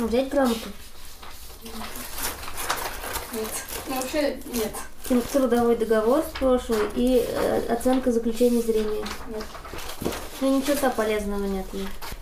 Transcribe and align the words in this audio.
Ну, 0.00 0.06
взять 0.06 0.30
грамоту. 0.30 0.70
Нет. 1.62 1.74
Ну, 3.86 3.94
вообще 3.94 4.40
нет. 4.54 4.72
Тр- 5.06 5.26
Трудовой 5.30 5.76
договор 5.76 6.24
с 6.24 6.38
прошлой 6.38 6.88
и 6.94 7.22
э, 7.28 7.66
оценка 7.70 8.10
заключения 8.10 8.62
зрения. 8.62 9.04
Нет. 9.28 9.44
Ну, 10.40 10.56
ни 10.56 10.62
черта 10.62 10.88
полезного 10.88 11.44
нет. 11.44 11.66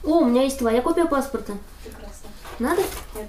О, 0.03 0.19
у 0.19 0.25
меня 0.25 0.43
есть 0.43 0.59
твоя 0.59 0.83
копия 0.83 1.05
паспорта. 1.07 1.53
Прекрасно. 1.85 2.29
Надо? 2.59 2.83
Нет. 3.15 3.29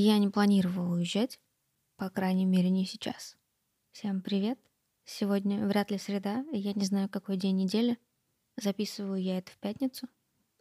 Я 0.00 0.18
не 0.18 0.28
планировала 0.28 0.94
уезжать, 0.94 1.40
по 1.96 2.08
крайней 2.08 2.44
мере, 2.44 2.70
не 2.70 2.86
сейчас. 2.86 3.36
Всем 3.90 4.22
привет. 4.22 4.56
Сегодня 5.04 5.66
вряд 5.66 5.90
ли 5.90 5.98
среда, 5.98 6.44
я 6.52 6.72
не 6.72 6.84
знаю, 6.84 7.08
какой 7.08 7.36
день 7.36 7.56
недели. 7.56 7.98
Записываю 8.56 9.20
я 9.20 9.38
это 9.38 9.50
в 9.50 9.58
пятницу. 9.58 10.06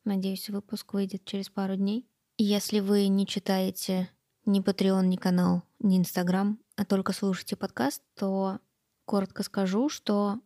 Надеюсь, 0.06 0.50
выпуск 0.50 0.92
выйдет 0.94 1.24
через 1.24 1.50
пару 1.50 1.76
дней. 1.76 2.10
И 2.38 2.44
Если 2.46 2.80
вы 2.80 3.08
не 3.10 3.28
читаете 3.28 4.10
ни 4.48 4.60
Patreon, 4.60 5.06
ни 5.06 5.18
канал, 5.18 5.62
ни 5.78 6.00
Инстаграм, 6.00 6.60
а 6.76 6.84
только 6.84 7.14
слушаете 7.14 7.56
подкаст, 7.56 8.02
то 8.16 8.58
коротко 9.06 9.44
скажу, 9.44 9.88
что 9.88 10.40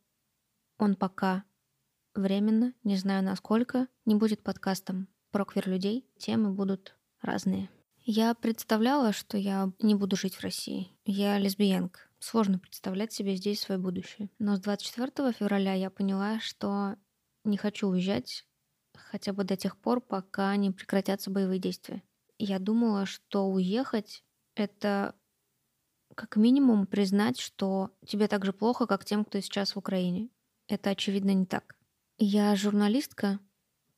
он 0.78 0.98
пока 0.98 1.46
временно, 2.14 2.74
не 2.84 2.98
знаю 2.98 3.24
насколько, 3.24 3.88
не 4.04 4.16
будет 4.16 4.44
подкастом 4.44 5.08
про 5.32 5.46
квир-людей. 5.46 6.06
Темы 6.18 6.52
будут 6.52 6.98
разные. 7.22 7.70
Я 8.04 8.34
представляла, 8.34 9.14
что 9.14 9.38
я 9.38 9.72
не 9.80 9.96
буду 9.96 10.16
жить 10.16 10.36
в 10.36 10.42
России. 10.42 10.92
Я 11.06 11.38
лесбиянка. 11.38 12.00
Сложно 12.20 12.60
представлять 12.60 13.14
себе 13.14 13.36
здесь 13.36 13.62
свое 13.62 13.80
будущее. 13.80 14.30
Но 14.40 14.56
с 14.56 14.60
24 14.60 15.32
февраля 15.34 15.74
я 15.74 15.90
поняла, 15.90 16.40
что 16.40 16.96
не 17.44 17.58
хочу 17.58 17.88
уезжать 17.88 18.46
хотя 18.96 19.34
бы 19.34 19.44
до 19.44 19.56
тех 19.56 19.78
пор, 19.78 20.02
пока 20.02 20.56
не 20.56 20.72
прекратятся 20.72 21.32
боевые 21.32 21.60
действия. 21.60 22.04
Я 22.38 22.60
думала, 22.60 23.06
что 23.06 23.48
уехать— 23.48 24.24
это 24.56 25.16
как 26.16 26.36
минимум 26.36 26.88
признать, 26.88 27.40
что 27.40 27.92
тебе 28.06 28.28
так 28.28 28.46
же 28.46 28.54
плохо, 28.54 28.86
как 28.86 29.06
тем, 29.06 29.26
кто 29.26 29.40
сейчас 29.40 29.76
в 29.76 29.80
Украине. 29.80 30.30
Это, 30.68 30.92
очевидно, 30.92 31.34
не 31.34 31.46
так. 31.46 31.76
Я 32.18 32.56
журналистка, 32.56 33.40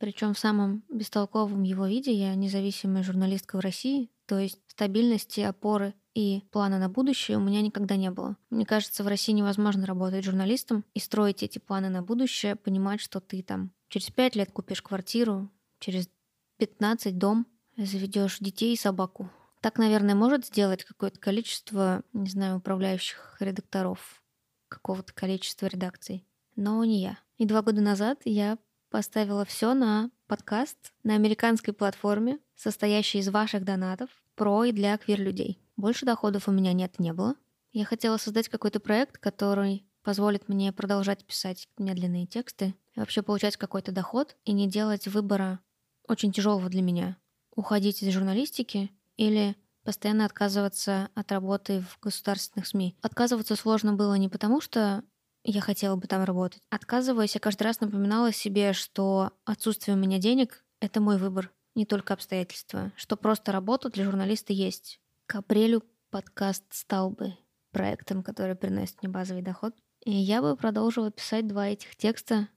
причем 0.03 0.33
в 0.33 0.39
самом 0.39 0.83
бестолковом 0.89 1.63
его 1.63 1.87
виде 1.87 2.11
я 2.11 2.35
независимая 2.35 3.03
журналистка 3.03 3.55
в 3.55 3.61
России, 3.61 4.09
то 4.25 4.37
есть 4.37 4.59
стабильности, 4.67 5.39
опоры 5.39 5.93
и 6.13 6.43
плана 6.51 6.77
на 6.77 6.89
будущее 6.89 7.37
у 7.37 7.39
меня 7.39 7.61
никогда 7.61 7.95
не 7.95 8.11
было. 8.11 8.35
Мне 8.49 8.65
кажется, 8.65 9.05
в 9.05 9.07
России 9.07 9.31
невозможно 9.31 9.85
работать 9.85 10.25
журналистом 10.25 10.83
и 10.93 10.99
строить 10.99 11.41
эти 11.41 11.57
планы 11.57 11.87
на 11.87 12.01
будущее, 12.01 12.57
понимать, 12.57 12.99
что 12.99 13.21
ты 13.21 13.41
там 13.43 13.71
через 13.87 14.09
пять 14.09 14.35
лет 14.35 14.51
купишь 14.51 14.81
квартиру, 14.81 15.49
через 15.79 16.09
15 16.57 17.17
дом, 17.17 17.47
заведешь 17.77 18.39
детей 18.39 18.73
и 18.73 18.77
собаку. 18.77 19.29
Так, 19.61 19.77
наверное, 19.77 20.15
может 20.15 20.47
сделать 20.47 20.83
какое-то 20.83 21.17
количество, 21.17 22.03
не 22.11 22.29
знаю, 22.29 22.57
управляющих 22.57 23.37
редакторов 23.39 24.21
какого-то 24.67 25.13
количества 25.13 25.67
редакций. 25.67 26.27
Но 26.57 26.83
не 26.83 27.01
я. 27.01 27.19
И 27.37 27.45
два 27.45 27.61
года 27.61 27.79
назад 27.79 28.19
я 28.25 28.57
поставила 28.93 29.43
все 29.43 29.73
на 29.73 30.11
подкаст 30.27 30.77
на 31.01 31.15
американской 31.15 31.73
платформе, 31.73 32.37
состоящей 32.55 33.17
из 33.17 33.29
ваших 33.29 33.65
донатов, 33.65 34.11
про 34.35 34.65
и 34.65 34.71
для 34.71 34.95
квир-людей. 34.99 35.59
Больше 35.75 36.05
доходов 36.05 36.47
у 36.47 36.51
меня 36.51 36.73
нет, 36.73 36.99
не 36.99 37.11
было. 37.11 37.33
Я 37.71 37.85
хотела 37.85 38.17
создать 38.17 38.49
какой-то 38.49 38.79
проект, 38.79 39.17
который 39.17 39.83
позволит 40.03 40.47
мне 40.47 40.71
продолжать 40.71 41.25
писать 41.25 41.67
медленные 41.79 42.27
тексты 42.27 42.75
и 42.93 42.99
вообще 42.99 43.23
получать 43.23 43.57
какой-то 43.57 43.91
доход 43.91 44.35
и 44.45 44.51
не 44.51 44.69
делать 44.69 45.07
выбора 45.07 45.59
очень 46.07 46.31
тяжелого 46.31 46.69
для 46.69 46.83
меня. 46.83 47.17
Уходить 47.55 48.03
из 48.03 48.13
журналистики 48.13 48.91
или 49.17 49.55
постоянно 49.83 50.25
отказываться 50.25 51.09
от 51.15 51.31
работы 51.31 51.81
в 51.81 51.99
государственных 51.99 52.67
СМИ. 52.67 52.95
Отказываться 53.01 53.55
сложно 53.55 53.93
было 53.93 54.13
не 54.13 54.29
потому, 54.29 54.61
что 54.61 55.03
я 55.51 55.61
хотела 55.61 55.95
бы 55.95 56.07
там 56.07 56.23
работать. 56.23 56.61
Отказываясь, 56.69 57.35
я 57.35 57.39
каждый 57.39 57.63
раз 57.63 57.81
напоминала 57.81 58.31
себе, 58.31 58.73
что 58.73 59.31
отсутствие 59.45 59.95
у 59.95 59.99
меня 59.99 60.19
денег— 60.19 60.63
это 60.79 61.01
мой 61.01 61.17
выбор, 61.17 61.51
не 61.75 61.85
только 61.85 62.13
обстоятельства, 62.13 62.91
что 62.95 63.17
просто 63.17 63.51
работа 63.51 63.89
для 63.89 64.05
журналиста 64.05 64.53
есть. 64.53 64.99
К 65.25 65.35
апрелю 65.35 65.83
подкаст 66.11 66.63
стал 66.71 67.09
бы 67.09 67.35
проектом, 67.71 68.23
который 68.23 68.55
приносит 68.55 69.01
мне 69.01 69.11
базовый 69.11 69.41
доход. 69.41 69.75
И 70.05 70.11
я 70.11 70.41
бы 70.41 70.55
продолжила 70.55 71.11
писать 71.11 71.47
два 71.47 71.67
этих 71.67 71.95
текста, 71.95 72.47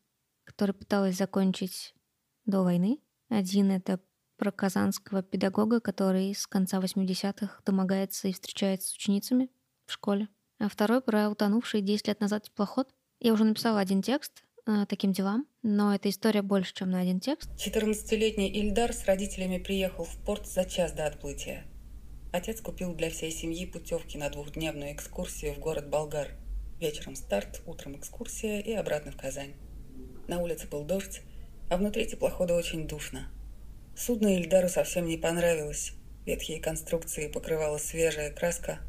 которые 0.44 0.74
пыталась 0.74 1.16
закончить 1.16 1.94
до 2.44 2.62
войны. 2.62 3.00
Один— 3.28 3.70
это 3.72 4.00
про 4.36 4.53
казанского 4.53 5.22
педагога, 5.22 5.80
который 5.80 6.34
с 6.34 6.47
конца 6.47 6.78
80-х 6.78 7.62
домогается 7.64 8.28
и 8.28 8.32
встречается 8.32 8.88
с 8.88 8.94
ученицами 8.94 9.50
в 9.86 9.92
школе. 9.92 10.28
А 10.58 10.68
второй 10.68 11.02
про 11.02 11.28
утонувший 11.28 11.82
10 11.82 12.08
лет 12.08 12.20
назад 12.20 12.44
теплоход. 12.44 12.88
Я 13.20 13.32
уже 13.32 13.44
написала 13.44 13.80
один 13.80 14.02
текст 14.02 14.44
э, 14.66 14.86
таким 14.88 15.12
делам, 15.12 15.46
но 15.62 15.94
эта 15.94 16.08
история 16.08 16.42
больше, 16.42 16.72
чем 16.74 16.90
на 16.90 17.00
один 17.00 17.20
текст. 17.20 17.50
14-летний 17.58 18.48
Ильдар 18.48 18.92
с 18.92 19.04
родителями 19.04 19.58
приехал 19.58 20.04
в 20.04 20.16
порт 20.24 20.46
за 20.46 20.64
час 20.64 20.92
до 20.92 21.06
отплытия. 21.06 21.64
Отец 22.32 22.60
купил 22.60 22.94
для 22.94 23.10
всей 23.10 23.30
семьи 23.30 23.66
путевки 23.66 24.18
на 24.18 24.30
двухдневную 24.30 24.92
экскурсию 24.92 25.54
в 25.54 25.58
город 25.58 25.88
Болгар. 25.88 26.28
Вечером 26.80 27.16
старт, 27.16 27.62
утром 27.66 27.96
экскурсия 27.96 28.60
и 28.60 28.72
обратно 28.72 29.12
в 29.12 29.16
Казань. 29.16 29.54
На 30.28 30.40
улице 30.40 30.66
был 30.68 30.84
дождь, 30.84 31.22
а 31.70 31.76
внутри 31.76 32.06
теплохода 32.06 32.54
очень 32.54 32.86
душно. 32.86 33.28
Судно 33.96 34.36
Ильдару 34.36 34.68
совсем 34.68 35.06
не 35.06 35.16
понравилось. 35.16 35.92
Ветхие 36.26 36.60
конструкции 36.60 37.28
покрывала 37.28 37.78
свежая 37.78 38.30
краска, 38.30 38.80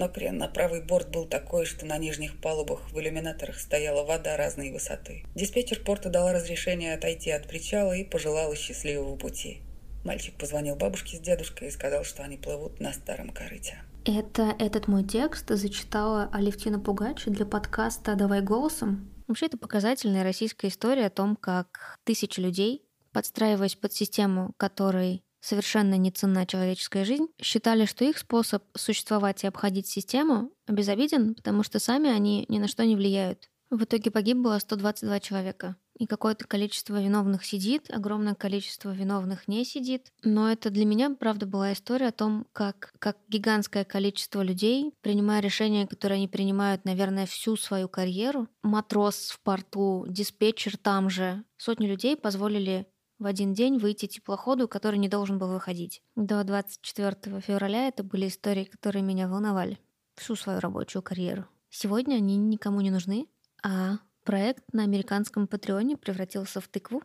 но 0.00 0.08
крен 0.08 0.38
на 0.38 0.48
правый 0.48 0.80
борт 0.80 1.10
был 1.10 1.26
такой, 1.26 1.66
что 1.66 1.84
на 1.84 1.98
нижних 1.98 2.40
палубах 2.40 2.90
в 2.90 2.98
иллюминаторах 2.98 3.60
стояла 3.60 4.02
вода 4.02 4.34
разной 4.38 4.70
высоты. 4.70 5.24
Диспетчер 5.34 5.80
порта 5.84 6.08
дала 6.08 6.32
разрешение 6.32 6.94
отойти 6.94 7.30
от 7.30 7.46
причала 7.46 7.92
и 7.92 8.02
пожелала 8.02 8.56
счастливого 8.56 9.16
пути. 9.16 9.60
Мальчик 10.02 10.34
позвонил 10.38 10.74
бабушке 10.74 11.18
с 11.18 11.20
дедушкой 11.20 11.68
и 11.68 11.70
сказал, 11.70 12.04
что 12.04 12.22
они 12.22 12.38
плывут 12.38 12.80
на 12.80 12.94
старом 12.94 13.28
корыте. 13.28 13.82
Это 14.06 14.56
этот 14.58 14.88
мой 14.88 15.04
текст 15.04 15.46
зачитала 15.50 16.30
Алевтина 16.32 16.80
Пугач 16.80 17.26
для 17.26 17.44
подкаста 17.44 18.14
«Давай 18.14 18.40
голосом». 18.40 19.12
Вообще, 19.28 19.46
это 19.46 19.58
показательная 19.58 20.24
российская 20.24 20.68
история 20.68 21.06
о 21.06 21.10
том, 21.10 21.36
как 21.36 21.98
тысячи 22.04 22.40
людей, 22.40 22.86
подстраиваясь 23.12 23.76
под 23.76 23.92
систему, 23.92 24.54
которой 24.56 25.22
совершенно 25.40 25.94
не 25.94 26.10
ценна 26.10 26.46
человеческая 26.46 27.04
жизнь, 27.04 27.28
считали, 27.40 27.84
что 27.84 28.04
их 28.04 28.18
способ 28.18 28.62
существовать 28.76 29.44
и 29.44 29.46
обходить 29.46 29.86
систему 29.86 30.52
безобиден, 30.68 31.34
потому 31.34 31.62
что 31.62 31.78
сами 31.78 32.10
они 32.10 32.44
ни 32.48 32.58
на 32.58 32.68
что 32.68 32.84
не 32.84 32.96
влияют. 32.96 33.48
В 33.70 33.84
итоге 33.84 34.10
погибло 34.10 34.58
122 34.58 35.20
человека. 35.20 35.76
И 35.96 36.06
какое-то 36.06 36.46
количество 36.46 37.00
виновных 37.00 37.44
сидит, 37.44 37.90
огромное 37.90 38.34
количество 38.34 38.90
виновных 38.90 39.48
не 39.48 39.66
сидит. 39.66 40.10
Но 40.24 40.50
это 40.50 40.70
для 40.70 40.86
меня, 40.86 41.10
правда, 41.10 41.46
была 41.46 41.74
история 41.74 42.08
о 42.08 42.12
том, 42.12 42.46
как, 42.52 42.90
как 42.98 43.18
гигантское 43.28 43.84
количество 43.84 44.40
людей, 44.42 44.94
принимая 45.02 45.40
решения, 45.40 45.86
которые 45.86 46.16
они 46.16 46.26
принимают, 46.26 46.86
наверное, 46.86 47.26
всю 47.26 47.54
свою 47.56 47.88
карьеру, 47.88 48.48
матрос 48.62 49.28
в 49.28 49.40
порту, 49.40 50.06
диспетчер 50.08 50.78
там 50.78 51.10
же, 51.10 51.44
сотни 51.58 51.86
людей 51.86 52.16
позволили 52.16 52.86
в 53.20 53.26
один 53.26 53.52
день 53.52 53.78
выйти 53.78 54.06
теплоходу, 54.06 54.66
который 54.66 54.98
не 54.98 55.08
должен 55.08 55.38
был 55.38 55.52
выходить. 55.52 56.02
До 56.16 56.42
24 56.42 57.40
февраля 57.40 57.86
это 57.86 58.02
были 58.02 58.26
истории, 58.26 58.64
которые 58.64 59.02
меня 59.02 59.28
волновали 59.28 59.78
всю 60.16 60.34
свою 60.34 60.58
рабочую 60.58 61.02
карьеру. 61.02 61.46
Сегодня 61.68 62.16
они 62.16 62.36
никому 62.36 62.80
не 62.80 62.90
нужны, 62.90 63.28
а 63.62 63.98
проект 64.24 64.64
на 64.72 64.82
американском 64.82 65.46
Патреоне 65.46 65.96
превратился 65.96 66.60
в 66.60 66.68
тыкву. 66.68 67.02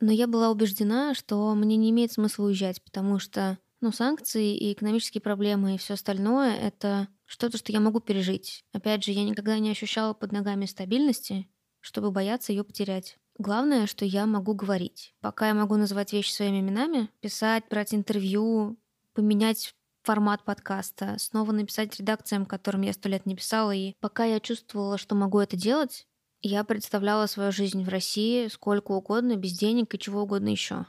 Но 0.00 0.10
я 0.10 0.26
была 0.26 0.50
убеждена, 0.50 1.14
что 1.14 1.54
мне 1.54 1.76
не 1.76 1.90
имеет 1.90 2.12
смысла 2.12 2.46
уезжать, 2.46 2.82
потому 2.82 3.18
что 3.18 3.58
ну, 3.80 3.92
санкции 3.92 4.56
и 4.56 4.72
экономические 4.72 5.20
проблемы 5.20 5.74
и 5.74 5.78
все 5.78 5.94
остальное— 5.94 6.56
это 6.60 7.08
что-то, 7.26 7.58
что 7.58 7.72
я 7.72 7.80
могу 7.80 8.00
пережить. 8.00 8.64
Опять 8.72 9.04
же, 9.04 9.12
я 9.12 9.22
никогда 9.24 9.58
не 9.58 9.70
ощущала 9.70 10.14
под 10.14 10.32
ногами 10.32 10.66
стабильности, 10.66 11.48
чтобы 11.80 12.10
бояться 12.10 12.52
ее 12.52 12.64
потерять. 12.64 13.18
Главное, 13.38 13.86
что 13.86 14.04
я 14.04 14.26
могу 14.26 14.54
говорить. 14.54 15.14
Пока 15.20 15.48
я 15.48 15.54
могу 15.54 15.76
называть 15.76 16.12
вещи 16.12 16.32
своими 16.32 16.60
именами, 16.60 17.08
писать, 17.20 17.64
брать 17.70 17.94
интервью, 17.94 18.78
поменять 19.14 19.74
формат 20.02 20.44
подкаста, 20.44 21.16
снова 21.18 21.52
написать 21.52 21.96
редакциям, 21.98 22.46
которым 22.46 22.82
я 22.82 22.92
сто 22.92 23.08
лет 23.08 23.26
не 23.26 23.36
писала. 23.36 23.74
И 23.74 23.94
пока 24.00 24.24
я 24.24 24.40
чувствовала, 24.40 24.98
что 24.98 25.14
могу 25.14 25.38
это 25.40 25.56
делать, 25.56 26.06
Я 26.40 26.62
представляла 26.62 27.26
свою 27.26 27.50
жизнь 27.50 27.82
в 27.82 27.88
России 27.88 28.46
сколько 28.46 28.92
угодно, 28.92 29.34
без 29.36 29.58
денег 29.58 29.92
и 29.94 29.98
чего 29.98 30.22
угодно 30.22 30.48
еще. 30.48 30.86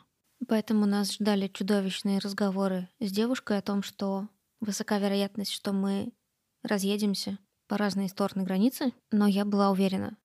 Поэтому 0.48 0.86
нас 0.86 1.14
ждали 1.16 1.48
чудовищные 1.48 2.20
разговоры 2.20 2.88
с 3.00 3.12
девушкой 3.12 3.58
о 3.58 3.62
том, 3.64 3.82
что 3.82 4.30
высока 4.60 5.00
вероятность, 5.00 5.52
что 5.52 5.74
мы 5.74 6.14
разъедемся 6.62 7.40
по 7.68 7.78
разные 7.78 8.10
стороны 8.10 8.44
границы, 8.44 8.94
но 9.12 9.26
я 9.28 9.44
была 9.44 9.72
уверена. 9.72 10.18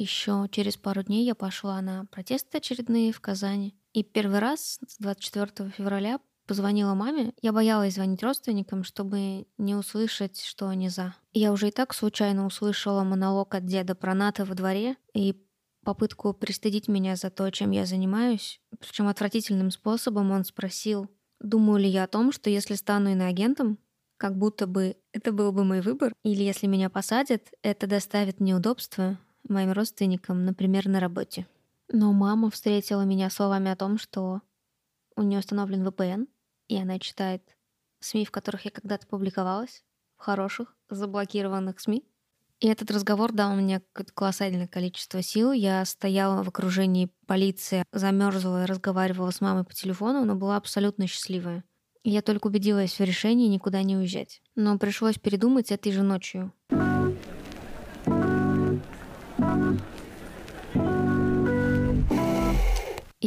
Еще 0.00 0.48
через 0.50 0.78
пару 0.78 1.02
дней 1.02 1.26
я 1.26 1.34
пошла 1.34 1.78
на 1.82 2.06
протесты 2.06 2.56
очередные 2.56 3.12
в 3.12 3.20
Казани. 3.20 3.74
И 3.92 4.02
первый 4.02 4.38
раз 4.38 4.78
с 4.88 4.96
24 4.96 5.68
февраля 5.76 6.20
позвонила 6.46 6.94
маме. 6.94 7.34
Я 7.42 7.52
боялась 7.52 7.96
звонить 7.96 8.22
родственникам, 8.22 8.82
чтобы 8.82 9.46
не 9.58 9.74
услышать, 9.74 10.40
что 10.40 10.68
они 10.68 10.88
за. 10.88 11.14
Я 11.34 11.52
уже 11.52 11.68
и 11.68 11.70
так 11.70 11.92
случайно 11.92 12.46
услышала 12.46 13.04
монолог 13.04 13.54
от 13.54 13.66
деда 13.66 13.94
про 13.94 14.14
НАТО 14.14 14.46
во 14.46 14.54
дворе 14.54 14.96
и 15.12 15.44
попытку 15.84 16.32
пристыдить 16.32 16.88
меня 16.88 17.14
за 17.14 17.28
то, 17.28 17.50
чем 17.50 17.70
я 17.70 17.84
занимаюсь. 17.84 18.58
Причем 18.80 19.06
отвратительным 19.06 19.70
способом 19.70 20.30
он 20.30 20.46
спросил, 20.46 21.10
думаю 21.40 21.78
ли 21.78 21.90
я 21.90 22.04
о 22.04 22.08
том, 22.08 22.32
что 22.32 22.48
если 22.48 22.74
стану 22.74 23.10
иноагентом, 23.10 23.76
как 24.16 24.38
будто 24.38 24.66
бы 24.66 24.96
это 25.12 25.30
был 25.30 25.52
бы 25.52 25.62
мой 25.64 25.82
выбор, 25.82 26.14
или 26.24 26.42
если 26.42 26.66
меня 26.66 26.88
посадят, 26.88 27.52
это 27.62 27.86
доставит 27.86 28.40
неудобства 28.40 29.18
моим 29.48 29.72
родственникам, 29.72 30.44
например, 30.44 30.88
на 30.88 31.00
работе. 31.00 31.46
Но 31.88 32.12
мама 32.12 32.50
встретила 32.50 33.02
меня 33.02 33.30
словами 33.30 33.70
о 33.70 33.76
том, 33.76 33.98
что 33.98 34.42
у 35.16 35.22
нее 35.22 35.40
установлен 35.40 35.86
VPN, 35.86 36.28
и 36.68 36.76
она 36.76 36.98
читает 36.98 37.42
СМИ, 38.00 38.24
в 38.24 38.30
которых 38.30 38.64
я 38.64 38.70
когда-то 38.70 39.06
публиковалась, 39.06 39.84
в 40.16 40.22
хороших, 40.22 40.76
заблокированных 40.88 41.80
СМИ. 41.80 42.04
И 42.60 42.68
этот 42.68 42.90
разговор 42.90 43.32
дал 43.32 43.54
мне 43.54 43.82
колоссальное 44.14 44.68
количество 44.68 45.22
сил. 45.22 45.52
Я 45.52 45.84
стояла 45.86 46.42
в 46.42 46.48
окружении 46.48 47.10
полиции, 47.26 47.84
замерзла 47.90 48.64
и 48.64 48.66
разговаривала 48.66 49.30
с 49.30 49.40
мамой 49.40 49.64
по 49.64 49.72
телефону, 49.72 50.24
но 50.24 50.34
была 50.34 50.56
абсолютно 50.56 51.06
счастливая. 51.06 51.64
Я 52.04 52.22
только 52.22 52.46
убедилась 52.46 52.98
в 52.98 53.04
решении 53.04 53.48
никуда 53.48 53.82
не 53.82 53.96
уезжать. 53.96 54.42
Но 54.56 54.78
пришлось 54.78 55.18
передумать 55.18 55.72
этой 55.72 55.92
же 55.92 56.02
ночью. 56.02 56.52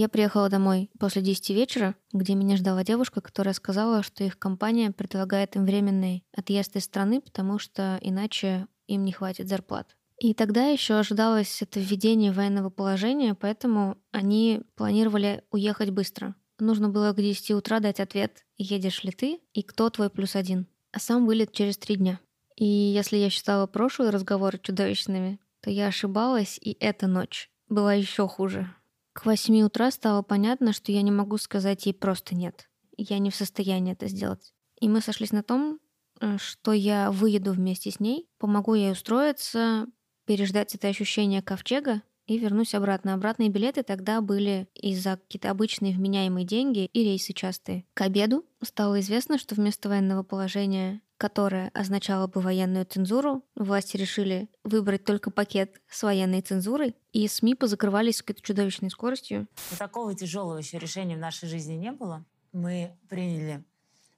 Я 0.04 0.10
приехала 0.10 0.50
домой 0.50 0.90
после 1.00 1.22
10 1.22 1.52
вечера, 1.52 1.96
где 2.12 2.36
меня 2.36 2.58
ждала 2.58 2.84
девушка, 2.84 3.22
которая 3.22 3.54
сказала, 3.54 4.04
что 4.04 4.26
их 4.26 4.38
компания 4.38 4.92
предлагает 4.92 5.56
им 5.56 5.64
временный 5.64 6.26
отъезд 6.36 6.76
из 6.76 6.84
страны, 6.84 7.22
потому 7.22 7.58
что 7.58 7.98
иначе 8.02 8.68
им 8.88 9.06
не 9.06 9.14
хватит 9.14 9.48
зарплат. 9.48 9.96
И 10.20 10.34
тогда 10.34 10.68
еще 10.68 10.96
ожидалось 10.96 11.62
это 11.62 11.80
введение 11.80 12.34
военного 12.34 12.70
положения, 12.70 13.34
поэтому 13.34 13.96
они 14.12 14.64
планировали 14.76 15.46
уехать 15.52 15.92
быстро. 15.92 16.36
Нужно 16.60 16.90
было 16.90 17.14
к 17.14 17.22
10 17.22 17.52
утра 17.52 17.80
дать 17.80 18.02
ответ, 18.02 18.46
едешь 18.58 19.06
ли 19.06 19.12
ты 19.14 19.40
и 19.54 19.64
кто 19.64 19.90
твой 19.90 20.10
плюс 20.10 20.36
один. 20.36 20.68
А 20.92 21.00
сам 21.00 21.26
вылет 21.26 21.54
через 21.54 21.78
три 21.78 21.96
дня. 21.96 22.20
И 22.58 22.66
если 22.66 23.16
я 23.16 23.30
считала 23.30 23.68
прошлые 23.68 24.10
разговоры 24.10 24.60
чудовищными, 24.62 25.40
то 25.62 25.70
я 25.70 25.88
ошибалась, 25.88 26.60
и 26.62 26.76
эта 26.82 27.08
ночь 27.08 27.50
была 27.70 27.94
еще 27.94 28.28
хуже. 28.28 28.70
К 29.14 29.26
восьми 29.26 29.64
утра 29.64 29.92
стало 29.92 30.24
понятно, 30.24 30.74
что 30.74 30.92
я 30.92 31.02
не 31.02 31.12
могу 31.12 31.38
сказать 31.38 31.86
ей 31.86 31.94
просто 31.94 32.36
«нет». 32.36 32.70
Я 32.98 33.20
не 33.20 33.32
в 33.32 33.36
состоянии 33.36 33.94
это 33.94 34.08
сделать. 34.08 34.54
И 34.80 34.88
мы 34.88 35.02
сошлись 35.02 35.32
на 35.32 35.44
том, 35.44 35.80
э, 36.20 36.38
что 36.38 36.74
я 36.74 37.12
выеду 37.12 37.54
вместе 37.54 37.90
с 37.90 38.00
ней, 38.00 38.28
помогу 38.38 38.76
ей 38.76 38.92
устроиться, 38.92 39.88
переждать 40.26 40.76
это 40.76 40.88
ощущение 40.88 41.42
ковчега 41.42 42.02
и 42.26 42.38
вернусь 42.38 42.76
обратно. 42.76 43.14
Обратные 43.14 43.50
билеты 43.50 43.84
тогда 43.84 44.22
были 44.22 44.68
из-за 44.74 45.18
какие-то 45.18 45.52
обычные 45.52 45.94
вменяемые 45.94 46.46
деньги 46.46 46.86
и 46.86 47.04
рейсы 47.04 47.34
частые. 47.34 47.86
К 47.94 48.02
обеду 48.02 48.46
стало 48.62 49.00
известно, 49.00 49.38
что 49.38 49.56
вместо 49.56 49.90
военного 49.90 50.24
положения 50.24 51.02
которое 51.24 51.72
означало 51.74 52.28
бы 52.28 52.42
военную 52.42 52.86
цензуру, 52.86 53.46
власти 53.56 53.96
решили 53.96 54.50
выбрать 54.66 55.06
только 55.06 55.32
пакет 55.32 55.80
с 55.90 56.04
военной 56.04 56.42
цензурой, 56.42 56.98
и 57.14 57.26
СМИ 57.30 57.56
позакрывались 57.56 58.18
с 58.18 58.22
какой-то 58.22 58.42
чудовищной 58.42 58.90
скоростью. 58.90 59.48
Но 59.72 59.78
такого 59.78 60.14
тяжелого 60.14 60.58
еще 60.58 60.80
решения 60.80 61.16
в 61.16 61.20
нашей 61.20 61.48
жизни 61.48 61.76
не 61.76 61.94
было. 61.94 62.26
Мы 62.52 62.98
приняли 63.08 63.64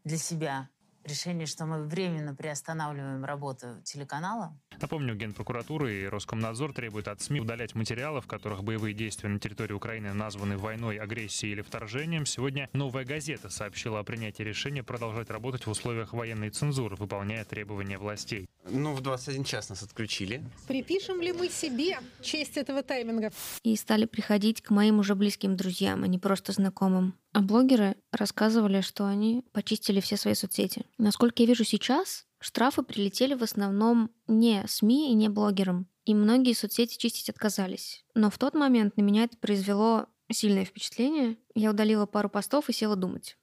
для 0.04 0.18
себя 0.18 0.68
решение, 1.08 1.48
что 1.48 1.66
мы 1.66 1.84
временно 1.84 2.36
приостанавливаем 2.36 3.24
работу 3.24 3.82
телеканала. 3.84 4.58
Напомню, 4.82 5.16
Генпрокуратура 5.16 5.92
и 5.92 6.06
Роскомнадзор 6.06 6.74
требуют 6.74 7.08
от 7.08 7.22
СМИ 7.22 7.42
удалять 7.42 7.76
материалы, 7.76 8.22
в 8.22 8.28
которых 8.28 8.64
боевые 8.64 8.94
действия 8.94 9.30
на 9.30 9.40
территории 9.40 9.74
Украины 9.74 10.14
названы 10.14 10.58
войной, 10.58 10.98
агрессией 10.98 11.54
или 11.54 11.62
вторжением. 11.62 12.26
Сегодня 12.26 12.70
«Новая 12.74 13.06
газета» 13.06 13.50
сообщила 13.50 14.00
о 14.00 14.04
принятии 14.04 14.44
решения 14.44 14.84
продолжать 14.84 15.30
работать 15.30 15.66
в 15.66 15.70
условиях 15.70 16.14
военной 16.14 16.50
цензуры, 16.50 16.96
выполняя 16.96 17.46
требования 17.46 17.98
властей. 17.98 18.48
Ну, 18.70 18.94
в 18.94 19.02
21 19.02 19.44
час 19.44 19.70
нас 19.70 19.84
отключили. 19.84 20.44
Припишем 20.68 21.22
ли 21.22 21.32
мы 21.32 21.50
себе 21.50 22.00
честь 22.22 22.58
этого 22.58 22.84
тайминга? 22.84 23.32
И 23.64 23.76
стали 23.76 24.06
приходить 24.06 24.62
к 24.62 24.72
моим 24.72 25.00
уже 25.00 25.16
близким 25.16 25.56
друзьям, 25.56 26.04
а 26.04 26.08
не 26.08 26.20
просто 26.20 26.52
знакомым. 26.52 27.14
А 27.36 27.42
блогеры 27.42 27.98
рассказывали, 28.14 28.80
что 28.80 29.06
они 29.06 29.44
почистили 29.52 30.00
все 30.00 30.16
свои 30.16 30.36
соцсети. 30.36 30.86
Насколько 30.98 31.44
я 31.44 31.48
вижу 31.48 31.66
сейчас, 31.66 32.26
штрафы 32.40 32.82
прилетели 32.82 33.34
в 33.34 33.44
основном 33.44 34.10
не 34.26 34.64
СМИ 34.66 35.12
и 35.12 35.16
не 35.16 35.28
блогерам. 35.28 35.86
И 36.06 36.14
многие 36.14 36.54
соцсети 36.54 36.98
чистить 36.98 37.30
отказались. 37.30 38.06
Но 38.14 38.30
в 38.30 38.38
тот 38.38 38.54
момент 38.54 38.96
на 38.96 39.02
меня 39.02 39.26
это 39.26 39.36
произвело 39.36 40.06
сильное 40.32 40.64
впечатление. 40.64 41.36
Я 41.56 41.72
удалила 41.72 42.06
пару 42.06 42.30
постов 42.30 42.70
и 42.70 42.74
села 42.74 42.96
думать. 42.96 43.38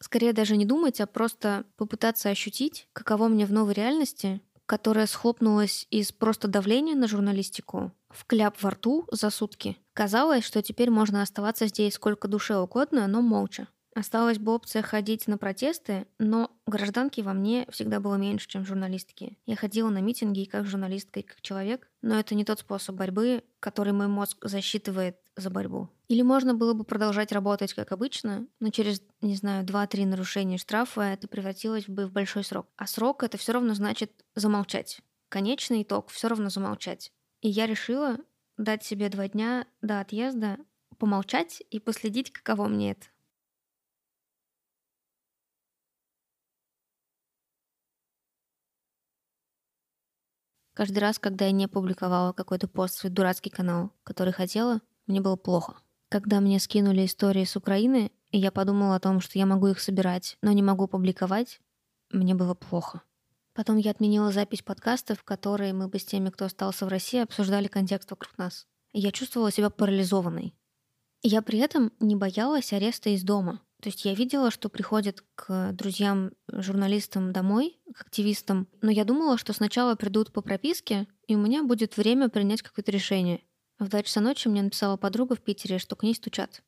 Скорее 0.00 0.32
даже 0.32 0.56
не 0.56 0.64
думать, 0.64 1.00
а 1.00 1.06
просто 1.06 1.64
попытаться 1.76 2.28
ощутить, 2.28 2.88
каково 2.92 3.28
мне 3.28 3.46
в 3.46 3.52
новой 3.52 3.74
реальности, 3.74 4.40
которая 4.66 5.06
схлопнулась 5.06 5.86
из 5.90 6.12
просто 6.12 6.48
давления 6.48 6.94
на 6.94 7.08
журналистику 7.08 7.92
в 8.08 8.24
кляп 8.26 8.62
во 8.62 8.70
рту 8.70 9.06
за 9.10 9.30
сутки. 9.30 9.76
Казалось, 9.92 10.44
что 10.44 10.62
теперь 10.62 10.90
можно 10.90 11.22
оставаться 11.22 11.66
здесь 11.66 11.94
сколько 11.94 12.28
душе 12.28 12.56
угодно, 12.56 13.06
но 13.06 13.20
молча. 13.20 13.68
Осталась 13.94 14.38
бы 14.38 14.52
опция 14.52 14.82
ходить 14.82 15.28
на 15.28 15.38
протесты, 15.38 16.06
но 16.18 16.50
гражданки 16.66 17.20
во 17.20 17.32
мне 17.32 17.64
всегда 17.70 18.00
было 18.00 18.16
меньше, 18.16 18.48
чем 18.48 18.66
журналистки. 18.66 19.38
Я 19.46 19.54
ходила 19.54 19.88
на 19.88 19.98
митинги 19.98 20.40
и 20.40 20.46
как 20.46 20.66
журналистка, 20.66 21.20
и 21.20 21.22
как 21.22 21.40
человек, 21.40 21.88
но 22.02 22.18
это 22.18 22.34
не 22.34 22.44
тот 22.44 22.58
способ 22.58 22.96
борьбы, 22.96 23.44
который 23.60 23.92
мой 23.92 24.08
мозг 24.08 24.38
засчитывает 24.42 25.16
за 25.36 25.48
борьбу. 25.48 25.88
Или 26.08 26.22
можно 26.22 26.54
было 26.54 26.74
бы 26.74 26.82
продолжать 26.82 27.30
работать 27.30 27.72
как 27.72 27.92
обычно, 27.92 28.48
но 28.58 28.70
через, 28.70 29.00
не 29.20 29.36
знаю, 29.36 29.64
2-3 29.64 30.06
нарушения 30.06 30.58
штрафа 30.58 31.02
это 31.02 31.28
превратилось 31.28 31.86
бы 31.86 32.06
в 32.06 32.12
большой 32.12 32.42
срок. 32.42 32.66
А 32.76 32.88
срок 32.88 33.22
это 33.22 33.38
все 33.38 33.52
равно 33.52 33.74
значит 33.74 34.10
замолчать. 34.34 35.00
Конечный 35.28 35.82
итог 35.82 36.10
все 36.10 36.28
равно 36.28 36.50
замолчать. 36.50 37.12
И 37.42 37.48
я 37.48 37.66
решила 37.66 38.18
дать 38.56 38.84
себе 38.84 39.08
два 39.08 39.28
дня 39.28 39.66
до 39.82 40.00
отъезда 40.00 40.58
помолчать 40.98 41.62
и 41.70 41.78
последить, 41.78 42.32
каково 42.32 42.68
мне 42.68 42.92
это. 42.92 43.06
Каждый 50.74 50.98
раз, 50.98 51.20
когда 51.20 51.46
я 51.46 51.52
не 51.52 51.68
публиковала 51.68 52.32
какой-то 52.32 52.66
пост 52.66 52.96
в 52.96 52.98
свой 52.98 53.12
дурацкий 53.12 53.50
канал, 53.50 53.92
который 54.02 54.32
хотела, 54.32 54.80
мне 55.06 55.20
было 55.20 55.36
плохо. 55.36 55.76
Когда 56.08 56.40
мне 56.40 56.58
скинули 56.58 57.06
истории 57.06 57.44
с 57.44 57.56
Украины, 57.56 58.10
и 58.32 58.38
я 58.38 58.50
подумала 58.50 58.96
о 58.96 59.00
том, 59.00 59.20
что 59.20 59.38
я 59.38 59.46
могу 59.46 59.68
их 59.68 59.78
собирать, 59.78 60.36
но 60.42 60.50
не 60.50 60.62
могу 60.62 60.88
публиковать, 60.88 61.60
мне 62.10 62.34
было 62.34 62.54
плохо. 62.54 63.02
Потом 63.54 63.76
я 63.76 63.92
отменила 63.92 64.32
запись 64.32 64.62
подкастов, 64.62 65.22
которые 65.22 65.72
мы 65.72 65.86
бы 65.86 66.00
с 66.00 66.04
теми, 66.04 66.30
кто 66.30 66.46
остался 66.46 66.86
в 66.86 66.88
России, 66.88 67.20
обсуждали 67.20 67.68
контекст 67.68 68.10
вокруг 68.10 68.36
нас. 68.36 68.66
Я 68.92 69.12
чувствовала 69.12 69.52
себя 69.52 69.70
парализованной. 69.70 70.54
Я 71.22 71.40
при 71.40 71.60
этом 71.60 71.92
не 72.00 72.16
боялась 72.16 72.72
ареста 72.72 73.10
из 73.10 73.22
дома. 73.22 73.60
То 73.82 73.88
есть 73.90 74.04
я 74.04 74.14
видела, 74.14 74.50
что 74.50 74.68
приходят 74.68 75.22
к 75.34 75.72
друзьям, 75.72 76.32
журналистам 76.48 77.32
домой, 77.32 77.78
к 77.94 78.02
активистам, 78.02 78.66
но 78.80 78.90
я 78.90 79.04
думала, 79.04 79.36
что 79.36 79.52
сначала 79.52 79.94
придут 79.94 80.32
по 80.32 80.40
прописке, 80.40 81.06
и 81.26 81.34
у 81.34 81.38
меня 81.38 81.62
будет 81.62 81.96
время 81.96 82.28
принять 82.28 82.62
какое-то 82.62 82.90
решение. 82.92 83.42
В 83.78 83.88
2 83.88 84.04
часа 84.04 84.20
ночи 84.20 84.48
мне 84.48 84.62
написала 84.62 84.96
подруга 84.96 85.36
в 85.36 85.40
Питере, 85.40 85.78
что 85.78 85.96
к 85.96 86.02
ней 86.02 86.14
стучат. 86.14 86.62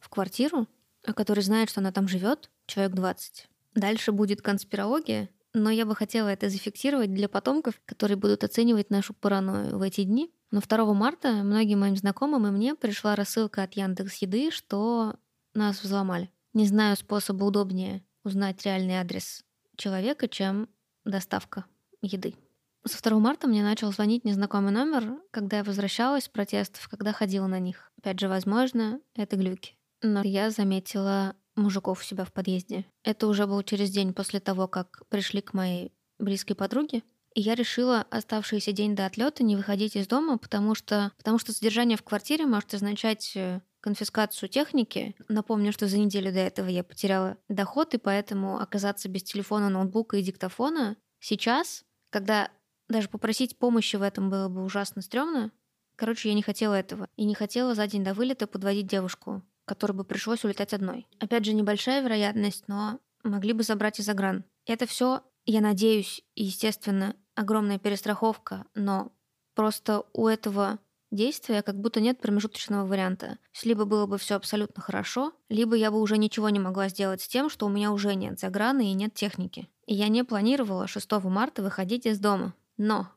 В 0.00 0.08
квартиру, 0.08 0.66
о 1.04 1.14
которой 1.14 1.40
знает, 1.40 1.70
что 1.70 1.80
она 1.80 1.92
там 1.92 2.08
живет, 2.08 2.50
человек 2.66 2.94
20. 2.94 3.48
Дальше 3.74 4.12
будет 4.12 4.42
конспирология, 4.42 5.30
но 5.52 5.70
я 5.70 5.86
бы 5.86 5.96
хотела 5.96 6.28
это 6.28 6.48
зафиксировать 6.48 7.12
для 7.12 7.28
потомков, 7.28 7.80
которые 7.84 8.16
будут 8.16 8.44
оценивать 8.44 8.90
нашу 8.90 9.14
паранойю 9.14 9.78
в 9.78 9.82
эти 9.82 10.04
дни. 10.04 10.32
Но 10.50 10.60
2 10.60 10.94
марта 10.94 11.32
многим 11.42 11.80
моим 11.80 11.96
знакомым 11.96 12.46
и 12.46 12.50
мне 12.50 12.74
пришла 12.74 13.16
рассылка 13.16 13.62
от 13.62 13.74
Яндекс 13.74 14.16
Еды, 14.16 14.50
что 14.50 15.16
нас 15.54 15.82
взломали. 15.82 16.30
Не 16.52 16.66
знаю 16.66 16.96
способа 16.96 17.44
удобнее 17.44 18.04
узнать 18.24 18.64
реальный 18.64 18.98
адрес 18.98 19.44
человека, 19.76 20.28
чем 20.28 20.68
доставка 21.04 21.64
еды. 22.02 22.34
Со 22.86 23.02
2 23.02 23.18
марта 23.18 23.46
мне 23.46 23.62
начал 23.62 23.92
звонить 23.92 24.24
незнакомый 24.24 24.72
номер, 24.72 25.20
когда 25.30 25.58
я 25.58 25.64
возвращалась 25.64 26.24
с 26.24 26.28
протестов, 26.28 26.88
когда 26.88 27.12
ходила 27.12 27.46
на 27.46 27.58
них. 27.58 27.92
Опять 27.98 28.18
же, 28.18 28.28
возможно, 28.28 29.00
это 29.14 29.36
глюки. 29.36 29.76
Но 30.02 30.22
я 30.22 30.50
заметила 30.50 31.36
мужиков 31.60 32.00
у 32.00 32.04
себя 32.04 32.24
в 32.24 32.32
подъезде. 32.32 32.84
Это 33.04 33.26
уже 33.26 33.46
был 33.46 33.62
через 33.62 33.90
день 33.90 34.12
после 34.12 34.40
того, 34.40 34.68
как 34.68 35.02
пришли 35.08 35.40
к 35.40 35.54
моей 35.54 35.92
близкой 36.18 36.54
подруге. 36.54 37.02
И 37.34 37.40
я 37.40 37.54
решила 37.54 38.06
оставшийся 38.10 38.72
день 38.72 38.96
до 38.96 39.06
отлета 39.06 39.44
не 39.44 39.56
выходить 39.56 39.94
из 39.94 40.08
дома, 40.08 40.36
потому 40.36 40.74
что, 40.74 41.12
потому 41.16 41.38
что 41.38 41.52
содержание 41.52 41.96
в 41.96 42.02
квартире 42.02 42.44
может 42.44 42.74
означать 42.74 43.32
э, 43.36 43.60
конфискацию 43.80 44.48
техники. 44.48 45.14
Напомню, 45.28 45.72
что 45.72 45.86
за 45.86 45.98
неделю 45.98 46.32
до 46.32 46.40
этого 46.40 46.68
я 46.68 46.82
потеряла 46.82 47.36
доход, 47.48 47.94
и 47.94 47.98
поэтому 47.98 48.58
оказаться 48.58 49.08
без 49.08 49.22
телефона, 49.22 49.68
ноутбука 49.68 50.16
и 50.16 50.22
диктофона 50.22 50.96
сейчас, 51.20 51.84
когда 52.10 52.50
даже 52.88 53.08
попросить 53.08 53.58
помощи 53.58 53.94
в 53.94 54.02
этом 54.02 54.28
было 54.28 54.48
бы 54.48 54.64
ужасно 54.64 55.00
стрёмно. 55.00 55.52
Короче, 55.94 56.30
я 56.30 56.34
не 56.34 56.42
хотела 56.42 56.74
этого. 56.74 57.08
И 57.16 57.24
не 57.24 57.34
хотела 57.34 57.74
за 57.74 57.86
день 57.86 58.02
до 58.02 58.14
вылета 58.14 58.46
подводить 58.46 58.86
девушку, 58.86 59.42
которой 59.70 59.92
бы 59.92 60.02
пришлось 60.02 60.44
улетать 60.44 60.74
одной. 60.74 61.06
Опять 61.20 61.44
же, 61.44 61.52
небольшая 61.52 62.02
вероятность, 62.02 62.64
но 62.66 62.98
могли 63.22 63.52
бы 63.52 63.62
забрать 63.62 64.00
из 64.00 64.06
загран. 64.06 64.42
Это 64.66 64.84
все, 64.84 65.22
я 65.46 65.60
надеюсь, 65.60 66.24
естественно, 66.34 67.14
огромная 67.36 67.78
перестраховка, 67.78 68.64
но 68.74 69.12
просто 69.54 70.02
у 70.12 70.26
этого 70.26 70.80
действия 71.12 71.62
как 71.62 71.80
будто 71.80 72.00
нет 72.00 72.20
промежуточного 72.20 72.84
варианта. 72.84 73.38
либо 73.62 73.84
было 73.84 74.06
бы 74.06 74.18
все 74.18 74.34
абсолютно 74.34 74.82
хорошо, 74.82 75.32
либо 75.48 75.76
я 75.76 75.92
бы 75.92 76.00
уже 76.00 76.18
ничего 76.18 76.48
не 76.48 76.58
могла 76.58 76.88
сделать 76.88 77.22
с 77.22 77.28
тем, 77.28 77.48
что 77.48 77.66
у 77.66 77.68
меня 77.68 77.92
уже 77.92 78.16
нет 78.16 78.40
заграны 78.40 78.90
и 78.90 78.94
нет 78.94 79.14
техники. 79.14 79.68
И 79.86 79.94
я 79.94 80.08
не 80.08 80.24
планировала 80.24 80.88
6 80.88 81.12
марта 81.24 81.62
выходить 81.62 82.06
из 82.06 82.18
дома. 82.18 82.54
Но 82.76 83.08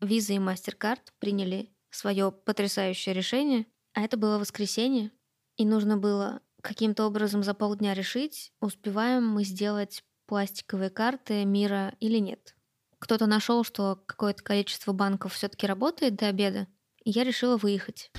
Visa 0.00 0.32
и 0.32 0.38
MasterCard 0.38 1.00
приняли 1.18 1.72
свое 1.90 2.30
потрясающее 2.30 3.12
решение, 3.16 3.66
а 3.94 4.02
это 4.02 4.16
было 4.16 4.38
воскресенье, 4.38 5.10
и 5.58 5.66
нужно 5.66 5.98
было 5.98 6.40
каким-то 6.62 7.04
образом 7.04 7.42
за 7.42 7.52
полдня 7.52 7.92
решить, 7.92 8.52
успеваем 8.60 9.26
мы 9.26 9.44
сделать 9.44 10.04
пластиковые 10.26 10.88
карты 10.88 11.44
мира 11.44 11.94
или 12.00 12.18
нет. 12.18 12.54
Кто-то 12.98 13.26
нашел, 13.26 13.64
что 13.64 14.02
какое-то 14.06 14.42
количество 14.42 14.92
банков 14.92 15.34
все-таки 15.34 15.66
работает 15.66 16.16
до 16.16 16.28
обеда, 16.28 16.68
и 17.04 17.10
я 17.10 17.24
решила 17.24 17.56
выехать. 17.56 18.10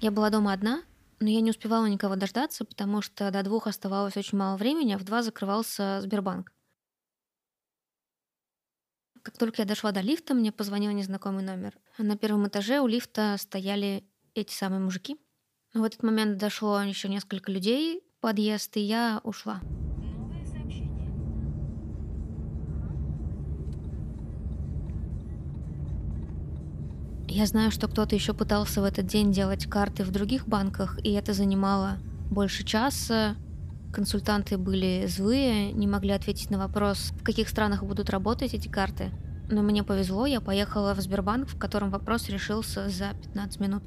Я 0.00 0.10
была 0.10 0.30
дома 0.30 0.52
одна, 0.52 0.82
но 1.20 1.28
я 1.28 1.40
не 1.40 1.50
успевала 1.50 1.86
никого 1.86 2.16
дождаться, 2.16 2.64
потому 2.64 3.00
что 3.00 3.30
до 3.30 3.42
двух 3.42 3.66
оставалось 3.66 4.16
очень 4.16 4.36
мало 4.38 4.56
времени, 4.56 4.92
а 4.92 4.98
в 4.98 5.04
два 5.04 5.22
закрывался 5.22 6.00
Сбербанк. 6.02 6.52
Как 9.24 9.38
только 9.38 9.62
я 9.62 9.66
дошла 9.66 9.90
до 9.90 10.02
лифта, 10.02 10.34
мне 10.34 10.52
позвонил 10.52 10.92
незнакомый 10.92 11.42
номер. 11.42 11.72
На 11.96 12.14
первом 12.14 12.46
этаже 12.46 12.80
у 12.80 12.86
лифта 12.86 13.36
стояли 13.38 14.04
эти 14.34 14.52
самые 14.52 14.80
мужики. 14.80 15.16
В 15.72 15.82
этот 15.82 16.02
момент 16.02 16.36
дошло 16.36 16.82
еще 16.82 17.08
несколько 17.08 17.50
людей, 17.50 18.02
подъезд, 18.20 18.76
и 18.76 18.80
я 18.80 19.22
ушла. 19.24 19.62
Я 27.26 27.46
знаю, 27.46 27.70
что 27.70 27.88
кто-то 27.88 28.14
еще 28.14 28.34
пытался 28.34 28.82
в 28.82 28.84
этот 28.84 29.06
день 29.06 29.32
делать 29.32 29.64
карты 29.64 30.04
в 30.04 30.10
других 30.10 30.46
банках, 30.46 30.98
и 31.02 31.12
это 31.12 31.32
занимало 31.32 31.96
больше 32.30 32.62
часа. 32.62 33.36
Консультанты 33.94 34.58
были 34.58 35.06
злые, 35.06 35.70
не 35.70 35.86
могли 35.86 36.10
ответить 36.10 36.50
на 36.50 36.58
вопрос, 36.58 37.12
в 37.12 37.22
каких 37.22 37.48
странах 37.48 37.84
будут 37.84 38.10
работать 38.10 38.52
эти 38.52 38.66
карты. 38.66 39.12
Но 39.48 39.62
мне 39.62 39.84
повезло, 39.84 40.26
я 40.26 40.40
поехала 40.40 40.94
в 40.94 41.00
Сбербанк, 41.00 41.48
в 41.48 41.56
котором 41.56 41.90
вопрос 41.90 42.28
решился 42.28 42.88
за 42.88 43.10
15 43.22 43.60
минут. 43.60 43.84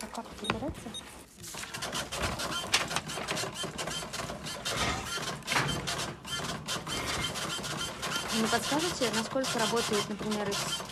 А 0.00 0.06
как 0.14 0.24
выбираться? 0.40 0.88
Не 8.40 8.48
подскажете, 8.50 9.04
насколько 9.14 9.58
работает, 9.58 10.08
например, 10.08 10.48
из 10.48 10.86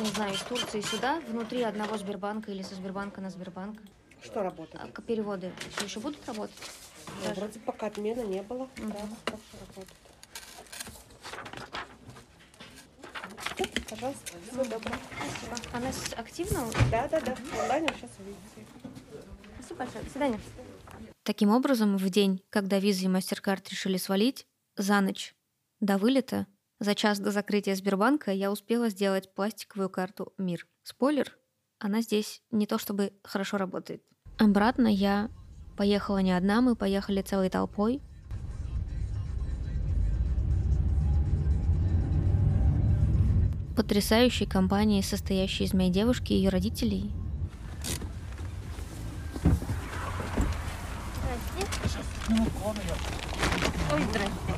не 0.00 0.10
знаю, 0.10 0.34
из 0.34 0.40
Турции 0.40 0.80
сюда, 0.80 1.20
внутри 1.28 1.62
одного 1.62 1.96
Сбербанка 1.96 2.50
или 2.50 2.62
со 2.62 2.74
Сбербанка 2.74 3.20
на 3.20 3.30
Сбербанк? 3.30 3.78
Что 4.26 4.42
работает? 4.42 4.84
А 4.94 5.02
переводы 5.02 5.52
все 5.76 5.84
еще 5.86 6.00
будут 6.00 6.26
работать? 6.26 6.56
Ну, 7.24 7.34
вроде 7.34 7.58
пока 7.60 7.86
отмены 7.86 8.20
не 8.20 8.42
было. 8.42 8.64
Угу. 8.64 8.88
Да, 8.88 9.08
так 9.24 9.40
работает. 9.60 9.88
Пожалуйста, 13.88 14.32
всего 14.46 14.64
доброго. 14.64 14.96
Спасибо. 15.16 15.76
Она 15.76 15.88
активна? 16.16 16.66
Да, 16.90 17.08
да, 17.08 17.20
да. 17.20 17.36
Онлайн 17.62 17.88
сейчас 17.88 18.10
увидите. 18.18 18.66
Спасибо 19.54 19.78
большое. 19.78 20.04
До 20.04 20.10
свидания. 20.10 20.40
Таким 21.22 21.50
образом, 21.50 21.96
в 21.96 22.10
день, 22.10 22.42
когда 22.50 22.78
визы 22.78 23.06
и 23.06 23.08
MasterCard 23.08 23.68
решили 23.70 23.96
свалить, 23.96 24.46
за 24.76 25.00
ночь 25.00 25.34
до 25.80 25.98
вылета 25.98 26.46
за 26.78 26.94
час 26.94 27.18
до 27.18 27.30
закрытия 27.30 27.74
Сбербанка 27.74 28.32
я 28.32 28.52
успела 28.52 28.90
сделать 28.90 29.32
пластиковую 29.34 29.88
карту 29.88 30.34
«Мир». 30.36 30.66
Спойлер, 30.82 31.38
она 31.78 32.02
здесь 32.02 32.42
не 32.50 32.66
то 32.66 32.76
чтобы 32.76 33.14
хорошо 33.22 33.56
работает. 33.56 34.04
Обратно 34.38 34.86
я 34.86 35.30
поехала 35.76 36.18
не 36.18 36.32
одна, 36.32 36.60
мы 36.60 36.76
поехали 36.76 37.22
целой 37.22 37.48
толпой. 37.48 38.02
Потрясающей 43.74 44.46
компанией, 44.46 45.02
состоящей 45.02 45.64
из 45.64 45.72
моей 45.72 45.90
девушки 45.90 46.32
и 46.32 46.36
ее 46.36 46.50
родителей. 46.50 47.10
Здрасте. 52.28 52.80
Ой, 53.92 54.02
здрасте 54.10 54.55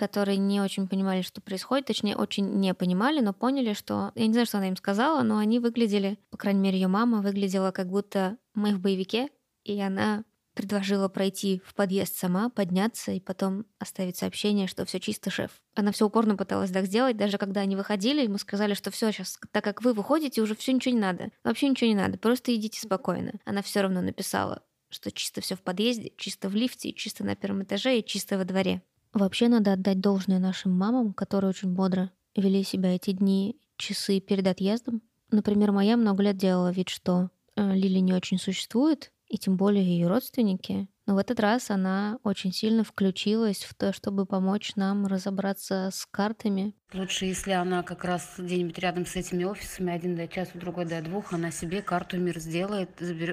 которые 0.00 0.38
не 0.38 0.62
очень 0.62 0.88
понимали, 0.88 1.20
что 1.20 1.42
происходит, 1.42 1.84
точнее, 1.84 2.16
очень 2.16 2.46
не 2.54 2.72
понимали, 2.72 3.20
но 3.20 3.34
поняли, 3.34 3.74
что... 3.74 4.12
Я 4.14 4.26
не 4.26 4.32
знаю, 4.32 4.46
что 4.46 4.56
она 4.56 4.68
им 4.68 4.76
сказала, 4.76 5.22
но 5.22 5.36
они 5.36 5.58
выглядели, 5.58 6.18
по 6.30 6.38
крайней 6.38 6.60
мере, 6.60 6.78
ее 6.80 6.88
мама 6.88 7.20
выглядела 7.20 7.70
как 7.70 7.88
будто 7.88 8.38
мы 8.54 8.74
в 8.74 8.80
боевике, 8.80 9.28
и 9.62 9.78
она 9.78 10.24
предложила 10.54 11.08
пройти 11.08 11.60
в 11.66 11.74
подъезд 11.74 12.16
сама, 12.16 12.48
подняться 12.48 13.12
и 13.12 13.20
потом 13.20 13.66
оставить 13.78 14.16
сообщение, 14.16 14.68
что 14.68 14.86
все 14.86 15.00
чисто, 15.00 15.28
шеф. 15.28 15.60
Она 15.74 15.92
все 15.92 16.06
упорно 16.06 16.34
пыталась 16.34 16.70
так 16.70 16.86
сделать, 16.86 17.18
даже 17.18 17.36
когда 17.36 17.60
они 17.60 17.76
выходили, 17.76 18.26
мы 18.26 18.38
сказали, 18.38 18.72
что 18.72 18.90
все 18.90 19.12
сейчас, 19.12 19.38
так 19.52 19.62
как 19.62 19.82
вы 19.82 19.92
выходите, 19.92 20.40
уже 20.40 20.56
все 20.56 20.72
ничего 20.72 20.94
не 20.94 21.00
надо. 21.00 21.30
Вообще 21.44 21.68
ничего 21.68 21.88
не 21.88 21.94
надо, 21.94 22.16
просто 22.16 22.54
идите 22.54 22.80
спокойно. 22.80 23.34
Она 23.44 23.60
все 23.60 23.82
равно 23.82 24.00
написала, 24.00 24.62
что 24.88 25.12
чисто 25.12 25.42
все 25.42 25.56
в 25.56 25.60
подъезде, 25.60 26.12
чисто 26.16 26.48
в 26.48 26.54
лифте, 26.54 26.94
чисто 26.94 27.22
на 27.22 27.36
первом 27.36 27.64
этаже 27.64 27.98
и 27.98 28.04
чисто 28.04 28.38
во 28.38 28.44
дворе. 28.44 28.82
Вообще 29.12 29.48
надо 29.48 29.72
отдать 29.72 30.00
должное 30.00 30.38
нашим 30.38 30.72
мамам, 30.76 31.12
которые 31.12 31.50
очень 31.50 31.72
бодро 31.72 32.10
вели 32.36 32.62
себя 32.62 32.94
эти 32.94 33.12
дни, 33.12 33.56
часы 33.76 34.20
перед 34.20 34.46
отъездом. 34.46 35.02
Например, 35.30 35.72
моя 35.72 35.96
много 35.96 36.22
лет 36.22 36.36
делала 36.36 36.70
вид, 36.70 36.88
что 36.88 37.30
э, 37.56 37.74
Лили 37.74 37.98
не 37.98 38.12
очень 38.12 38.38
существует, 38.38 39.12
и 39.28 39.38
тем 39.38 39.56
более 39.56 39.84
ее 39.84 40.08
родственники. 40.08 40.88
Но 41.06 41.14
в 41.14 41.18
этот 41.18 41.40
раз 41.40 41.70
она 41.70 42.18
очень 42.22 42.52
сильно 42.52 42.84
включилась 42.84 43.64
в 43.64 43.74
то, 43.74 43.92
чтобы 43.92 44.26
помочь 44.26 44.76
нам 44.76 45.06
разобраться 45.06 45.90
с 45.92 46.06
картами. 46.06 46.74
Лучше, 46.92 47.26
если 47.26 47.52
она 47.52 47.82
как 47.82 48.04
раз 48.04 48.34
где-нибудь 48.38 48.78
рядом 48.78 49.06
с 49.06 49.16
этими 49.16 49.44
офисами, 49.44 49.92
один 49.92 50.16
до 50.16 50.28
часу, 50.28 50.52
другой 50.58 50.84
до 50.84 51.00
двух, 51.00 51.32
она 51.32 51.50
себе 51.50 51.82
карту 51.82 52.18
мир 52.18 52.38
сделает 52.38 52.90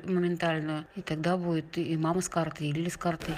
моментальную. 0.08 0.86
И 0.96 1.02
тогда 1.02 1.38
будет 1.38 1.78
и 1.78 1.98
мама 1.98 2.22
с 2.22 2.30
картой, 2.30 2.70
и 2.70 2.72
Лили 2.72 2.90
с 2.90 2.98
картой. 2.98 3.36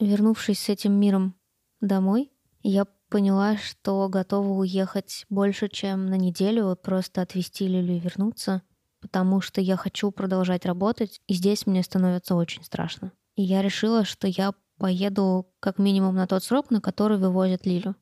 Вернувшись 0.00 0.58
с 0.58 0.68
этим 0.70 0.94
миром 0.94 1.34
домой, 1.82 2.32
я 2.62 2.86
поняла, 3.10 3.58
что 3.58 4.08
готова 4.08 4.48
уехать 4.48 5.26
больше, 5.28 5.68
чем 5.68 6.06
на 6.06 6.14
неделю, 6.14 6.74
просто 6.82 7.20
отвезти 7.20 7.66
Лилю 7.66 7.96
и 7.96 8.00
вернуться, 8.00 8.62
потому 9.02 9.42
что 9.42 9.60
я 9.60 9.76
хочу 9.76 10.10
продолжать 10.10 10.64
работать, 10.64 11.20
и 11.26 11.34
здесь 11.34 11.66
мне 11.66 11.82
становится 11.82 12.34
очень 12.34 12.64
страшно. 12.64 13.12
И 13.34 13.42
я 13.42 13.60
решила, 13.60 14.06
что 14.06 14.26
я 14.26 14.54
поеду 14.78 15.52
как 15.60 15.78
минимум 15.78 16.14
на 16.14 16.26
тот 16.26 16.44
срок, 16.44 16.70
на 16.70 16.80
который 16.80 17.18
вывозят 17.18 17.66
Лилю. 17.66 17.94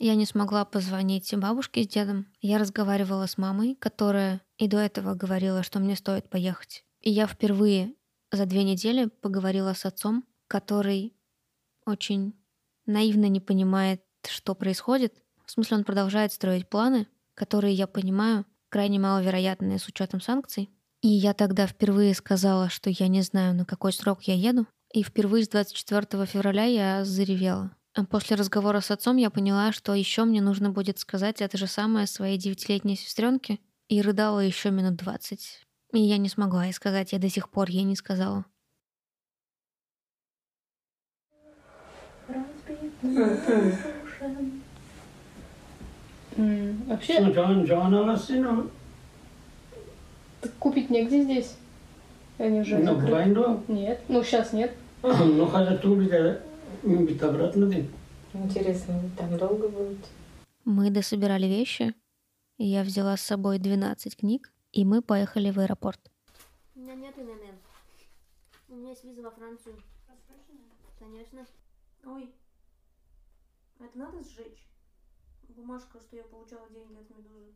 Я 0.00 0.16
не 0.16 0.26
смогла 0.26 0.64
позвонить 0.64 1.32
бабушке 1.36 1.84
с 1.84 1.88
дедом. 1.88 2.26
Я 2.40 2.58
разговаривала 2.58 3.26
с 3.26 3.38
мамой, 3.38 3.76
которая 3.76 4.40
и 4.56 4.66
до 4.66 4.78
этого 4.78 5.14
говорила, 5.14 5.62
что 5.62 5.78
мне 5.78 5.94
стоит 5.94 6.28
поехать. 6.30 6.84
И 7.00 7.10
я 7.10 7.28
впервые 7.28 7.94
за 8.32 8.44
две 8.46 8.64
недели 8.64 9.06
поговорила 9.06 9.72
с 9.74 9.84
отцом, 9.84 10.24
который 10.48 11.17
очень 11.88 12.34
наивно 12.86 13.28
не 13.28 13.40
понимает, 13.40 14.02
что 14.26 14.54
происходит. 14.54 15.14
В 15.44 15.50
смысле, 15.50 15.78
он 15.78 15.84
продолжает 15.84 16.32
строить 16.32 16.68
планы, 16.68 17.06
которые, 17.34 17.74
я 17.74 17.86
понимаю, 17.86 18.44
крайне 18.68 18.98
маловероятные 18.98 19.78
с 19.78 19.86
учетом 19.88 20.20
санкций. 20.20 20.70
И 21.00 21.08
я 21.08 21.32
тогда 21.32 21.66
впервые 21.66 22.14
сказала, 22.14 22.68
что 22.68 22.90
я 22.90 23.08
не 23.08 23.22
знаю, 23.22 23.54
на 23.54 23.64
какой 23.64 23.92
срок 23.92 24.24
я 24.24 24.34
еду. 24.34 24.66
И 24.92 25.02
впервые 25.02 25.44
с 25.44 25.48
24 25.48 26.26
февраля 26.26 26.64
я 26.64 27.04
заревела. 27.04 27.72
А 27.94 28.04
после 28.04 28.36
разговора 28.36 28.80
с 28.80 28.90
отцом 28.90 29.16
я 29.16 29.30
поняла, 29.30 29.72
что 29.72 29.94
еще 29.94 30.24
мне 30.24 30.40
нужно 30.40 30.70
будет 30.70 30.98
сказать 30.98 31.40
это 31.40 31.56
же 31.56 31.66
самое 31.66 32.06
своей 32.06 32.38
девятилетней 32.38 32.96
сестренке, 32.96 33.58
и 33.88 34.02
рыдала 34.02 34.40
еще 34.40 34.70
минут 34.70 34.96
двадцать. 34.96 35.66
И 35.92 35.98
я 35.98 36.18
не 36.18 36.28
смогла 36.28 36.66
ей 36.66 36.72
сказать, 36.72 37.12
я 37.12 37.18
до 37.18 37.28
сих 37.30 37.50
пор 37.50 37.70
ей 37.70 37.84
не 37.84 37.96
сказала. 37.96 38.44
Вообще, 46.86 47.20
так 50.40 50.52
купить 50.58 50.90
негде 50.90 51.22
здесь. 51.22 51.56
Они 52.38 52.60
уже 52.60 52.78
Ну. 52.78 53.10
Вайндо? 53.10 53.62
Нет. 53.68 54.00
Ну, 54.08 54.22
сейчас 54.22 54.52
нет. 54.52 54.72
Ну, 55.02 55.46
хотя 55.46 55.76
тут 55.76 55.98
где 55.98 56.40
бит 56.82 57.22
обратно 57.22 57.66
день. 57.66 57.90
Интересно, 58.34 59.00
там 59.16 59.36
долго 59.38 59.68
будет? 59.68 59.98
Мы 60.64 60.90
дособирали 60.90 61.46
вещи, 61.46 61.94
я 62.58 62.82
взяла 62.82 63.16
с 63.16 63.22
собой 63.22 63.58
12 63.58 64.16
книг, 64.16 64.52
и 64.72 64.84
мы 64.84 65.00
поехали 65.02 65.50
в 65.50 65.58
аэропорт. 65.58 66.00
У 66.74 66.80
меня 66.80 66.94
нет 66.94 67.16
ИНН. 67.16 67.56
У 68.68 68.74
меня 68.74 68.90
есть 68.90 69.04
виза 69.04 69.22
во 69.22 69.30
Францию. 69.30 69.76
Конечно. 70.98 71.46
Ой. 72.04 72.28
Это 73.80 73.96
надо 73.96 74.24
сжечь? 74.24 74.66
Бумажка, 75.48 76.00
что 76.00 76.16
я 76.16 76.24
получала 76.24 76.68
деньги 76.68 76.94
от 76.94 77.08
Медузы. 77.10 77.54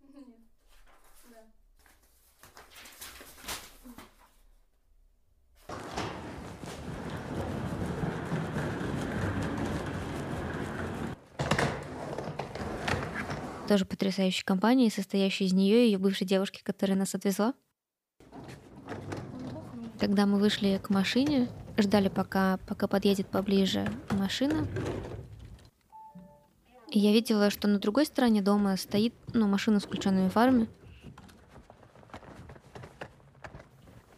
Нет. 0.00 0.24
Да. 1.30 1.44
Тоже 13.68 13.84
потрясающей 13.84 14.44
компании, 14.44 14.88
состоящей 14.88 15.46
из 15.46 15.52
нее 15.52 15.84
и 15.84 15.86
ее 15.86 15.98
бывшей 15.98 16.26
девушки, 16.26 16.62
которая 16.62 16.96
нас 16.96 17.16
отвезла. 17.16 17.54
Когда 19.98 20.26
мы 20.26 20.38
вышли 20.38 20.80
к 20.80 20.90
машине, 20.90 21.48
ждали, 21.76 22.08
пока, 22.08 22.58
пока 22.68 22.86
подъедет 22.86 23.26
поближе 23.26 23.88
машина. 24.12 24.68
И 26.90 26.98
я 26.98 27.12
видела, 27.12 27.50
что 27.50 27.68
на 27.68 27.78
другой 27.78 28.06
стороне 28.06 28.42
дома 28.42 28.76
стоит 28.76 29.14
ну, 29.34 29.46
машина 29.46 29.80
с 29.80 29.84
включенными 29.84 30.28
фарами. 30.28 30.68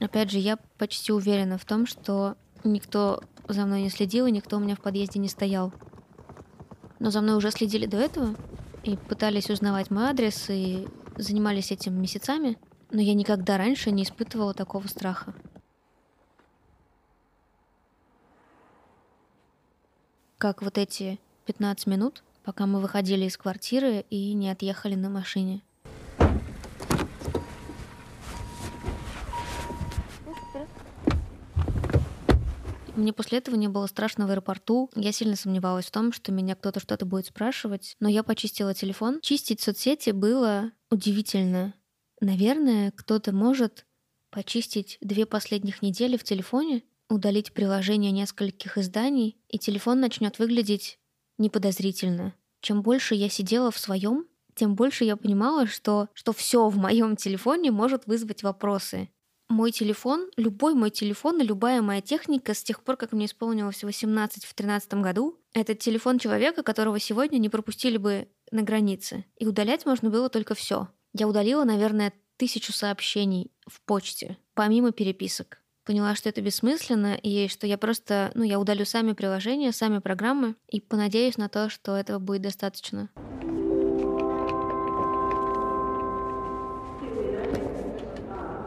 Опять 0.01 0.31
же, 0.31 0.39
я 0.39 0.59
почти 0.79 1.13
уверена 1.13 1.59
в 1.59 1.65
том, 1.65 1.87
что 1.87 2.37
никто 2.65 3.23
за 3.49 3.65
мной 3.65 3.83
не 3.83 3.91
следил, 3.91 4.27
и 4.27 4.31
никто 4.31 4.57
у 4.57 4.61
меня 4.61 4.77
в 4.77 4.81
подъезде 4.81 5.19
не 5.19 5.29
стоял. 5.29 5.73
Но 6.99 7.11
за 7.11 7.21
мной 7.21 7.37
уже 7.37 7.51
следили 7.51 7.87
до 7.87 7.97
этого 7.97 8.35
и 8.85 8.97
пытались 8.97 9.51
узнавать 9.51 9.91
мой 9.91 10.05
адрес, 10.05 10.47
и 10.51 10.87
занимались 11.17 11.73
этим 11.73 12.01
месяцами, 12.01 12.59
но 12.91 13.01
я 13.01 13.15
никогда 13.15 13.59
раньше 13.59 13.91
не 13.91 14.05
испытывала 14.05 14.55
такого 14.55 14.87
страха. 14.87 15.35
Как 20.39 20.63
вот 20.63 20.79
эти 20.79 21.19
15 21.47 21.87
минут, 21.89 22.23
пока 22.49 22.65
мы 22.65 22.81
выходили 22.81 23.27
из 23.27 23.37
квартиры 23.37 24.07
и 24.09 24.33
не 24.33 24.49
отъехали 24.49 24.95
на 24.95 25.11
машине. 25.11 25.61
Мне 32.97 33.13
после 33.13 33.37
этого 33.37 33.55
не 33.55 33.69
было 33.69 33.87
страшно 33.87 34.27
в 34.27 34.31
аэропорту. 34.31 34.89
Я 34.95 35.13
сильно 35.13 35.37
сомневалась 35.37 35.85
в 35.85 35.91
том, 35.91 36.11
что 36.11 36.33
меня 36.33 36.55
кто-то 36.55 36.81
что-то 36.81 37.05
будет 37.05 37.27
спрашивать. 37.27 37.95
Но 38.01 38.09
я 38.09 38.23
почистила 38.23 38.73
телефон. 38.73 39.21
Чистить 39.21 39.61
соцсети 39.61 40.13
было 40.13 40.73
удивительно. 40.91 41.75
Наверное, 42.23 42.93
кто-то 42.93 43.35
может 43.35 43.85
почистить 44.31 44.97
две 45.03 45.27
последних 45.27 45.83
недели 45.83 46.17
в 46.17 46.25
телефоне, 46.25 46.83
удалить 47.11 47.53
приложение 47.53 48.11
нескольких 48.11 48.79
изданий, 48.79 49.37
и 49.49 49.59
телефон 49.59 50.01
начнет 50.01 50.39
выглядеть 50.39 50.98
неподозрительно. 51.39 52.35
Чем 52.61 52.83
больше 52.83 53.15
я 53.15 53.29
сидела 53.29 53.71
в 53.71 53.79
своем, 53.79 54.27
тем 54.55 54.75
больше 54.75 55.05
я 55.05 55.17
понимала, 55.17 55.67
что, 55.67 56.09
что 56.13 56.33
все 56.33 56.69
в 56.69 56.77
моем 56.77 57.17
телефоне 57.17 57.71
может 57.71 58.07
вызвать 58.07 58.43
вопросы. 58.43 59.09
Мой 59.49 59.73
телефон, 59.73 60.29
любой 60.37 60.75
мой 60.75 60.91
телефон 60.91 61.41
и 61.41 61.45
любая 61.45 61.81
моя 61.81 62.03
техника 62.03 62.53
с 62.53 62.63
тех 62.63 62.83
пор, 62.83 62.97
как 62.97 63.13
мне 63.13 63.27
исполнилось 63.27 63.83
18 63.83 64.45
в 64.45 64.53
13 64.53 64.95
году, 64.95 65.39
это 65.55 65.75
телефон 65.75 66.19
человека, 66.19 66.63
которого 66.63 66.99
сегодня 66.99 67.39
не 67.39 67.49
пропустили 67.49 67.97
бы 67.97 68.29
на 68.51 68.63
границе. 68.63 69.25
И 69.39 69.47
удалять 69.47 69.87
можно 69.87 70.11
было 70.11 70.29
только 70.29 70.55
все. 70.55 70.89
Я 71.15 71.29
удалила, 71.29 71.65
наверное, 71.65 72.13
тысячу 72.37 72.73
сообщений 72.73 73.51
в 73.67 73.81
почте, 73.83 74.37
помимо 74.55 74.93
переписок. 74.93 75.63
Поняла, 75.89 76.15
что 76.15 76.29
это 76.29 76.43
бессмысленно, 76.43 77.15
и 77.15 77.49
что 77.49 77.67
я 77.67 77.79
просто, 77.79 78.31
ну, 78.35 78.43
я 78.43 78.61
удалю 78.61 78.85
сами 78.85 79.15
приложения, 79.15 79.73
сами 79.73 80.01
программы, 80.01 80.55
и 80.69 80.83
понадеюсь 80.83 81.39
на 81.39 81.49
то, 81.49 81.71
что 81.71 81.97
этого 81.97 82.19
будет 82.19 82.43
достаточно. 82.43 83.09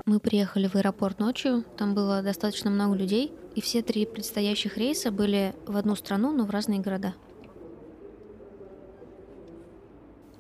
Мы 0.08 0.20
приехали 0.20 0.68
в 0.68 0.74
аэропорт 0.74 1.20
ночью, 1.20 1.64
там 1.78 1.94
было 1.94 2.24
достаточно 2.24 2.72
много 2.72 2.96
людей, 2.96 3.32
и 3.54 3.62
все 3.62 3.84
три 3.84 4.08
предстоящих 4.08 4.78
рейса 4.78 5.12
были 5.12 5.54
в 5.68 5.78
одну 5.78 5.96
страну, 5.96 6.32
но 6.32 6.46
в 6.46 6.50
разные 6.50 6.80
города. 6.80 7.14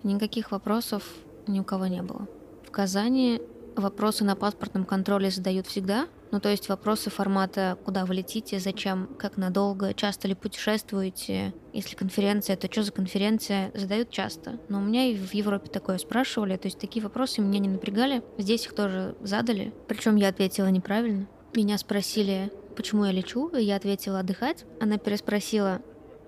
Никаких 0.01 0.49
вопросов 0.49 1.03
ни 1.45 1.59
у 1.59 1.63
кого 1.63 1.85
не 1.85 2.01
было. 2.01 2.27
В 2.65 2.71
Казани 2.71 3.39
вопросы 3.75 4.23
на 4.23 4.35
паспортном 4.35 4.85
контроле 4.85 5.29
задают 5.29 5.67
всегда, 5.67 6.07
ну 6.31 6.39
то 6.39 6.49
есть 6.49 6.69
вопросы 6.69 7.09
формата 7.09 7.77
«Куда 7.85 8.05
вы 8.05 8.15
летите?», 8.15 8.59
«Зачем?», 8.59 9.09
«Как 9.19 9.37
надолго?», 9.37 9.93
«Часто 9.93 10.27
ли 10.27 10.35
путешествуете?», 10.35 11.53
«Если 11.73 11.95
конференция, 11.95 12.55
то 12.55 12.71
что 12.71 12.83
за 12.83 12.91
конференция?» 12.91 13.71
задают 13.73 14.09
часто. 14.09 14.59
Но 14.69 14.79
у 14.79 14.81
меня 14.81 15.05
и 15.05 15.15
в 15.15 15.33
Европе 15.33 15.69
такое 15.69 15.97
спрашивали, 15.97 16.57
то 16.57 16.67
есть 16.67 16.79
такие 16.79 17.03
вопросы 17.03 17.41
меня 17.41 17.59
не 17.59 17.69
напрягали. 17.69 18.23
Здесь 18.37 18.65
их 18.65 18.73
тоже 18.73 19.15
задали, 19.21 19.73
причем 19.87 20.15
я 20.15 20.29
ответила 20.29 20.67
неправильно. 20.67 21.27
Меня 21.53 21.77
спросили, 21.77 22.51
почему 22.75 23.05
я 23.05 23.11
лечу, 23.11 23.49
и 23.49 23.63
я 23.63 23.75
ответила 23.75 24.19
«отдыхать». 24.19 24.65
Она 24.79 24.97
переспросила 24.97 25.81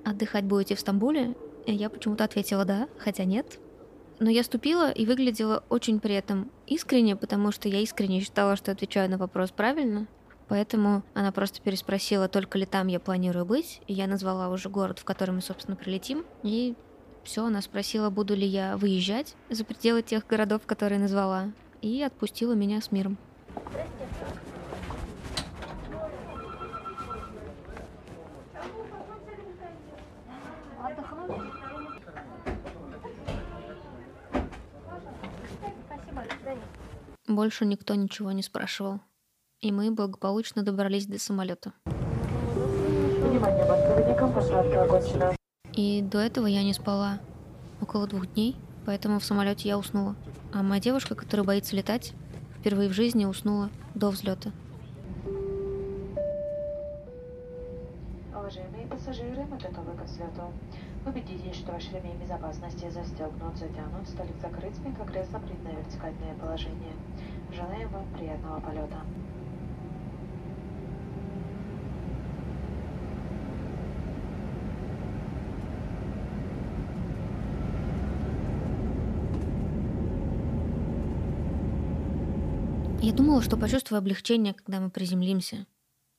«отдыхать 0.04 0.44
будете 0.44 0.76
в 0.76 0.80
Стамбуле?» 0.80 1.36
И 1.66 1.74
я 1.74 1.90
почему-то 1.90 2.26
ответила 2.26 2.66
«да», 2.66 2.90
хотя 2.98 3.24
нет. 3.24 3.60
Но 4.20 4.30
я 4.30 4.44
ступила 4.44 4.92
и 4.92 5.06
выглядела 5.06 5.64
очень 5.70 6.00
при 6.00 6.16
этом 6.16 6.52
искренне, 6.68 7.16
потому 7.16 7.52
что 7.52 7.70
я 7.70 7.80
искренне 7.80 8.22
считала, 8.22 8.56
что 8.56 8.72
отвечаю 8.72 9.10
на 9.10 9.18
вопрос 9.18 9.52
правильно. 9.52 10.08
Поэтому 10.48 11.04
она 11.14 11.32
просто 11.32 11.62
переспросила, 11.62 12.28
только 12.28 12.58
ли 12.58 12.66
там 12.66 12.88
я 12.88 13.00
планирую 13.00 13.46
быть, 13.46 13.82
и 13.88 13.94
я 13.94 14.08
назвала 14.08 14.50
уже 14.50 14.70
город, 14.70 15.00
в 15.00 15.06
который 15.06 15.32
мы, 15.32 15.42
собственно, 15.42 15.76
прилетим. 15.76 16.26
И 16.44 16.76
все, 17.24 17.46
она 17.46 17.62
спросила, 17.62 18.10
буду 18.10 18.36
ли 18.36 18.46
я 18.46 18.78
выезжать 18.78 19.36
за 19.50 19.64
пределы 19.64 20.02
тех 20.02 20.28
городов, 20.28 20.62
которые 20.66 21.00
назвала, 21.00 21.52
и 21.82 22.02
отпустила 22.02 22.54
меня 22.54 22.82
с 22.82 22.92
миром. 22.92 23.18
Больше 37.28 37.66
никто 37.66 37.96
ничего 37.96 38.34
не 38.34 38.44
спрашивал. 38.44 39.00
И 39.62 39.72
мы 39.72 39.92
благополучно 39.92 40.62
добрались 40.62 41.06
до 41.06 41.18
самолета. 41.18 41.72
И 45.72 46.02
до 46.02 46.20
этого 46.20 46.48
я 46.48 46.64
не 46.64 46.74
спала 46.74 47.20
около 47.82 48.08
двух 48.08 48.28
дней, 48.34 48.58
поэтому 48.86 49.20
в 49.20 49.24
самолете 49.24 49.70
я 49.70 49.78
уснула. 49.78 50.18
А 50.54 50.64
моя 50.64 50.82
девушка, 50.82 51.16
которая 51.16 51.46
боится 51.46 51.78
летать, 51.78 52.14
впервые 52.60 52.90
в 52.90 52.94
жизни 52.94 53.24
уснула 53.24 53.70
до 53.96 54.10
взлета. 54.10 54.52
Уважаемые 58.36 58.86
пассажиры, 58.88 59.46
мы 59.46 59.58
готовы 59.58 59.94
к 59.94 60.04
взлету. 60.04 60.52
Убедитесь, 61.06 61.56
что 61.58 61.74
ваш 61.74 61.92
ремень 61.92 62.18
безопасности 62.18 62.90
застегнут, 62.90 63.58
затянут, 63.58 64.08
столик 64.08 64.38
закрыт, 64.42 64.74
спинка 64.74 65.04
кресла 65.04 65.40
принято 65.40 65.78
вертикальное 65.78 66.34
положение. 66.36 66.94
Желаем 67.52 67.90
вам 67.90 68.08
приятного 68.14 68.62
полета. 68.62 69.02
Я 83.02 83.12
думала, 83.12 83.42
что 83.42 83.58
почувствую 83.58 84.00
облегчение, 84.00 84.54
когда 84.54 84.80
мы 84.80 84.90
приземлимся. 84.90 85.68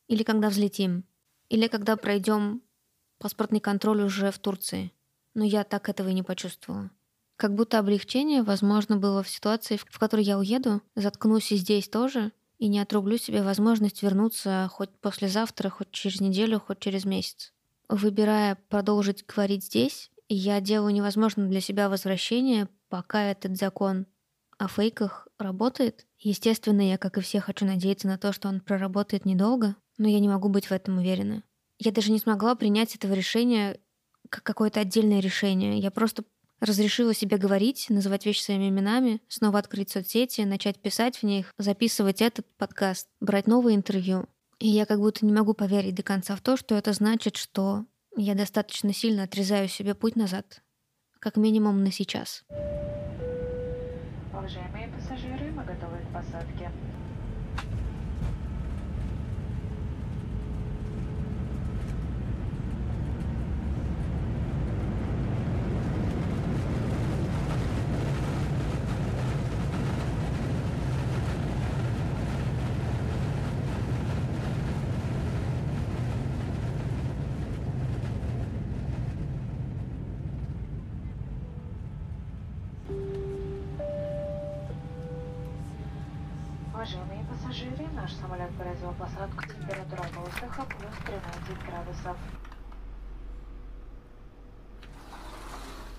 Или 0.08 0.22
когда 0.22 0.50
взлетим. 0.50 1.04
Или 1.48 1.68
когда 1.68 1.96
пройдем 1.96 2.60
паспортный 3.24 3.58
контроль 3.60 4.02
уже 4.02 4.30
в 4.30 4.38
Турции. 4.38 4.92
Но 5.32 5.44
я 5.44 5.64
так 5.64 5.88
этого 5.88 6.10
и 6.10 6.12
не 6.12 6.22
почувствовала. 6.22 6.90
Как 7.36 7.54
будто 7.54 7.78
облегчение, 7.78 8.42
возможно, 8.42 8.98
было 8.98 9.22
в 9.22 9.30
ситуации, 9.30 9.78
в 9.78 9.98
которой 9.98 10.22
я 10.22 10.38
уеду, 10.38 10.82
заткнусь 10.94 11.50
и 11.50 11.56
здесь 11.56 11.88
тоже, 11.88 12.32
и 12.58 12.68
не 12.68 12.80
отрублю 12.80 13.16
себе 13.16 13.42
возможность 13.42 14.02
вернуться 14.02 14.68
хоть 14.70 14.90
послезавтра, 15.00 15.70
хоть 15.70 15.90
через 15.90 16.20
неделю, 16.20 16.60
хоть 16.60 16.80
через 16.80 17.06
месяц. 17.06 17.54
Выбирая 17.88 18.58
продолжить 18.68 19.24
говорить 19.24 19.64
здесь, 19.64 20.10
я 20.28 20.60
делаю 20.60 20.92
невозможным 20.92 21.48
для 21.48 21.62
себя 21.62 21.88
возвращение, 21.88 22.68
пока 22.90 23.22
этот 23.30 23.56
закон 23.56 24.04
о 24.58 24.68
фейках 24.68 25.28
работает. 25.38 26.06
Естественно, 26.18 26.86
я, 26.86 26.98
как 26.98 27.16
и 27.16 27.22
все, 27.22 27.40
хочу 27.40 27.64
надеяться 27.64 28.06
на 28.06 28.18
то, 28.18 28.34
что 28.34 28.48
он 28.48 28.60
проработает 28.60 29.24
недолго, 29.24 29.76
но 29.96 30.08
я 30.08 30.20
не 30.20 30.28
могу 30.28 30.50
быть 30.50 30.66
в 30.66 30.72
этом 30.72 30.98
уверена. 30.98 31.42
Я 31.78 31.92
даже 31.92 32.12
не 32.12 32.18
смогла 32.18 32.54
принять 32.54 32.94
этого 32.94 33.12
решения 33.12 33.78
как 34.28 34.42
какое-то 34.42 34.80
отдельное 34.80 35.20
решение. 35.20 35.78
Я 35.78 35.90
просто 35.90 36.24
разрешила 36.60 37.14
себе 37.14 37.36
говорить, 37.36 37.86
называть 37.88 38.26
вещи 38.26 38.42
своими 38.42 38.68
именами, 38.68 39.20
снова 39.28 39.58
открыть 39.58 39.90
соцсети, 39.90 40.42
начать 40.42 40.80
писать 40.80 41.18
в 41.18 41.22
них, 41.24 41.52
записывать 41.58 42.22
этот 42.22 42.46
подкаст, 42.56 43.08
брать 43.20 43.46
новые 43.46 43.76
интервью. 43.76 44.26
И 44.58 44.68
я 44.68 44.86
как 44.86 44.98
будто 44.98 45.26
не 45.26 45.32
могу 45.32 45.52
поверить 45.52 45.94
до 45.94 46.02
конца 46.02 46.36
в 46.36 46.40
то, 46.40 46.56
что 46.56 46.74
это 46.74 46.92
значит, 46.92 47.36
что 47.36 47.84
я 48.16 48.34
достаточно 48.34 48.92
сильно 48.92 49.24
отрезаю 49.24 49.68
себе 49.68 49.94
путь 49.94 50.16
назад. 50.16 50.62
Как 51.18 51.36
минимум 51.36 51.82
на 51.82 51.90
сейчас. 51.90 52.44
Уважаемые 54.32 54.88
пассажиры, 54.88 55.50
мы 55.52 55.64
готовы 55.64 55.98
к 55.98 56.12
посадке. 56.12 56.70
Посадку. 89.04 89.42
Температура 89.42 90.02
воздуха 90.14 90.66
плюс 90.66 90.94
13 91.06 91.66
градусов. 91.66 92.16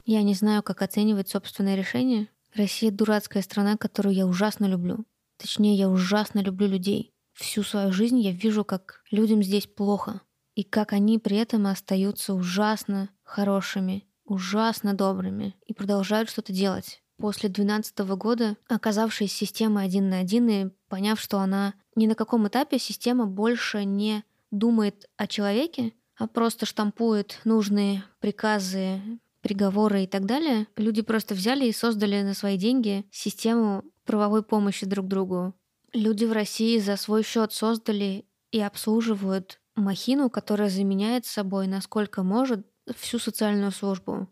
Я 0.06 0.24
не 0.24 0.34
знаю, 0.34 0.64
как 0.64 0.82
оценивать 0.82 1.30
собственное 1.30 1.76
решение. 1.76 2.30
Россия— 2.54 2.92
дурацкая 2.92 3.44
страна, 3.44 3.78
которую 3.78 4.16
я 4.16 4.26
ужасно 4.26 4.66
люблю. 4.66 5.06
Точнее, 5.38 5.76
я 5.76 5.90
ужасно 5.90 6.40
люблю 6.40 6.68
людей. 6.68 7.14
Всю 7.34 7.64
свою 7.64 7.92
жизнь 7.92 8.20
я 8.20 8.32
вижу, 8.32 8.64
как 8.64 9.02
людям 9.12 9.44
здесь 9.44 9.68
плохо. 9.68 10.22
И 10.54 10.64
как 10.64 10.94
они 10.94 11.20
при 11.20 11.38
этом 11.38 11.68
остаются 11.68 12.34
ужасно 12.34 13.10
хорошими, 13.24 14.08
ужасно 14.24 14.94
добрыми 14.94 15.56
и 15.66 15.74
продолжают 15.74 16.30
что-то 16.30 16.54
делать. 16.54 17.04
После 17.18 17.50
2012 17.50 18.00
года, 18.18 18.58
оказавшись 18.68 19.34
системой 19.34 19.86
один 19.86 20.10
на 20.10 20.20
один 20.20 20.50
и 20.50 20.70
поняв, 20.90 21.20
что 21.20 21.40
она 21.40 21.74
ни 21.96 22.08
на 22.08 22.16
каком 22.16 22.48
этапе 22.48 22.78
система 22.78 23.26
больше 23.26 23.86
не 23.86 24.24
думает 24.52 25.10
о 25.16 25.28
человеке, 25.28 25.94
а 26.18 26.28
просто 26.28 26.66
штампует 26.66 27.40
нужные 27.46 28.04
приказы, 28.20 29.02
приговоры 29.42 30.04
и 30.04 30.08
так 30.08 30.26
далее, 30.26 30.68
люди 30.76 31.02
просто 31.02 31.36
взяли 31.36 31.66
и 31.66 31.72
создали 31.72 32.22
на 32.22 32.34
свои 32.34 32.58
деньги 32.58 33.06
систему 33.12 33.84
правовой 34.06 34.44
помощи 34.44 34.86
друг 34.86 35.08
другу. 35.08 35.54
Люди 35.94 36.26
в 36.26 36.32
России 36.32 36.80
за 36.80 36.98
свой 36.98 37.24
счет 37.24 37.54
создали 37.54 38.26
и 38.52 38.60
обслуживают 38.60 39.60
махину, 39.76 40.30
которая 40.30 40.70
заменяет 40.70 41.26
собой, 41.26 41.68
насколько 41.68 42.24
может, 42.24 42.66
всю 42.96 43.20
социальную 43.20 43.72
службу. 43.72 44.28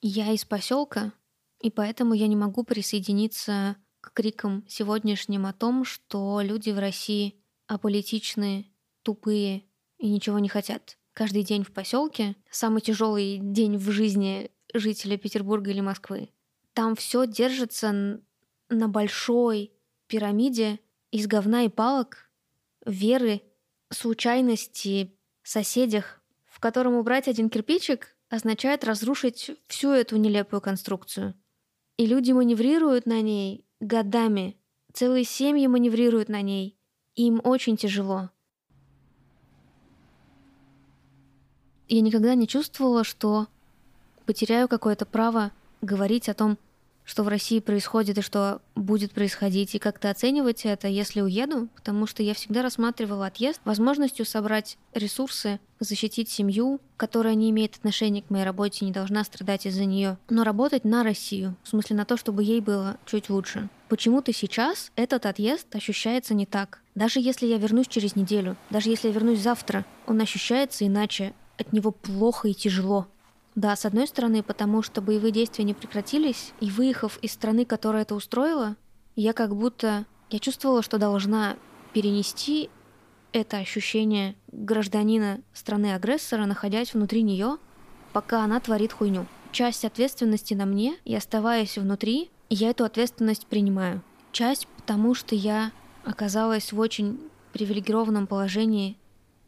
Я 0.00 0.32
из 0.32 0.44
поселка, 0.44 1.12
и 1.60 1.70
поэтому 1.70 2.14
я 2.14 2.26
не 2.26 2.36
могу 2.36 2.64
присоединиться 2.64 3.76
к 4.00 4.12
крикам 4.12 4.64
сегодняшним 4.68 5.46
о 5.46 5.52
том, 5.52 5.84
что 5.84 6.40
люди 6.40 6.70
в 6.70 6.78
России 6.78 7.40
аполитичные, 7.66 8.66
тупые 9.02 9.64
и 9.98 10.08
ничего 10.08 10.38
не 10.38 10.48
хотят. 10.48 10.98
Каждый 11.12 11.42
день 11.42 11.64
в 11.64 11.72
поселке 11.72 12.36
самый 12.50 12.82
тяжелый 12.82 13.38
день 13.38 13.78
в 13.78 13.90
жизни 13.90 14.50
жителя 14.74 15.16
Петербурга 15.16 15.70
или 15.70 15.80
Москвы. 15.80 16.30
Там 16.74 16.94
все 16.94 17.26
держится 17.26 18.20
на 18.68 18.88
большой 18.88 19.72
пирамиде 20.08 20.78
из 21.10 21.26
говна 21.26 21.62
и 21.62 21.68
палок, 21.68 22.30
веры, 22.84 23.42
случайности, 23.90 25.16
соседях, 25.42 26.20
в 26.44 26.60
котором 26.60 26.94
убрать 26.94 27.28
один 27.28 27.48
кирпичик 27.48 28.16
означает 28.28 28.84
разрушить 28.84 29.52
всю 29.68 29.90
эту 29.90 30.16
нелепую 30.16 30.60
конструкцию. 30.60 31.34
И 31.96 32.06
люди 32.06 32.32
маневрируют 32.32 33.06
на 33.06 33.22
ней 33.22 33.64
годами. 33.80 34.56
Целые 34.92 35.24
семьи 35.24 35.66
маневрируют 35.66 36.28
на 36.28 36.42
ней. 36.42 36.78
И 37.14 37.26
им 37.26 37.40
очень 37.42 37.76
тяжело. 37.76 38.30
Я 41.88 42.00
никогда 42.00 42.34
не 42.34 42.48
чувствовала, 42.48 43.04
что 43.04 43.46
потеряю 44.26 44.68
какое-то 44.68 45.06
право 45.06 45.52
говорить 45.80 46.28
о 46.28 46.34
том, 46.34 46.58
что 47.06 47.22
в 47.22 47.28
России 47.28 47.60
происходит 47.60 48.18
и 48.18 48.22
что 48.22 48.60
будет 48.74 49.12
происходить, 49.12 49.74
и 49.74 49.78
как-то 49.78 50.10
оценивать 50.10 50.66
это, 50.66 50.88
если 50.88 51.22
уеду, 51.22 51.68
потому 51.76 52.06
что 52.06 52.22
я 52.22 52.34
всегда 52.34 52.62
рассматривала 52.62 53.26
отъезд 53.26 53.60
возможностью 53.64 54.26
собрать 54.26 54.76
ресурсы, 54.92 55.60
защитить 55.78 56.28
семью, 56.28 56.80
которая 56.96 57.34
не 57.34 57.50
имеет 57.50 57.76
отношения 57.76 58.22
к 58.22 58.30
моей 58.30 58.44
работе, 58.44 58.84
не 58.84 58.92
должна 58.92 59.22
страдать 59.24 59.66
из-за 59.66 59.84
нее, 59.84 60.18
но 60.28 60.42
работать 60.42 60.84
на 60.84 61.04
Россию, 61.04 61.56
в 61.62 61.68
смысле 61.68 61.96
на 61.96 62.04
то, 62.04 62.16
чтобы 62.16 62.42
ей 62.42 62.60
было 62.60 62.98
чуть 63.06 63.30
лучше. 63.30 63.68
Почему-то 63.88 64.32
сейчас 64.32 64.90
этот 64.96 65.26
отъезд 65.26 65.74
ощущается 65.76 66.34
не 66.34 66.44
так. 66.44 66.80
Даже 66.96 67.20
если 67.20 67.46
я 67.46 67.58
вернусь 67.58 67.86
через 67.86 68.16
неделю, 68.16 68.56
даже 68.70 68.90
если 68.90 69.08
я 69.08 69.14
вернусь 69.14 69.38
завтра, 69.38 69.84
он 70.06 70.20
ощущается 70.20 70.84
иначе, 70.84 71.34
от 71.56 71.72
него 71.72 71.92
плохо 71.92 72.48
и 72.48 72.54
тяжело. 72.54 73.06
Да, 73.56 73.74
с 73.74 73.86
одной 73.86 74.06
стороны, 74.06 74.42
потому 74.42 74.82
что 74.82 75.00
боевые 75.00 75.32
действия 75.32 75.64
не 75.64 75.72
прекратились, 75.72 76.52
и 76.60 76.70
выехав 76.70 77.18
из 77.22 77.32
страны, 77.32 77.64
которая 77.64 78.02
это 78.02 78.14
устроила, 78.14 78.76
я 79.16 79.32
как 79.32 79.56
будто... 79.56 80.04
Я 80.28 80.40
чувствовала, 80.40 80.82
что 80.82 80.98
должна 80.98 81.56
перенести 81.94 82.68
это 83.32 83.56
ощущение 83.56 84.34
гражданина 84.48 85.40
страны-агрессора, 85.54 86.44
находясь 86.44 86.92
внутри 86.92 87.22
нее, 87.22 87.56
пока 88.12 88.44
она 88.44 88.60
творит 88.60 88.92
хуйню. 88.92 89.26
Часть 89.52 89.84
ответственности 89.84 90.52
на 90.52 90.66
мне, 90.66 90.96
и 91.04 91.14
оставаясь 91.14 91.78
внутри, 91.78 92.30
я 92.50 92.70
эту 92.70 92.84
ответственность 92.84 93.46
принимаю. 93.46 94.02
Часть 94.32 94.66
потому, 94.76 95.14
что 95.14 95.34
я 95.34 95.72
оказалась 96.04 96.72
в 96.72 96.78
очень 96.78 97.20
привилегированном 97.52 98.26
положении 98.26 98.98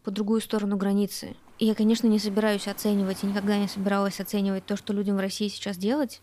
по 0.03 0.11
другую 0.11 0.41
сторону 0.41 0.77
границы. 0.79 1.37
Я, 1.61 1.75
конечно, 1.75 2.07
не 2.07 2.21
собираюсь 2.21 2.69
оценивать 2.69 3.25
и 3.25 3.27
никогда 3.27 3.59
не 3.59 3.67
собиралась 3.67 4.21
оценивать 4.21 4.65
то, 4.65 4.77
что 4.77 4.93
людям 4.93 5.17
в 5.17 5.21
России 5.21 5.49
сейчас 5.49 5.77
делать, 5.77 6.23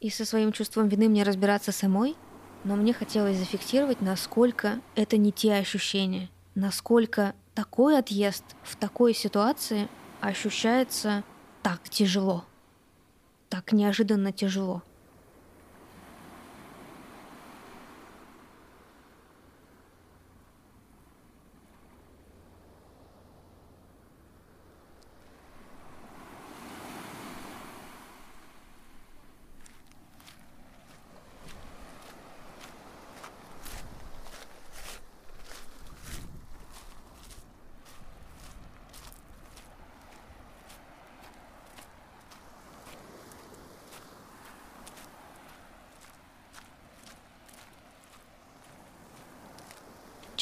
и 0.00 0.10
со 0.10 0.26
своим 0.26 0.52
чувством 0.52 0.88
вины 0.88 1.08
мне 1.08 1.22
разбираться 1.22 1.72
самой, 1.72 2.16
но 2.64 2.76
мне 2.76 2.92
хотелось 2.92 3.38
зафиксировать, 3.38 4.02
насколько 4.02 4.80
это 4.94 5.16
не 5.16 5.32
те 5.32 5.54
ощущения, 5.54 6.28
насколько 6.54 7.34
такой 7.54 7.98
отъезд 7.98 8.44
в 8.62 8.76
такой 8.76 9.14
ситуации 9.14 9.88
ощущается 10.20 11.24
так 11.62 11.88
тяжело, 11.88 12.44
так 13.48 13.72
неожиданно 13.72 14.32
тяжело. 14.32 14.82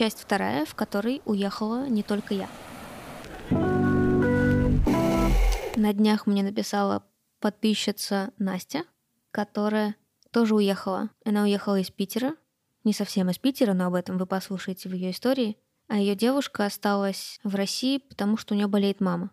Часть 0.02 0.22
вторая, 0.22 0.64
в 0.64 0.74
которой 0.74 1.22
уехала 1.26 1.88
не 1.88 2.02
только 2.02 2.34
я. 2.34 2.48
На 5.76 5.92
днях 5.92 6.26
мне 6.26 6.42
написала 6.42 7.04
подписчица 7.38 8.32
Настя, 8.36 8.82
которая 9.30 9.94
тоже 10.32 10.56
уехала. 10.56 11.10
Она 11.24 11.44
уехала 11.44 11.78
из 11.78 11.92
Питера, 11.92 12.34
не 12.82 12.92
совсем 12.92 13.30
из 13.30 13.38
Питера, 13.38 13.74
но 13.74 13.86
об 13.86 13.94
этом 13.94 14.18
вы 14.18 14.26
послушаете 14.26 14.88
в 14.88 14.92
ее 14.92 15.12
истории. 15.12 15.56
А 15.86 15.98
ее 15.98 16.16
девушка 16.16 16.66
осталась 16.66 17.38
в 17.44 17.54
России, 17.54 17.98
потому 17.98 18.36
что 18.36 18.54
у 18.54 18.56
нее 18.56 18.66
болеет 18.66 19.00
мама. 19.00 19.30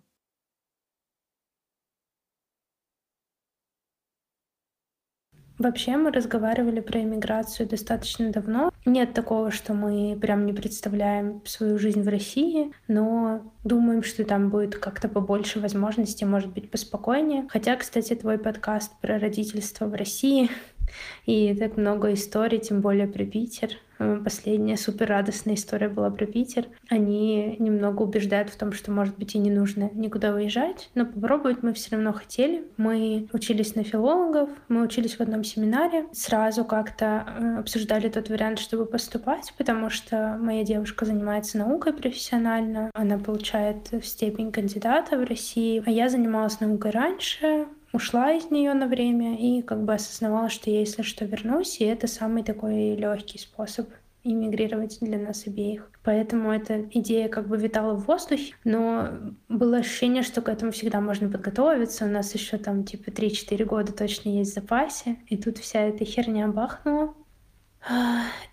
Вообще 5.59 5.97
мы 5.97 6.09
разговаривали 6.11 6.79
про 6.79 7.01
иммиграцию 7.01 7.67
достаточно 7.67 8.31
давно. 8.31 8.71
Нет 8.85 9.13
такого, 9.13 9.51
что 9.51 9.73
мы 9.73 10.17
прям 10.19 10.45
не 10.45 10.53
представляем 10.53 11.41
свою 11.45 11.77
жизнь 11.77 12.01
в 12.01 12.07
России, 12.07 12.71
но 12.87 13.41
думаем, 13.65 14.01
что 14.01 14.23
там 14.23 14.49
будет 14.49 14.77
как-то 14.77 15.09
побольше 15.09 15.59
возможностей, 15.59 16.23
может 16.23 16.53
быть, 16.53 16.71
поспокойнее. 16.71 17.45
Хотя, 17.49 17.75
кстати, 17.75 18.15
твой 18.15 18.37
подкаст 18.37 18.93
про 19.01 19.19
родительство 19.19 19.85
в 19.85 19.93
России 19.95 20.49
и 21.25 21.53
так 21.53 21.75
много 21.75 22.13
историй, 22.13 22.59
тем 22.59 22.79
более 22.79 23.07
про 23.07 23.25
Питер. 23.25 23.71
Э, 23.99 24.19
последняя 24.23 24.77
супер 24.77 25.07
радостная 25.07 25.55
история 25.55 25.89
была 25.89 26.09
про 26.09 26.25
Питер. 26.25 26.65
Они 26.89 27.57
немного 27.59 28.01
убеждают 28.03 28.49
в 28.49 28.57
том, 28.57 28.71
что, 28.71 28.91
может 28.91 29.17
быть, 29.17 29.35
и 29.35 29.39
не 29.39 29.51
нужно 29.51 29.91
никуда 29.93 30.31
выезжать, 30.31 30.89
но 30.95 31.05
попробовать 31.05 31.61
мы 31.61 31.73
все 31.73 31.95
равно 31.95 32.13
хотели. 32.13 32.65
Мы 32.77 33.27
учились 33.33 33.75
на 33.75 33.83
филологов, 33.83 34.49
мы 34.69 34.83
учились 34.83 35.17
в 35.17 35.21
одном 35.21 35.43
семинаре. 35.43 36.05
Сразу 36.13 36.63
как-то 36.63 37.25
э, 37.27 37.59
обсуждали 37.59 38.09
тот 38.09 38.29
вариант, 38.29 38.59
чтобы 38.59 38.85
поступать, 38.85 39.53
потому 39.57 39.89
что 39.89 40.37
моя 40.39 40.63
девушка 40.63 41.05
занимается 41.05 41.57
наукой 41.57 41.93
профессионально. 41.93 42.89
Она 42.93 43.17
получает 43.17 43.89
степень 44.03 44.51
кандидата 44.51 45.17
в 45.17 45.23
России, 45.23 45.83
а 45.85 45.91
я 45.91 46.09
занималась 46.09 46.59
наукой 46.61 46.91
раньше, 46.91 47.67
ушла 47.93 48.31
из 48.31 48.51
нее 48.51 48.73
на 48.73 48.87
время 48.87 49.37
и 49.37 49.61
как 49.61 49.83
бы 49.83 49.93
осознавала, 49.93 50.49
что 50.49 50.69
я, 50.69 50.79
если 50.79 51.01
что, 51.01 51.25
вернусь, 51.25 51.79
и 51.79 51.85
это 51.85 52.07
самый 52.07 52.43
такой 52.43 52.95
легкий 52.95 53.39
способ 53.39 53.89
иммигрировать 54.23 54.99
для 55.01 55.17
нас 55.17 55.47
обеих. 55.47 55.89
Поэтому 56.03 56.51
эта 56.51 56.81
идея 56.91 57.29
как 57.29 57.47
бы 57.47 57.57
витала 57.57 57.93
в 57.93 58.05
воздухе, 58.05 58.53
но 58.63 59.09
было 59.47 59.77
ощущение, 59.77 60.23
что 60.23 60.41
к 60.41 60.49
этому 60.49 60.71
всегда 60.71 61.01
можно 61.01 61.29
подготовиться. 61.29 62.05
У 62.05 62.09
нас 62.09 62.33
еще 62.33 62.57
там 62.57 62.83
типа 62.83 63.09
3-4 63.09 63.65
года 63.65 63.93
точно 63.93 64.29
есть 64.29 64.51
в 64.51 64.55
запасе. 64.55 65.17
И 65.27 65.37
тут 65.37 65.57
вся 65.57 65.81
эта 65.81 66.05
херня 66.05 66.47
бахнула. 66.47 67.13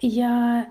Я 0.00 0.68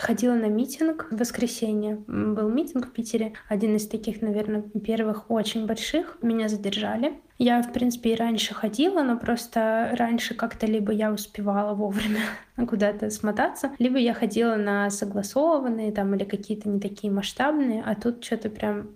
ходила 0.00 0.34
на 0.34 0.46
митинг 0.46 1.06
в 1.10 1.16
воскресенье. 1.16 2.02
Был 2.06 2.48
митинг 2.48 2.88
в 2.88 2.92
Питере, 2.92 3.34
один 3.48 3.76
из 3.76 3.86
таких, 3.86 4.22
наверное, 4.22 4.62
первых 4.62 5.30
очень 5.30 5.66
больших. 5.66 6.18
Меня 6.22 6.48
задержали. 6.48 7.20
Я, 7.38 7.62
в 7.62 7.72
принципе, 7.72 8.12
и 8.12 8.16
раньше 8.16 8.52
ходила, 8.52 9.02
но 9.02 9.16
просто 9.16 9.90
раньше 9.92 10.34
как-то 10.34 10.66
либо 10.66 10.92
я 10.92 11.10
успевала 11.10 11.74
вовремя 11.74 12.20
куда-то 12.68 13.10
смотаться, 13.10 13.72
либо 13.78 13.98
я 13.98 14.12
ходила 14.12 14.56
на 14.56 14.90
согласованные 14.90 15.92
там 15.92 16.14
или 16.14 16.24
какие-то 16.24 16.68
не 16.68 16.80
такие 16.80 17.10
масштабные, 17.12 17.82
а 17.82 17.94
тут 17.94 18.22
что-то 18.24 18.50
прям 18.50 18.88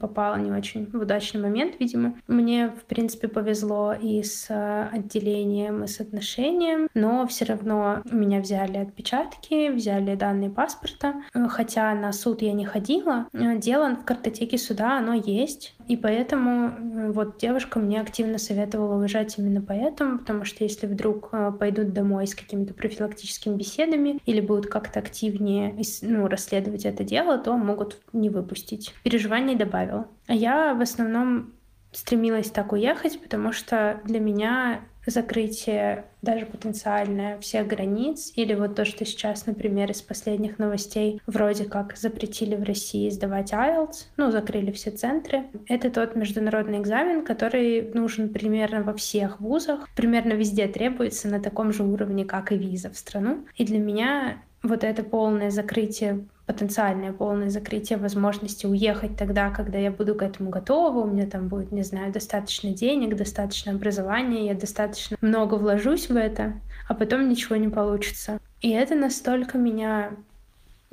попала 0.00 0.36
не 0.36 0.50
очень 0.50 0.86
в 0.86 0.94
удачный 0.94 1.40
момент, 1.40 1.74
видимо. 1.78 2.14
Мне, 2.26 2.68
в 2.68 2.84
принципе, 2.84 3.28
повезло 3.28 3.92
и 3.92 4.22
с 4.22 4.46
э, 4.48 4.88
отделением, 4.92 5.84
и 5.84 5.86
с 5.86 6.00
отношением, 6.00 6.88
но 6.94 7.26
все 7.26 7.44
равно 7.44 8.02
меня 8.10 8.40
взяли 8.40 8.78
отпечатки, 8.78 9.70
взяли 9.70 10.14
данные 10.14 10.50
паспорта. 10.50 11.22
Э, 11.34 11.46
хотя 11.48 11.94
на 11.94 12.12
суд 12.12 12.42
я 12.42 12.52
не 12.52 12.64
ходила, 12.64 13.26
э, 13.32 13.58
дело 13.58 13.96
в 13.96 14.04
картотеке 14.04 14.58
суда, 14.58 14.98
оно 14.98 15.14
есть. 15.14 15.74
И 15.90 15.96
поэтому 15.96 17.10
вот 17.12 17.38
девушка 17.38 17.80
мне 17.80 18.00
активно 18.00 18.38
советовала 18.38 19.00
уезжать 19.00 19.36
именно 19.38 19.60
поэтому, 19.60 20.20
потому 20.20 20.44
что 20.44 20.62
если 20.62 20.86
вдруг 20.86 21.32
пойдут 21.58 21.92
домой 21.92 22.28
с 22.28 22.36
какими-то 22.36 22.74
профилактическими 22.74 23.56
беседами 23.56 24.20
или 24.24 24.40
будут 24.40 24.68
как-то 24.68 25.00
активнее 25.00 25.74
ну, 26.02 26.28
расследовать 26.28 26.84
это 26.84 27.02
дело, 27.02 27.38
то 27.38 27.56
могут 27.56 27.98
не 28.12 28.30
выпустить. 28.30 28.94
Переживания 29.02 29.54
не 29.54 29.56
добавила. 29.56 30.06
А 30.28 30.34
я 30.34 30.74
в 30.74 30.80
основном 30.80 31.54
стремилась 31.90 32.50
так 32.52 32.70
уехать, 32.70 33.20
потому 33.20 33.50
что 33.50 34.00
для 34.04 34.20
меня 34.20 34.82
закрытие 35.10 36.04
даже 36.22 36.46
потенциальное 36.46 37.38
всех 37.38 37.66
границ, 37.66 38.32
или 38.36 38.54
вот 38.54 38.74
то, 38.74 38.84
что 38.84 39.04
сейчас, 39.04 39.46
например, 39.46 39.90
из 39.90 40.02
последних 40.02 40.58
новостей 40.58 41.20
вроде 41.26 41.64
как 41.64 41.96
запретили 41.96 42.56
в 42.56 42.62
России 42.62 43.08
сдавать 43.10 43.52
IELTS, 43.52 44.06
ну, 44.16 44.30
закрыли 44.30 44.70
все 44.70 44.90
центры. 44.90 45.44
Это 45.66 45.90
тот 45.90 46.16
международный 46.16 46.78
экзамен, 46.78 47.24
который 47.24 47.90
нужен 47.94 48.28
примерно 48.30 48.82
во 48.82 48.94
всех 48.94 49.40
вузах, 49.40 49.88
примерно 49.96 50.32
везде 50.32 50.66
требуется 50.68 51.28
на 51.28 51.40
таком 51.40 51.72
же 51.72 51.84
уровне, 51.84 52.24
как 52.24 52.52
и 52.52 52.56
виза 52.56 52.90
в 52.90 52.96
страну. 52.96 53.46
И 53.56 53.64
для 53.64 53.78
меня 53.78 54.42
вот 54.62 54.84
это 54.84 55.02
полное 55.02 55.50
закрытие 55.50 56.26
потенциальное 56.52 57.12
полное 57.12 57.48
закрытие 57.48 57.96
возможности 57.96 58.66
уехать 58.66 59.16
тогда, 59.16 59.50
когда 59.50 59.78
я 59.78 59.92
буду 59.92 60.16
к 60.16 60.22
этому 60.22 60.50
готова, 60.50 60.98
у 60.98 61.06
меня 61.06 61.26
там 61.26 61.46
будет, 61.46 61.70
не 61.70 61.84
знаю, 61.84 62.12
достаточно 62.12 62.70
денег, 62.70 63.14
достаточно 63.14 63.70
образования, 63.72 64.46
я 64.46 64.54
достаточно 64.54 65.16
много 65.20 65.54
вложусь 65.54 66.08
в 66.08 66.16
это, 66.16 66.54
а 66.88 66.94
потом 66.94 67.28
ничего 67.28 67.54
не 67.54 67.68
получится. 67.68 68.40
И 68.60 68.70
это 68.70 68.96
настолько 68.96 69.58
меня 69.58 70.10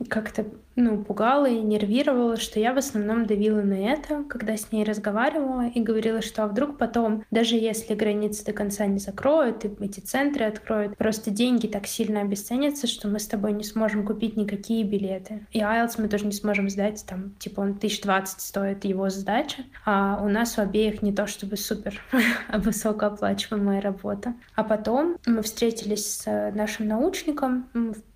как-то 0.10 0.46
ну, 0.78 1.04
пугало 1.04 1.48
и 1.48 1.60
нервировало, 1.60 2.38
что 2.38 2.60
я 2.60 2.72
в 2.72 2.78
основном 2.78 3.26
давила 3.26 3.62
на 3.62 3.74
это, 3.74 4.24
когда 4.30 4.56
с 4.56 4.72
ней 4.72 4.84
разговаривала 4.84 5.68
и 5.68 5.82
говорила, 5.82 6.22
что 6.22 6.44
а 6.44 6.48
вдруг 6.48 6.78
потом, 6.78 7.26
даже 7.32 7.56
если 7.56 7.96
границы 7.96 8.46
до 8.46 8.54
конца 8.54 8.86
не 8.86 9.00
закроют 9.00 9.66
и 9.66 9.72
эти 9.84 10.00
центры 10.00 10.46
откроют, 10.46 10.96
просто 10.96 11.32
деньги 11.32 11.66
так 11.66 11.88
сильно 11.88 12.22
обесценятся, 12.22 12.86
что 12.86 13.08
мы 13.08 13.20
с 13.20 13.26
тобой 13.26 13.54
не 13.54 13.64
сможем 13.64 14.06
купить 14.06 14.38
никакие 14.38 14.84
билеты. 14.84 15.48
И 15.52 15.60
IELTS 15.60 15.96
мы 15.98 16.08
тоже 16.10 16.28
не 16.28 16.32
сможем 16.32 16.70
сдать, 16.70 17.04
там, 17.08 17.34
типа, 17.40 17.62
он 17.62 17.70
1020 17.70 18.40
стоит 18.40 18.86
его 18.86 19.10
сдача, 19.10 19.64
а 19.84 20.22
у 20.24 20.30
нас 20.30 20.60
у 20.60 20.62
обеих 20.62 21.02
не 21.02 21.12
то 21.12 21.26
чтобы 21.26 21.58
супер 21.58 22.00
высокооплачиваемая 22.54 23.82
работа. 23.82 24.36
А 24.54 24.64
потом 24.64 25.18
мы 25.26 25.42
встретились 25.42 26.06
с 26.06 26.52
нашим 26.54 26.88
научником, 26.88 27.68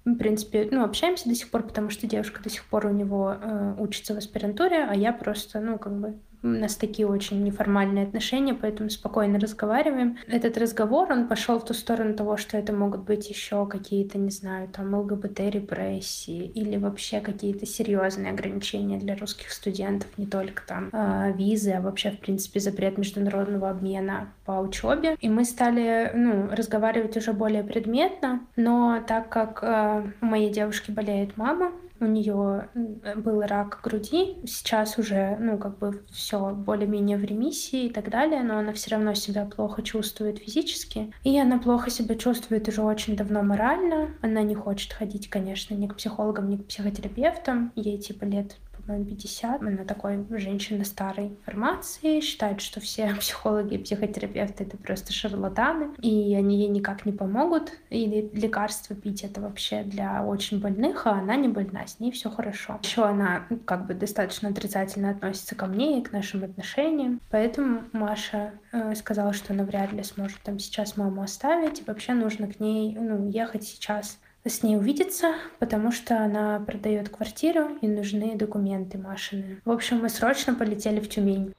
в 0.05 0.15
принципе, 0.15 0.67
ну, 0.71 0.83
общаемся 0.83 1.29
до 1.29 1.35
сих 1.35 1.49
пор, 1.49 1.63
потому 1.63 1.89
что 1.89 2.07
девушка 2.07 2.41
до 2.41 2.49
сих 2.51 2.65
пор 2.65 2.87
у 2.87 2.91
него 2.91 3.35
э, 3.39 3.75
учится 3.79 4.13
в 4.13 4.17
аспирантуре, 4.17 4.83
а 4.83 4.95
я 4.95 5.13
просто, 5.13 5.59
ну, 5.59 5.77
как 5.77 5.93
бы 5.93 6.15
у 6.43 6.47
нас 6.47 6.75
такие 6.75 7.07
очень 7.07 7.43
неформальные 7.43 8.05
отношения, 8.05 8.53
поэтому 8.53 8.89
спокойно 8.89 9.39
разговариваем. 9.39 10.17
Этот 10.27 10.57
разговор, 10.57 11.11
он 11.11 11.27
пошел 11.27 11.59
в 11.59 11.65
ту 11.65 11.73
сторону 11.73 12.15
того, 12.15 12.37
что 12.37 12.57
это 12.57 12.73
могут 12.73 13.01
быть 13.01 13.29
еще 13.29 13.65
какие-то, 13.67 14.17
не 14.17 14.31
знаю, 14.31 14.67
там 14.69 14.93
ЛГБТ-репрессии 14.93 16.45
или 16.45 16.77
вообще 16.77 17.19
какие-то 17.19 17.65
серьезные 17.65 18.31
ограничения 18.31 18.97
для 18.97 19.15
русских 19.15 19.51
студентов, 19.51 20.09
не 20.17 20.25
только 20.25 20.63
там 20.65 20.89
э, 20.91 21.33
визы, 21.33 21.71
а 21.71 21.81
вообще, 21.81 22.11
в 22.11 22.19
принципе, 22.19 22.59
запрет 22.59 22.97
международного 22.97 23.69
обмена 23.69 24.33
по 24.45 24.53
учебе. 24.53 25.15
И 25.19 25.29
мы 25.29 25.45
стали, 25.45 26.11
ну, 26.15 26.49
разговаривать 26.51 27.15
уже 27.17 27.33
более 27.33 27.63
предметно, 27.63 28.41
но 28.55 29.03
так 29.07 29.29
как 29.29 29.59
э, 29.61 30.03
у 30.21 30.25
моей 30.25 30.51
девушки 30.51 30.89
болеет 30.89 31.37
мама, 31.37 31.71
у 32.01 32.05
нее 32.05 32.69
был 33.15 33.41
рак 33.41 33.79
груди, 33.83 34.37
сейчас 34.45 34.97
уже, 34.97 35.37
ну, 35.39 35.57
как 35.57 35.77
бы 35.77 36.03
все 36.11 36.49
более-менее 36.49 37.17
в 37.17 37.23
ремиссии 37.23 37.85
и 37.85 37.89
так 37.89 38.09
далее, 38.09 38.43
но 38.43 38.57
она 38.57 38.73
все 38.73 38.91
равно 38.91 39.13
себя 39.13 39.45
плохо 39.45 39.81
чувствует 39.83 40.39
физически. 40.39 41.13
И 41.23 41.39
она 41.39 41.59
плохо 41.59 41.89
себя 41.89 42.15
чувствует 42.15 42.67
уже 42.67 42.81
очень 42.81 43.15
давно 43.15 43.43
морально. 43.43 44.09
Она 44.21 44.41
не 44.41 44.55
хочет 44.55 44.93
ходить, 44.93 45.29
конечно, 45.29 45.73
ни 45.75 45.87
к 45.87 45.95
психологам, 45.95 46.49
ни 46.49 46.57
к 46.57 46.65
психотерапевтам. 46.65 47.71
Ей 47.75 47.97
типа 47.97 48.25
лет 48.25 48.57
50. 48.99 49.61
Она 49.61 49.83
такой 49.85 50.25
женщина 50.31 50.83
старой 50.83 51.37
формации, 51.45 52.19
считает, 52.19 52.61
что 52.61 52.79
все 52.79 53.15
психологи 53.19 53.75
и 53.75 53.77
психотерапевты— 53.77 54.63
это 54.65 54.77
просто 54.77 55.13
шарлатаны, 55.13 55.93
и 56.01 56.35
они 56.35 56.59
ей 56.59 56.67
никак 56.67 57.05
не 57.05 57.11
помогут, 57.11 57.71
и 57.89 58.29
лекарства 58.33 58.95
пить— 58.95 59.23
это 59.23 59.41
вообще 59.41 59.83
для 59.83 60.23
очень 60.23 60.59
больных, 60.59 61.07
а 61.07 61.11
она 61.11 61.35
не 61.35 61.47
больна, 61.47 61.87
с 61.87 61.99
ней 61.99 62.11
все 62.11 62.29
хорошо. 62.29 62.79
Еще 62.83 63.03
она 63.03 63.45
ну, 63.49 63.57
как 63.57 63.87
бы 63.87 63.93
достаточно 63.93 64.49
отрицательно 64.49 65.11
относится 65.11 65.55
ко 65.55 65.65
мне 65.65 65.99
и 65.99 66.03
к 66.03 66.11
нашим 66.11 66.43
отношениям, 66.43 67.21
поэтому 67.29 67.83
Маша 67.93 68.51
э, 68.71 68.95
сказала, 68.95 69.33
что 69.33 69.53
она 69.53 69.63
вряд 69.63 69.91
ли 69.93 70.03
сможет 70.03 70.39
там 70.43 70.59
сейчас 70.59 70.97
маму 70.97 71.21
оставить, 71.21 71.79
и 71.79 71.83
вообще 71.85 72.13
нужно 72.13 72.47
к 72.47 72.59
ней 72.59 72.95
ну, 72.95 73.29
ехать 73.29 73.63
сейчас 73.63 74.19
с 74.49 74.63
ней 74.63 74.75
увидеться, 74.77 75.35
потому 75.59 75.91
что 75.91 76.23
она 76.23 76.59
продает 76.59 77.09
квартиру 77.09 77.77
и 77.81 77.87
нужны 77.87 78.35
документы 78.35 78.97
Машины. 78.97 79.61
В 79.65 79.71
общем, 79.71 79.99
мы 79.99 80.09
срочно 80.09 80.55
полетели 80.55 80.99
в 80.99 81.09
Тюмень. 81.09 81.53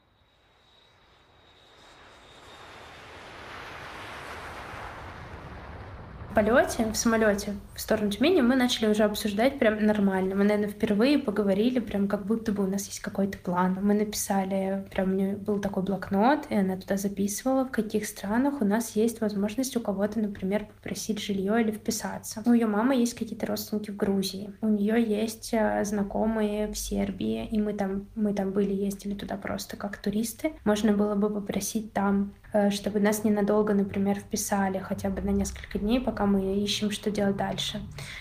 Полете, 6.33 6.87
в 6.91 6.97
самолете 6.97 7.55
в 7.75 7.81
сторону 7.81 8.11
Тюмени 8.11 8.41
мы 8.41 8.57
начали 8.57 8.87
уже 8.91 9.05
обсуждать 9.05 9.59
прям 9.59 9.85
нормально. 9.85 10.35
Мы, 10.35 10.45
наверное, 10.45 10.69
впервые 10.69 11.19
поговорили 11.19 11.79
прям 11.79 12.09
как 12.09 12.27
будто 12.27 12.53
бы 12.53 12.65
у 12.65 12.67
нас 12.67 12.87
есть 12.87 13.01
какой-то 13.01 13.39
план. 13.39 13.79
Мы 13.81 13.95
написали, 13.95 14.87
прям 14.91 15.13
у 15.13 15.15
нее 15.15 15.37
был 15.37 15.61
такой 15.61 15.83
блокнот, 15.83 16.47
и 16.49 16.55
она 16.55 16.77
туда 16.77 16.97
записывала, 16.97 17.65
в 17.65 17.71
каких 17.71 18.07
странах 18.07 18.61
у 18.61 18.65
нас 18.65 18.97
есть 18.97 19.21
возможность 19.21 19.77
у 19.77 19.81
кого-то, 19.81 20.21
например, 20.21 20.67
попросить 20.67 21.21
жилье 21.21 21.61
или 21.61 21.71
вписаться. 21.71 22.43
У 22.45 22.53
ее 22.53 22.67
мамы 22.67 22.97
есть 22.97 23.15
какие-то 23.15 23.47
родственники 23.47 23.91
в 23.91 23.97
Грузии. 23.97 24.53
У 24.61 24.69
нее 24.69 25.03
есть 25.03 25.51
э, 25.53 25.85
знакомые 25.85 26.69
в 26.69 26.77
Сербии, 26.77 27.47
и 27.47 27.61
мы 27.61 27.75
там, 27.75 28.07
мы 28.15 28.35
там 28.35 28.53
были, 28.53 28.73
ездили 28.73 29.15
туда 29.15 29.37
просто 29.37 29.77
как 29.77 29.99
туристы. 29.99 30.53
Можно 30.65 30.93
было 30.93 31.15
бы 31.15 31.31
попросить 31.31 31.93
там 31.93 32.33
Э, 32.53 32.71
чтобы 32.71 33.01
нас 33.01 33.25
ненадолго, 33.25 33.73
например, 33.73 34.19
вписали 34.19 34.79
хотя 34.79 35.09
бы 35.09 35.23
на 35.23 35.31
несколько 35.31 35.79
дней, 35.79 36.01
пока 36.01 36.22
мы 36.27 36.57
ищем, 36.63 36.91
что 36.91 37.11
делать 37.11 37.37
дальше. 37.37 37.81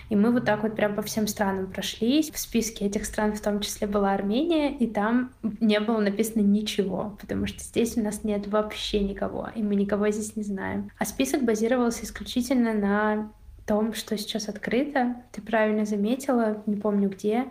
И 0.10 0.16
мы 0.16 0.32
вот 0.32 0.46
так 0.46 0.64
вот 0.64 0.76
прям 0.76 0.96
по 0.96 1.02
всем 1.02 1.28
странам 1.28 1.72
прошлись. 1.72 2.32
В 2.32 2.40
списке 2.40 2.86
этих 2.86 3.06
стран 3.06 3.34
в 3.34 3.42
том 3.42 3.60
числе 3.60 3.88
была 3.88 4.14
Армения, 4.14 4.76
и 4.76 4.88
там 4.88 5.32
не 5.60 5.80
было 5.80 6.00
написано 6.00 6.42
ничего, 6.42 7.18
потому 7.20 7.48
что 7.48 7.64
здесь 7.64 7.98
у 7.98 8.02
нас 8.02 8.24
нет 8.24 8.48
вообще 8.48 9.00
никого, 9.00 9.50
и 9.56 9.62
мы 9.62 9.76
никого 9.76 10.10
здесь 10.10 10.36
не 10.36 10.44
знаем. 10.44 10.92
А 10.98 11.06
список 11.06 11.44
базировался 11.44 12.06
исключительно 12.06 12.74
на 12.74 13.32
том, 13.66 13.94
что 13.94 14.18
сейчас 14.18 14.50
открыто. 14.50 15.16
Ты 15.32 15.42
правильно 15.42 15.86
заметила, 15.86 16.62
не 16.66 16.76
помню 16.76 17.10
где, 17.10 17.46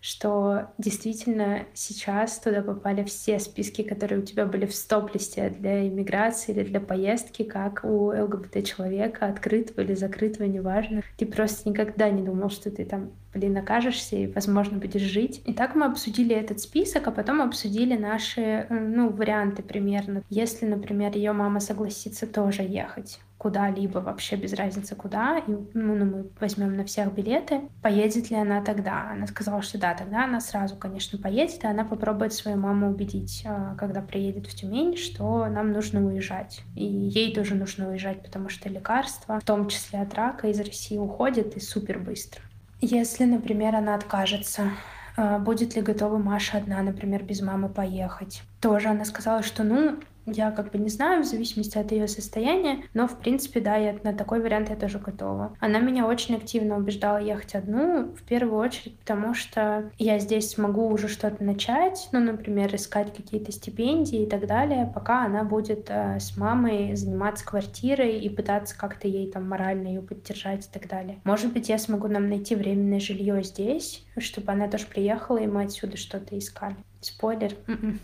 что 0.00 0.70
действительно 0.78 1.66
сейчас 1.74 2.38
туда 2.38 2.62
попали 2.62 3.04
все 3.04 3.38
списки, 3.38 3.82
которые 3.82 4.20
у 4.20 4.24
тебя 4.24 4.46
были 4.46 4.66
в 4.66 4.74
стоп-листе 4.74 5.50
для 5.50 5.86
иммиграции 5.86 6.52
или 6.52 6.64
для 6.64 6.80
поездки, 6.80 7.42
как 7.42 7.84
у 7.84 8.06
ЛГБТ-человека, 8.06 9.26
открытого 9.26 9.82
или 9.82 9.94
закрытого, 9.94 10.46
неважно. 10.46 11.02
Ты 11.16 11.26
просто 11.26 11.68
никогда 11.68 12.08
не 12.10 12.22
думал, 12.22 12.50
что 12.50 12.70
ты 12.70 12.84
там, 12.84 13.12
блин, 13.34 13.56
окажешься 13.56 14.16
и, 14.16 14.26
возможно, 14.26 14.78
будешь 14.78 15.02
жить. 15.02 15.42
И 15.44 15.52
так 15.52 15.74
мы 15.74 15.86
обсудили 15.86 16.34
этот 16.34 16.60
список, 16.60 17.08
а 17.08 17.12
потом 17.12 17.40
обсудили 17.40 17.96
наши, 17.96 18.66
ну, 18.70 19.10
варианты 19.10 19.62
примерно. 19.62 20.22
Если, 20.28 20.66
например, 20.66 21.14
ее 21.14 21.32
мама 21.32 21.60
согласится 21.60 22.26
тоже 22.26 22.62
ехать 22.62 23.20
куда-либо 23.40 24.00
вообще 24.00 24.36
без 24.36 24.52
разницы 24.52 24.94
куда, 24.94 25.38
и 25.38 25.50
ну, 25.50 25.66
ну, 25.72 26.04
мы 26.04 26.30
возьмем 26.40 26.76
на 26.76 26.84
всех 26.84 27.14
билеты, 27.14 27.62
поедет 27.80 28.28
ли 28.28 28.36
она 28.36 28.62
тогда? 28.62 29.12
Она 29.12 29.26
сказала, 29.26 29.62
что 29.62 29.78
да, 29.78 29.94
тогда 29.94 30.24
она 30.24 30.40
сразу, 30.40 30.76
конечно, 30.76 31.18
поедет, 31.18 31.64
и 31.64 31.66
она 31.66 31.84
попробует 31.84 32.34
свою 32.34 32.58
маму 32.58 32.90
убедить, 32.90 33.42
а, 33.46 33.76
когда 33.76 34.02
приедет 34.02 34.46
в 34.46 34.54
Тюмень, 34.54 34.98
что 34.98 35.46
нам 35.46 35.72
нужно 35.72 36.04
уезжать. 36.04 36.60
И 36.76 36.84
ей 36.84 37.34
тоже 37.34 37.54
нужно 37.54 37.88
уезжать, 37.88 38.22
потому 38.22 38.50
что 38.50 38.68
лекарства, 38.68 39.40
в 39.40 39.44
том 39.44 39.68
числе 39.68 40.00
от 40.00 40.12
рака, 40.12 40.48
из 40.48 40.60
России 40.60 40.98
уходят 40.98 41.56
и 41.56 41.60
супер 41.60 41.98
быстро. 41.98 42.42
Если, 42.80 43.24
например, 43.24 43.76
она 43.76 43.94
откажется, 43.94 44.70
а, 45.16 45.38
будет 45.38 45.76
ли 45.76 45.82
готова 45.82 46.16
Маша 46.16 46.58
одна, 46.58 46.82
например, 46.82 47.22
без 47.22 47.42
мамы 47.42 47.68
поехать? 47.68 48.42
Тоже 48.60 48.88
она 48.88 49.04
сказала, 49.04 49.42
что 49.42 49.64
ну, 49.64 49.98
я 50.36 50.50
как 50.50 50.72
бы 50.72 50.78
не 50.78 50.88
знаю, 50.88 51.22
в 51.22 51.26
зависимости 51.26 51.78
от 51.78 51.92
ее 51.92 52.08
состояния, 52.08 52.84
но 52.94 53.06
в 53.06 53.18
принципе, 53.18 53.60
да, 53.60 53.76
я 53.76 53.96
на 54.02 54.12
такой 54.12 54.40
вариант 54.40 54.70
я 54.70 54.76
тоже 54.76 54.98
готова. 54.98 55.56
Она 55.60 55.78
меня 55.80 56.06
очень 56.06 56.36
активно 56.36 56.76
убеждала 56.76 57.18
ехать 57.18 57.54
одну, 57.54 58.12
в 58.14 58.22
первую 58.22 58.58
очередь, 58.58 58.98
потому 58.98 59.34
что 59.34 59.90
я 59.98 60.18
здесь 60.18 60.50
смогу 60.50 60.88
уже 60.88 61.08
что-то 61.08 61.42
начать, 61.42 62.08
ну, 62.12 62.20
например, 62.20 62.74
искать 62.74 63.14
какие-то 63.14 63.52
стипендии 63.52 64.22
и 64.22 64.26
так 64.26 64.46
далее, 64.46 64.90
пока 64.92 65.24
она 65.24 65.44
будет 65.44 65.86
э, 65.88 66.18
с 66.20 66.36
мамой 66.36 66.94
заниматься 66.96 67.44
квартирой 67.44 68.18
и 68.18 68.28
пытаться 68.28 68.76
как-то 68.76 69.08
ей 69.08 69.30
там 69.30 69.48
морально 69.48 69.88
ее 69.88 70.02
поддержать 70.02 70.66
и 70.66 70.70
так 70.70 70.88
далее. 70.88 71.20
Может 71.24 71.52
быть, 71.52 71.68
я 71.68 71.78
смогу 71.78 72.08
нам 72.08 72.28
найти 72.28 72.54
временное 72.54 73.00
жилье 73.00 73.42
здесь, 73.42 74.04
чтобы 74.18 74.52
она 74.52 74.68
тоже 74.68 74.86
приехала, 74.86 75.38
и 75.38 75.46
мы 75.46 75.62
отсюда 75.64 75.96
что-то 75.96 76.38
искали. 76.38 76.76
Спойлер, 77.00 77.54
м-м. 77.66 77.98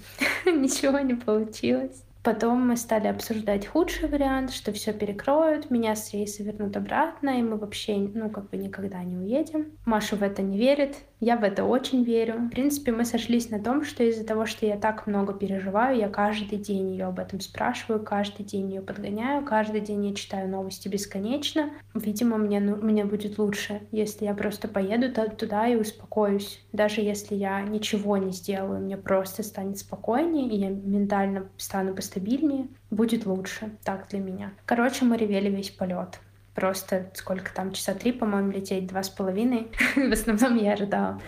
ничего 0.63 0.99
не 1.01 1.15
получилось. 1.15 2.03
Потом 2.27 2.67
мы 2.67 2.77
стали 2.77 3.07
обсуждать 3.07 3.69
худший 3.69 4.09
вариант, 4.09 4.51
что 4.51 4.73
все 4.73 4.93
перекроют, 4.93 5.71
меня 5.71 5.95
с 5.95 6.13
рейса 6.13 6.43
вернут 6.43 6.77
обратно, 6.77 7.39
и 7.39 7.43
мы 7.43 7.57
вообще, 7.57 7.99
ну, 7.99 8.31
как 8.31 8.51
бы 8.51 8.57
никогда 8.57 9.01
не 9.05 9.15
уедем. 9.15 9.79
Маша 9.85 10.17
в 10.17 10.25
это 10.25 10.43
не 10.43 10.59
верит, 10.59 10.97
я 11.21 11.37
в 11.37 11.45
это 11.45 11.65
очень 11.65 12.05
верю. 12.05 12.35
В 12.35 12.51
принципе, 12.51 12.93
мы 12.93 13.05
сошлись 13.05 13.51
на 13.51 13.59
том, 13.59 13.85
что 13.85 14.05
из-за 14.05 14.25
того, 14.25 14.45
что 14.47 14.67
я 14.67 14.77
так 14.77 15.07
много 15.07 15.33
переживаю, 15.33 15.97
я 15.97 16.09
каждый 16.09 16.59
день 16.59 16.91
ее 16.91 17.07
об 17.07 17.19
этом 17.19 17.41
спрашиваю, 17.41 18.03
каждый 18.03 18.45
день 18.45 18.71
ее 18.71 18.83
подгоняю, 18.83 19.45
каждый 19.45 19.81
день 19.81 20.07
я 20.07 20.15
читаю 20.15 20.49
новости 20.49 20.89
бесконечно. 20.89 21.71
Видимо, 21.95 22.37
мне, 22.37 22.61
ну, 22.61 22.77
мне 22.77 23.05
будет 23.05 23.39
лучше, 23.39 23.81
если 23.93 24.27
я 24.27 24.35
просто 24.35 24.69
поеду 24.69 25.11
туда 25.37 25.67
и 25.67 25.77
успокоюсь. 25.77 26.61
Даже 26.73 27.01
если 27.01 27.35
я 27.35 27.63
ничего 27.63 28.17
не 28.19 28.33
сделаю, 28.33 28.81
мне 28.81 28.97
просто 28.97 29.43
станет 29.43 29.79
спокойнее, 29.79 30.49
и 30.49 30.57
я 30.57 30.69
ментально 30.69 31.49
стану 31.57 31.95
постабильнее, 31.95 32.69
будет 32.91 33.27
лучше. 33.27 33.71
Так 33.85 34.09
для 34.11 34.21
меня. 34.21 34.53
Короче, 34.67 35.05
мы 35.05 35.17
ревели 35.17 35.49
весь 35.49 35.71
полет 35.71 36.21
просто 36.57 37.11
сколько 37.15 37.55
там, 37.55 37.73
часа 37.73 37.95
три, 37.95 38.11
по-моему, 38.11 38.51
лететь, 38.51 38.89
два 38.89 39.05
с 39.05 39.11
половиной. 39.11 39.69
В 39.95 40.13
основном 40.13 40.57
я 40.57 40.75
рыдала. 40.75 41.21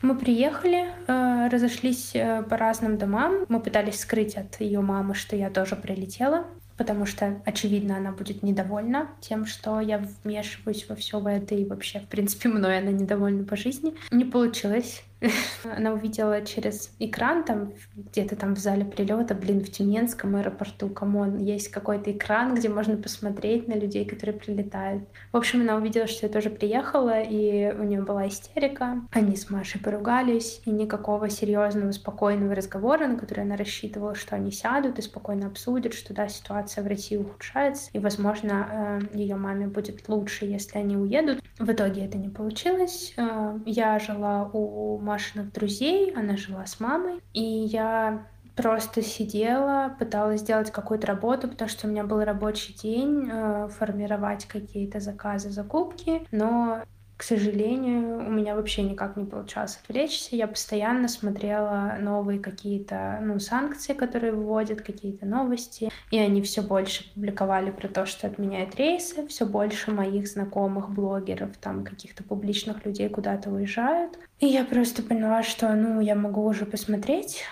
Мы 0.00 0.16
приехали, 0.16 0.86
э, 1.06 1.48
разошлись 1.48 2.14
э, 2.14 2.42
по 2.42 2.56
разным 2.56 2.98
домам. 2.98 3.46
Мы 3.48 3.58
пытались 3.58 4.00
скрыть 4.00 4.36
от 4.36 4.60
ее 4.60 4.80
мамы, 4.80 5.14
что 5.14 5.34
я 5.34 5.48
тоже 5.48 5.76
прилетела, 5.76 6.44
потому 6.76 7.06
что, 7.06 7.40
очевидно, 7.46 7.96
она 7.96 8.12
будет 8.12 8.42
недовольна 8.42 9.08
тем, 9.20 9.46
что 9.46 9.80
я 9.80 10.04
вмешиваюсь 10.22 10.86
во 10.88 10.94
все 10.94 11.26
это, 11.26 11.54
и 11.54 11.64
вообще, 11.64 12.00
в 12.00 12.06
принципе, 12.06 12.50
мной 12.50 12.78
она 12.78 12.90
недовольна 12.90 13.44
по 13.44 13.56
жизни. 13.56 13.94
Не 14.10 14.26
получилось. 14.26 15.02
Она 15.76 15.92
увидела 15.92 16.42
через 16.42 16.94
экран, 16.98 17.44
там 17.44 17.72
где-то 17.96 18.36
там 18.36 18.54
в 18.54 18.58
зале 18.58 18.84
прилета, 18.84 19.34
блин, 19.34 19.60
в 19.60 19.70
Тюменском 19.70 20.36
аэропорту, 20.36 20.88
come 20.88 21.17
on, 21.17 21.38
есть 21.38 21.68
какой-то 21.68 22.12
экран, 22.12 22.54
где 22.54 22.68
можно 22.68 22.96
посмотреть 22.96 23.68
на 23.68 23.74
людей, 23.74 24.04
которые 24.04 24.36
прилетают. 24.38 25.04
В 25.32 25.36
общем, 25.36 25.62
она 25.62 25.76
увидела, 25.76 26.06
что 26.06 26.26
я 26.26 26.32
тоже 26.32 26.50
приехала, 26.50 27.20
и 27.20 27.72
у 27.72 27.82
нее 27.84 28.02
была 28.02 28.28
истерика. 28.28 29.02
Они 29.12 29.36
с 29.36 29.50
Машей 29.50 29.80
поругались, 29.80 30.60
и 30.64 30.70
никакого 30.70 31.28
серьезного, 31.28 31.92
спокойного 31.92 32.54
разговора, 32.54 33.06
на 33.06 33.16
который 33.16 33.44
она 33.44 33.56
рассчитывала, 33.56 34.14
что 34.14 34.36
они 34.36 34.50
сядут 34.50 34.98
и 34.98 35.02
спокойно 35.02 35.46
обсудят, 35.46 35.94
что 35.94 36.14
да, 36.14 36.28
ситуация 36.28 36.84
в 36.84 36.86
России 36.86 37.16
ухудшается, 37.16 37.90
и, 37.92 37.98
возможно, 37.98 39.00
э, 39.12 39.16
ее 39.16 39.36
маме 39.36 39.66
будет 39.66 40.08
лучше, 40.08 40.44
если 40.44 40.78
они 40.78 40.96
уедут. 40.96 41.40
В 41.58 41.70
итоге 41.70 42.04
это 42.04 42.18
не 42.18 42.28
получилось. 42.28 43.14
Э, 43.16 43.58
я 43.64 43.98
жила 43.98 44.50
у 44.52 44.98
Машиных 45.14 45.52
друзей, 45.52 46.12
она 46.12 46.36
жила 46.36 46.66
с 46.66 46.80
мамой, 46.80 47.20
и 47.34 47.40
я 47.40 48.26
просто 48.56 49.00
сидела, 49.00 49.94
пыталась 49.96 50.40
сделать 50.40 50.72
какую-то 50.72 51.06
работу, 51.06 51.46
потому 51.46 51.68
что 51.68 51.86
у 51.86 51.90
меня 51.90 52.02
был 52.02 52.20
рабочий 52.24 52.72
день, 52.74 53.28
э, 53.30 53.68
формировать 53.68 54.46
какие-то 54.46 54.98
заказы, 54.98 55.50
закупки, 55.50 56.26
но 56.32 56.82
к 57.16 57.22
сожалению, 57.22 58.18
у 58.26 58.30
меня 58.30 58.56
вообще 58.56 58.82
никак 58.82 59.16
не 59.16 59.24
получалось 59.24 59.78
отвлечься. 59.82 60.34
Я 60.34 60.48
постоянно 60.48 61.06
смотрела 61.06 61.96
новые 62.00 62.40
какие-то 62.40 63.20
ну, 63.22 63.38
санкции, 63.38 63.92
которые 63.92 64.32
вводят, 64.32 64.82
какие-то 64.82 65.24
новости. 65.24 65.90
И 66.10 66.18
они 66.18 66.42
все 66.42 66.60
больше 66.60 67.12
публиковали 67.14 67.70
про 67.70 67.86
то, 67.86 68.04
что 68.04 68.26
отменяют 68.26 68.74
рейсы. 68.76 69.26
Все 69.28 69.46
больше 69.46 69.92
моих 69.92 70.26
знакомых 70.26 70.90
блогеров, 70.90 71.56
там 71.58 71.84
каких-то 71.84 72.24
публичных 72.24 72.84
людей 72.84 73.08
куда-то 73.08 73.48
уезжают. 73.50 74.18
И 74.40 74.46
я 74.46 74.64
просто 74.64 75.02
поняла, 75.02 75.44
что 75.44 75.72
ну, 75.74 76.00
я 76.00 76.16
могу 76.16 76.44
уже 76.44 76.66
посмотреть 76.66 77.44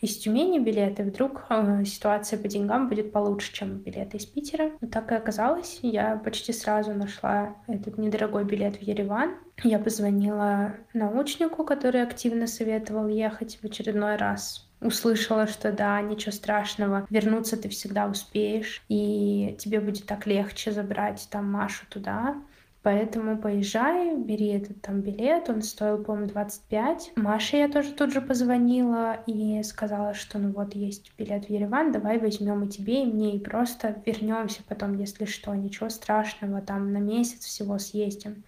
из 0.00 0.16
Тюмени 0.18 0.58
билеты, 0.58 1.02
вдруг 1.02 1.44
э, 1.50 1.84
ситуация 1.84 2.38
по 2.38 2.48
деньгам 2.48 2.88
будет 2.88 3.12
получше, 3.12 3.52
чем 3.52 3.78
билеты 3.78 4.16
из 4.16 4.26
Питера. 4.26 4.70
Но 4.80 4.88
так 4.88 5.12
и 5.12 5.14
оказалось. 5.14 5.80
Я 5.82 6.16
почти 6.16 6.52
сразу 6.52 6.94
нашла 6.94 7.54
этот 7.66 7.98
недорогой 7.98 8.44
билет 8.44 8.76
в 8.76 8.82
Ереван. 8.82 9.34
Я 9.62 9.78
позвонила 9.78 10.74
научнику, 10.94 11.64
который 11.64 12.02
активно 12.02 12.46
советовал 12.46 13.08
ехать 13.08 13.58
в 13.60 13.64
очередной 13.64 14.16
раз 14.16 14.66
услышала, 14.80 15.46
что 15.46 15.72
да, 15.72 16.00
ничего 16.00 16.32
страшного, 16.32 17.06
вернуться 17.10 17.56
ты 17.56 17.68
всегда 17.68 18.06
успеешь, 18.06 18.82
и 18.88 19.54
тебе 19.58 19.80
будет 19.80 20.06
так 20.06 20.26
легче 20.26 20.72
забрать 20.72 21.28
там 21.30 21.50
Машу 21.50 21.84
туда. 21.88 22.36
Поэтому 22.82 23.36
поезжай, 23.36 24.16
бери 24.16 24.46
этот 24.48 24.80
там 24.80 25.02
билет, 25.02 25.50
он 25.50 25.60
стоил, 25.60 26.02
по-моему, 26.02 26.28
25. 26.28 27.12
Маше 27.16 27.58
я 27.58 27.68
тоже 27.68 27.92
тут 27.92 28.10
же 28.10 28.22
позвонила 28.22 29.22
и 29.26 29.62
сказала, 29.62 30.14
что 30.14 30.38
ну 30.38 30.52
вот 30.52 30.74
есть 30.74 31.12
билет 31.18 31.44
в 31.44 31.50
Ереван, 31.50 31.92
давай 31.92 32.18
возьмем 32.18 32.64
и 32.64 32.68
тебе, 32.68 33.02
и 33.02 33.06
мне, 33.06 33.36
и 33.36 33.38
просто 33.38 34.00
вернемся 34.06 34.62
потом, 34.66 34.96
если 34.96 35.26
что, 35.26 35.54
ничего 35.54 35.90
страшного, 35.90 36.62
там 36.62 36.92
на 36.94 36.98
месяц 36.98 37.44
всего 37.44 37.78
съездим. 37.78 38.44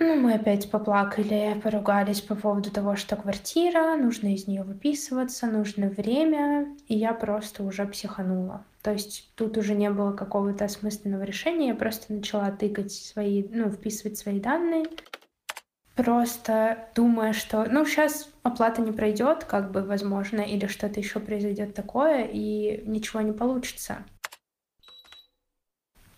Ну, 0.00 0.14
мы 0.14 0.34
опять 0.34 0.70
поплакали, 0.70 1.60
поругались 1.60 2.20
по 2.20 2.36
поводу 2.36 2.70
того, 2.70 2.94
что 2.94 3.16
квартира, 3.16 3.96
нужно 3.96 4.32
из 4.32 4.46
нее 4.46 4.62
выписываться, 4.62 5.48
нужно 5.48 5.88
время, 5.88 6.76
и 6.86 6.96
я 6.96 7.12
просто 7.12 7.64
уже 7.64 7.84
психанула. 7.84 8.64
То 8.82 8.92
есть 8.92 9.32
тут 9.34 9.58
уже 9.58 9.74
не 9.74 9.90
было 9.90 10.12
какого-то 10.12 10.66
осмысленного 10.66 11.24
решения, 11.24 11.68
я 11.68 11.74
просто 11.74 12.12
начала 12.12 12.52
тыкать 12.52 12.92
свои, 12.92 13.42
ну, 13.50 13.72
вписывать 13.72 14.16
свои 14.16 14.38
данные, 14.38 14.84
просто 15.96 16.88
думая, 16.94 17.32
что, 17.32 17.64
ну, 17.68 17.84
сейчас 17.84 18.30
оплата 18.44 18.80
не 18.80 18.92
пройдет, 18.92 19.44
как 19.44 19.72
бы, 19.72 19.82
возможно, 19.82 20.40
или 20.42 20.66
что-то 20.66 21.00
еще 21.00 21.18
произойдет 21.18 21.74
такое, 21.74 22.22
и 22.22 22.84
ничего 22.86 23.20
не 23.20 23.32
получится. 23.32 24.04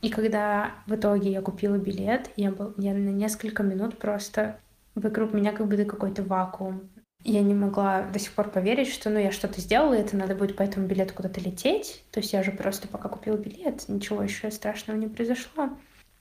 И 0.00 0.08
когда 0.08 0.72
в 0.86 0.94
итоге 0.94 1.30
я 1.30 1.42
купила 1.42 1.76
билет, 1.76 2.30
я, 2.36 2.50
был, 2.50 2.74
я 2.78 2.94
на 2.94 3.10
несколько 3.10 3.62
минут 3.62 3.98
просто 3.98 4.58
вокруг 4.94 5.32
меня 5.32 5.52
как 5.52 5.68
будто 5.68 5.84
какой-то 5.84 6.22
вакуум. 6.22 6.88
Я 7.22 7.42
не 7.42 7.52
могла 7.52 8.02
до 8.02 8.18
сих 8.18 8.32
пор 8.32 8.48
поверить, 8.48 8.88
что 8.88 9.10
ну, 9.10 9.18
я 9.18 9.30
что-то 9.30 9.60
сделала, 9.60 9.92
и 9.92 10.00
это 10.00 10.16
надо 10.16 10.34
будет 10.34 10.56
по 10.56 10.62
этому 10.62 10.86
билету 10.86 11.12
куда-то 11.14 11.40
лететь. 11.40 12.02
То 12.10 12.20
есть 12.20 12.32
я 12.32 12.42
же 12.42 12.50
просто 12.50 12.88
пока 12.88 13.10
купила 13.10 13.36
билет, 13.36 13.88
ничего 13.88 14.22
еще 14.22 14.50
страшного 14.50 14.96
не 14.96 15.06
произошло. 15.06 15.68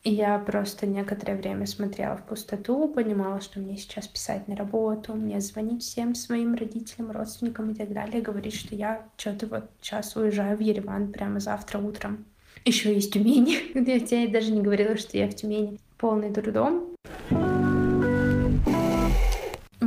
И 0.03 0.13
я 0.13 0.39
просто 0.39 0.88
некоторое 0.88 1.36
время 1.36 1.65
смотрела 1.65 2.15
в 2.15 2.23
пустоту, 2.23 2.88
понимала, 2.88 3.41
что 3.41 3.59
мне 3.59 3.75
сейчас 3.75 4.07
писать 4.07 4.47
на 4.47 4.55
работу, 4.55 5.13
мне 5.13 5.41
звонить 5.41 5.84
всем 5.84 6.15
своим 6.15 6.55
родителям, 6.55 7.11
родственникам 7.11 7.71
и 7.71 7.75
так 7.75 7.93
далее, 7.93 8.21
говорить, 8.21 8.55
что 8.55 8.75
я 8.75 9.05
что-то 9.17 9.47
вот 9.47 9.69
сейчас 9.82 10.15
уезжаю 10.15 10.57
в 10.57 10.61
Ереван 10.61 11.11
прямо 11.11 11.41
завтра 11.41 11.80
утром. 11.80 12.25
Еще 12.66 12.93
есть 12.93 13.14
Тюмень. 13.14 13.55
Я 13.74 14.28
даже 14.28 14.51
не 14.51 14.62
говорила, 14.62 14.97
что 14.97 15.18
я 15.18 15.28
в 15.28 15.36
Тюмени. 15.36 15.80
Полный 15.97 16.32
трудом. 16.32 16.95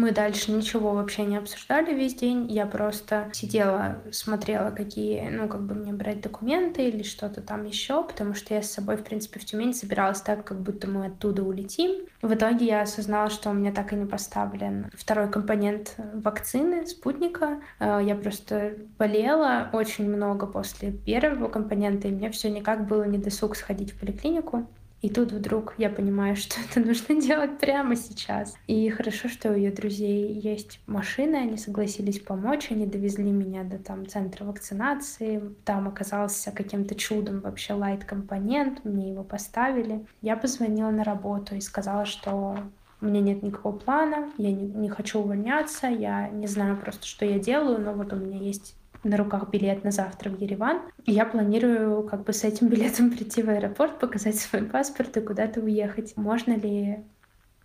Мы 0.02 0.10
дальше 0.10 0.50
ничего 0.50 0.94
вообще 0.94 1.22
не 1.22 1.36
обсуждали 1.36 1.94
весь 1.94 2.16
день. 2.16 2.50
Я 2.50 2.66
просто 2.66 3.30
сидела, 3.32 3.98
смотрела, 4.10 4.72
какие, 4.72 5.28
ну, 5.28 5.46
как 5.46 5.62
бы 5.62 5.76
мне 5.76 5.92
брать 5.92 6.20
документы 6.20 6.88
или 6.88 7.04
что-то 7.04 7.40
там 7.40 7.64
еще, 7.66 8.02
потому 8.02 8.34
что 8.34 8.52
я 8.52 8.62
с 8.62 8.72
собой, 8.72 8.96
в 8.96 9.04
принципе, 9.04 9.38
в 9.38 9.44
Тюмень 9.44 9.72
собиралась 9.72 10.20
так, 10.20 10.44
как 10.44 10.60
будто 10.60 10.88
мы 10.88 11.06
оттуда 11.06 11.44
улетим. 11.44 12.04
В 12.20 12.34
итоге 12.34 12.66
я 12.66 12.80
осознала, 12.82 13.30
что 13.30 13.50
у 13.50 13.52
меня 13.52 13.70
так 13.70 13.92
и 13.92 13.96
не 13.96 14.06
поставлен 14.06 14.90
второй 14.92 15.30
компонент 15.30 15.94
вакцины, 16.14 16.84
спутника. 16.84 17.60
Э, 17.78 18.00
я 18.04 18.16
просто 18.16 18.74
болела 18.98 19.70
очень 19.72 20.10
много 20.10 20.48
после 20.48 20.90
первого 20.90 21.48
компонента, 21.48 22.08
и 22.08 22.10
мне 22.10 22.28
все 22.32 22.50
никак 22.50 22.88
было 22.88 23.04
не 23.04 23.18
досуг 23.18 23.54
сходить 23.54 23.92
в 23.92 24.00
поликлинику. 24.00 24.66
И 25.02 25.10
тут 25.10 25.32
вдруг 25.32 25.74
я 25.78 25.90
понимаю, 25.90 26.36
что 26.36 26.56
это 26.60 26.80
нужно 26.80 27.20
делать 27.20 27.58
прямо 27.58 27.96
сейчас. 27.96 28.54
И 28.66 28.88
хорошо, 28.88 29.28
что 29.28 29.50
у 29.50 29.54
ее 29.54 29.70
друзей 29.70 30.32
есть 30.32 30.80
машина, 30.86 31.38
они 31.38 31.56
согласились 31.56 32.20
помочь, 32.20 32.70
они 32.70 32.86
довезли 32.86 33.30
меня 33.30 33.64
до 33.64 33.78
там 33.78 34.08
центра 34.08 34.44
вакцинации. 34.44 35.42
Там 35.64 35.88
оказался 35.88 36.52
каким-то 36.52 36.94
чудом 36.94 37.40
вообще 37.40 37.74
лайт-компонент, 37.74 38.84
мне 38.84 39.10
его 39.10 39.24
поставили. 39.24 40.06
Я 40.20 40.36
позвонила 40.36 40.90
на 40.90 41.04
работу 41.04 41.56
и 41.56 41.60
сказала, 41.60 42.04
что 42.04 42.56
у 43.00 43.06
меня 43.06 43.20
нет 43.20 43.42
никакого 43.42 43.76
плана, 43.76 44.30
я 44.38 44.52
не, 44.52 44.62
не 44.62 44.88
хочу 44.88 45.18
увольняться, 45.18 45.88
я 45.88 46.28
не 46.28 46.46
знаю 46.46 46.76
просто, 46.76 47.04
что 47.04 47.24
я 47.24 47.40
делаю, 47.40 47.80
но 47.80 47.94
вот 47.94 48.12
у 48.12 48.16
меня 48.16 48.38
есть 48.38 48.76
на 49.04 49.16
руках 49.16 49.50
билет 49.50 49.84
на 49.84 49.90
завтра 49.90 50.30
в 50.30 50.40
Ереван. 50.40 50.82
И 51.04 51.12
я 51.12 51.24
планирую 51.24 52.02
как 52.04 52.24
бы 52.24 52.32
с 52.32 52.44
этим 52.44 52.68
билетом 52.70 53.10
прийти 53.10 53.42
в 53.42 53.48
аэропорт, 53.48 53.98
показать 53.98 54.36
свой 54.36 54.62
паспорт 54.62 55.16
и 55.16 55.20
куда-то 55.20 55.60
уехать. 55.60 56.16
Можно 56.16 56.54
ли 56.54 57.04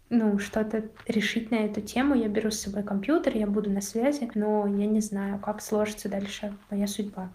ну, 0.09 0.39
что-то 0.39 0.85
решить 1.07 1.51
на 1.51 1.55
эту 1.55 1.81
тему. 1.81 2.15
Я 2.15 2.29
беру 2.29 2.49
с 2.49 2.59
собой 2.59 2.83
компьютер, 2.83 3.35
я 3.35 3.47
буду 3.47 3.69
на 3.69 3.81
связи, 3.81 4.29
но 4.35 4.65
я 4.67 4.85
не 4.85 5.01
знаю, 5.01 5.39
как 5.39 5.61
сложится 5.61 6.09
дальше 6.09 6.55
моя 6.69 6.87
судьба. 6.87 7.31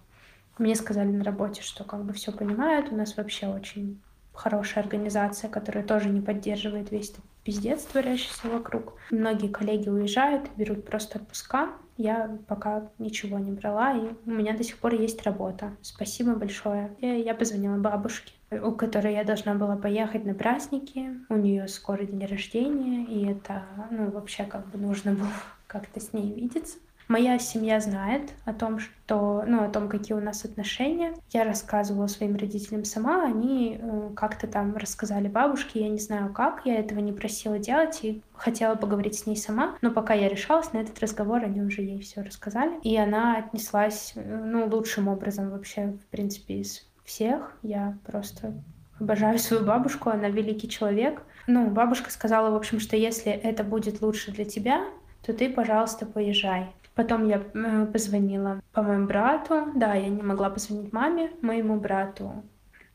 Мне 0.59 0.75
сказали 0.75 1.09
на 1.09 1.25
работе, 1.25 1.63
что 1.63 1.85
как 1.85 2.05
бы 2.05 2.13
все 2.13 2.33
понимают, 2.33 2.91
у 2.91 2.97
нас 2.97 3.17
вообще 3.17 3.47
очень 3.47 4.01
хорошая 4.33 4.85
организация, 4.85 5.51
которая 5.51 5.85
тоже 5.85 6.09
не 6.09 6.21
поддерживает 6.21 6.91
весь 6.91 7.11
этот 7.11 7.25
пиздец, 7.45 7.83
творящийся 7.85 8.49
вокруг. 8.49 8.95
Многие 9.11 9.49
коллеги 9.49 9.89
уезжают, 9.89 10.51
берут 10.57 10.85
просто 10.85 11.19
отпуска, 11.19 11.71
я 11.97 12.39
пока 12.49 12.91
ничего 12.99 13.39
не 13.39 13.53
брала, 13.53 13.95
и 13.95 14.13
у 14.27 14.31
меня 14.31 14.57
до 14.57 14.65
сих 14.65 14.79
пор 14.79 14.95
есть 14.95 15.23
работа. 15.23 15.77
Спасибо 15.83 16.35
большое. 16.35 16.95
И 17.01 17.07
я 17.07 17.35
позвонила 17.35 17.77
бабушке, 17.77 18.33
у 18.51 18.73
которой 18.73 19.15
я 19.15 19.25
должна 19.25 19.55
была 19.55 19.77
поехать 19.77 20.25
на 20.25 20.35
праздники. 20.35 21.11
У 21.29 21.37
нее 21.37 21.69
скоро 21.69 22.05
день 22.05 22.27
рождения, 22.27 23.05
и 23.05 23.27
это, 23.31 23.65
ну, 23.91 24.11
вообще 24.11 24.45
как 24.45 24.69
бы 24.69 24.79
нужно 24.79 25.13
было 25.13 25.33
как-то 25.67 26.01
с 26.01 26.13
ней 26.13 26.33
видеться. 26.33 26.79
Моя 27.09 27.39
семья 27.39 27.81
знает 27.81 28.33
о 28.45 28.53
том, 28.53 28.79
что, 28.79 29.45
ну, 29.47 29.65
о 29.65 29.69
том, 29.69 29.89
какие 29.89 30.17
у 30.17 30.21
нас 30.21 30.45
отношения. 30.45 31.15
Я 31.31 31.45
рассказывала 31.45 32.07
своим 32.07 32.37
родителям 32.37 32.85
сама, 32.85 33.25
они 33.25 33.79
э, 33.81 34.11
как-то 34.15 34.47
там 34.47 34.77
рассказали 34.77 35.29
бабушке, 35.29 35.81
я 35.81 35.89
не 35.89 35.99
знаю 35.99 36.33
как, 36.33 36.63
я 36.65 36.79
этого 36.79 37.01
не 37.01 37.13
просила 37.13 37.59
делать 37.59 38.01
и 38.03 38.23
хотела 38.35 38.75
поговорить 38.75 39.19
с 39.19 39.27
ней 39.27 39.37
сама, 39.37 39.77
но 39.83 39.91
пока 39.91 40.15
я 40.15 40.29
решалась 40.29 40.73
на 40.73 40.79
этот 40.79 40.99
разговор, 41.01 41.43
они 41.45 41.61
уже 41.63 41.83
ей 41.83 42.01
все 42.01 42.23
рассказали, 42.23 42.79
и 42.83 42.97
она 42.97 43.37
отнеслась, 43.37 44.13
э, 44.15 44.45
ну, 44.45 44.67
лучшим 44.67 45.09
образом 45.09 45.51
вообще, 45.51 45.89
в 45.89 46.07
принципе, 46.11 46.61
из 46.61 46.87
всех. 47.05 47.57
Я 47.63 47.99
просто 48.07 48.55
обожаю 48.99 49.39
свою 49.39 49.65
бабушку, 49.65 50.11
она 50.11 50.29
великий 50.29 50.69
человек. 50.69 51.23
Ну, 51.47 51.69
бабушка 51.71 52.11
сказала, 52.11 52.51
в 52.51 52.55
общем, 52.55 52.79
что 52.81 52.97
если 52.97 53.33
это 53.33 53.65
будет 53.65 54.01
лучше 54.01 54.31
для 54.31 54.45
тебя, 54.45 54.85
то 55.25 55.33
ты, 55.33 55.51
пожалуйста, 55.51 56.07
поезжай. 56.07 56.73
Потом 56.95 57.27
я 57.27 57.43
э, 57.55 57.87
позвонила 57.87 58.61
по 58.73 58.83
моему 58.83 59.07
брату. 59.07 59.69
Да, 59.75 59.95
я 59.95 60.09
не 60.09 60.23
могла 60.23 60.51
позвонить 60.51 60.93
маме, 60.93 61.31
моему 61.41 61.77
брату 61.77 62.43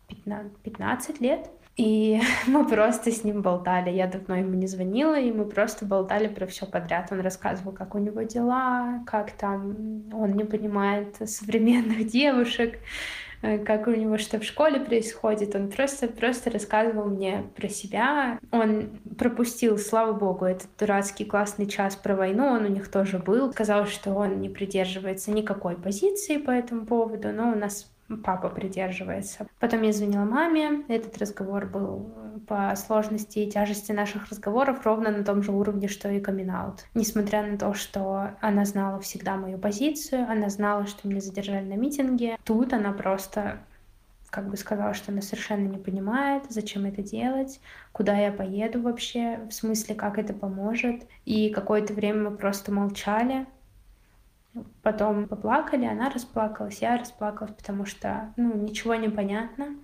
15, 0.08 0.58
15 0.58 1.22
лет. 1.22 1.50
И 1.78 2.20
мы 2.48 2.68
просто 2.68 3.12
с 3.12 3.24
ним 3.24 3.41
болтали. 3.41 3.89
Я 3.89 4.08
давно 4.08 4.36
ему 4.36 4.54
не 4.54 4.68
звонила, 4.68 5.18
и 5.20 5.32
мы 5.32 5.45
просто 5.45 5.86
болтали 5.86 6.28
про 6.28 6.45
все 6.48 6.66
подряд. 6.66 7.12
Он 7.12 7.22
рассказывал, 7.22 7.72
как 7.72 7.95
у 7.95 8.00
него 8.00 8.24
дела, 8.24 9.04
как 9.06 9.32
там 9.32 10.04
он 10.14 10.34
не 10.34 10.43
понимает 10.43 11.16
современных 11.30 12.08
девушек, 12.12 12.80
как 13.42 13.88
у 13.88 13.92
него 13.92 14.18
что 14.18 14.40
в 14.40 14.44
школе 14.44 14.80
происходит. 14.80 15.56
Он 15.56 15.70
просто, 15.70 16.08
просто 16.08 16.50
рассказывал 16.50 17.06
мне 17.06 17.44
про 17.56 17.70
себя. 17.70 18.40
Он 18.52 19.00
пропустил, 19.18 19.78
слава 19.78 20.14
богу, 20.14 20.46
этот 20.46 20.70
дурацкий 20.80 21.26
классный 21.26 21.68
час 21.68 21.96
про 21.96 22.16
войну, 22.16 22.46
он 22.48 22.66
у 22.66 22.70
них 22.70 22.90
тоже 22.90 23.20
был. 23.20 23.52
Сказал, 23.52 23.86
что 23.86 24.14
он 24.14 24.42
не 24.42 24.50
придерживается 24.50 25.32
никакой 25.32 25.76
позиции 25.76 26.38
по 26.38 26.52
этому 26.52 26.86
поводу, 26.86 27.30
но 27.32 27.52
у 27.52 27.56
нас 27.56 27.92
папа 28.24 28.49
придерживается. 28.49 29.47
Потом 29.60 29.82
я 29.82 29.91
звонила 29.91 30.24
маме. 30.24 30.84
Этот 30.88 31.18
разговор 31.18 31.66
был 31.66 32.10
по 32.47 32.76
сложности 32.76 33.39
и 33.39 33.51
тяжести 33.51 33.91
наших 33.91 34.30
разговоров 34.30 34.86
ровно 34.86 35.12
на 35.12 35.24
том 35.24 35.43
же 35.43 35.51
уровне, 35.51 35.88
что 35.88 36.10
и 36.10 36.20
камин 36.20 36.51
-аут. 36.51 36.80
Несмотря 36.93 37.43
на 37.43 37.58
то, 37.58 37.74
что 37.74 38.32
она 38.41 38.66
знала 38.66 38.99
всегда 38.99 39.36
мою 39.36 39.58
позицию, 39.58 40.26
она 40.30 40.49
знала, 40.49 40.88
что 40.88 41.08
меня 41.08 41.22
задержали 41.22 41.66
на 41.66 41.76
митинге, 41.76 42.38
тут 42.43 42.74
она 42.74 42.93
просто 42.93 43.60
как 44.30 44.49
бы 44.49 44.58
сказала, 44.58 44.93
что 44.93 45.12
она 45.12 45.22
совершенно 45.22 45.68
не 45.68 45.78
понимает, 45.78 46.43
зачем 46.49 46.86
это 46.86 47.01
делать, 47.01 47.62
куда 47.93 48.18
я 48.18 48.32
поеду 48.32 48.82
вообще, 48.82 49.39
в 49.49 49.53
смысле, 49.53 49.95
как 49.95 50.18
это 50.18 50.34
поможет. 50.34 51.08
И 51.26 51.49
какое-то 51.49 51.93
время 51.93 52.30
мы 52.30 52.38
просто 52.38 52.72
молчали, 52.72 53.47
Потом 54.82 55.28
поплакали, 55.28 55.86
она 55.86 56.10
расплакалась, 56.10 56.82
я 56.82 56.97
расплакалась, 56.97 57.53
потому 57.53 57.86
что, 57.86 58.34
ну, 58.38 58.53
ничего 58.55 58.95
не 58.95 59.10
понятно. 59.10 59.76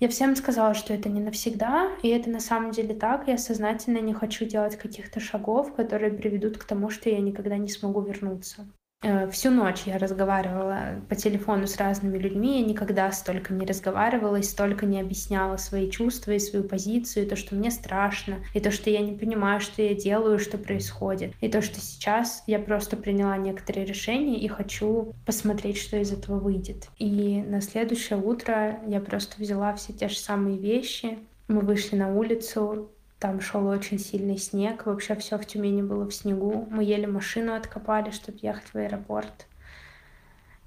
Я 0.00 0.08
всем 0.08 0.34
сказала, 0.34 0.74
что 0.74 0.92
это 0.92 1.08
не 1.08 1.20
навсегда, 1.20 1.88
и 2.02 2.08
это 2.08 2.28
на 2.28 2.40
самом 2.40 2.72
деле 2.72 2.94
так. 2.94 3.28
Я 3.28 3.38
сознательно 3.38 3.98
не 3.98 4.12
хочу 4.12 4.44
делать 4.46 4.76
каких-то 4.76 5.20
шагов, 5.20 5.74
которые 5.74 6.12
приведут 6.12 6.58
к 6.58 6.64
тому, 6.64 6.90
что 6.90 7.08
я 7.08 7.20
никогда 7.20 7.56
не 7.56 7.68
смогу 7.68 8.00
вернуться. 8.00 8.66
Э, 9.02 9.28
всю 9.30 9.50
ночь 9.50 9.82
я 9.86 9.98
разговаривала 9.98 11.00
по 11.08 11.16
телефону 11.16 11.66
с 11.66 11.76
разными 11.76 12.18
людьми, 12.18 12.60
я 12.60 12.66
никогда 12.66 13.10
столько 13.10 13.52
не 13.52 13.66
разговаривала 13.66 14.36
и 14.36 14.42
столько 14.42 14.86
не 14.86 15.00
объясняла 15.00 15.56
свои 15.56 15.90
чувства 15.90 16.32
и 16.32 16.38
свою 16.38 16.64
позицию, 16.64 17.26
и 17.26 17.28
то, 17.28 17.34
что 17.34 17.56
мне 17.56 17.70
страшно, 17.72 18.36
и 18.54 18.60
то, 18.60 18.70
что 18.70 18.90
я 18.90 19.00
не 19.00 19.12
понимаю, 19.12 19.60
что 19.60 19.82
я 19.82 19.94
делаю, 19.94 20.38
что 20.38 20.56
происходит, 20.56 21.34
и 21.40 21.48
то, 21.48 21.62
что 21.62 21.80
сейчас 21.80 22.44
я 22.46 22.60
просто 22.60 22.96
приняла 22.96 23.36
некоторые 23.36 23.86
решения 23.86 24.38
и 24.38 24.46
хочу 24.46 25.14
посмотреть, 25.26 25.78
что 25.78 25.96
из 25.96 26.12
этого 26.12 26.38
выйдет. 26.38 26.88
И 26.98 27.42
на 27.42 27.60
следующее 27.60 28.18
утро 28.20 28.78
я 28.86 29.00
просто 29.00 29.34
взяла 29.40 29.74
все 29.74 29.92
те 29.92 30.08
же 30.08 30.16
самые 30.16 30.58
вещи, 30.58 31.18
мы 31.48 31.60
вышли 31.60 31.96
на 31.96 32.14
улицу, 32.14 32.90
там 33.22 33.40
шел 33.40 33.68
очень 33.68 34.00
сильный 34.00 34.36
снег, 34.36 34.84
вообще 34.84 35.14
все 35.14 35.38
в 35.38 35.46
Тюмени 35.46 35.80
было 35.80 36.06
в 36.06 36.12
снегу. 36.12 36.66
Мы 36.68 36.82
еле 36.82 37.06
машину 37.06 37.54
откопали, 37.54 38.10
чтобы 38.10 38.40
ехать 38.42 38.74
в 38.74 38.74
аэропорт. 38.74 39.46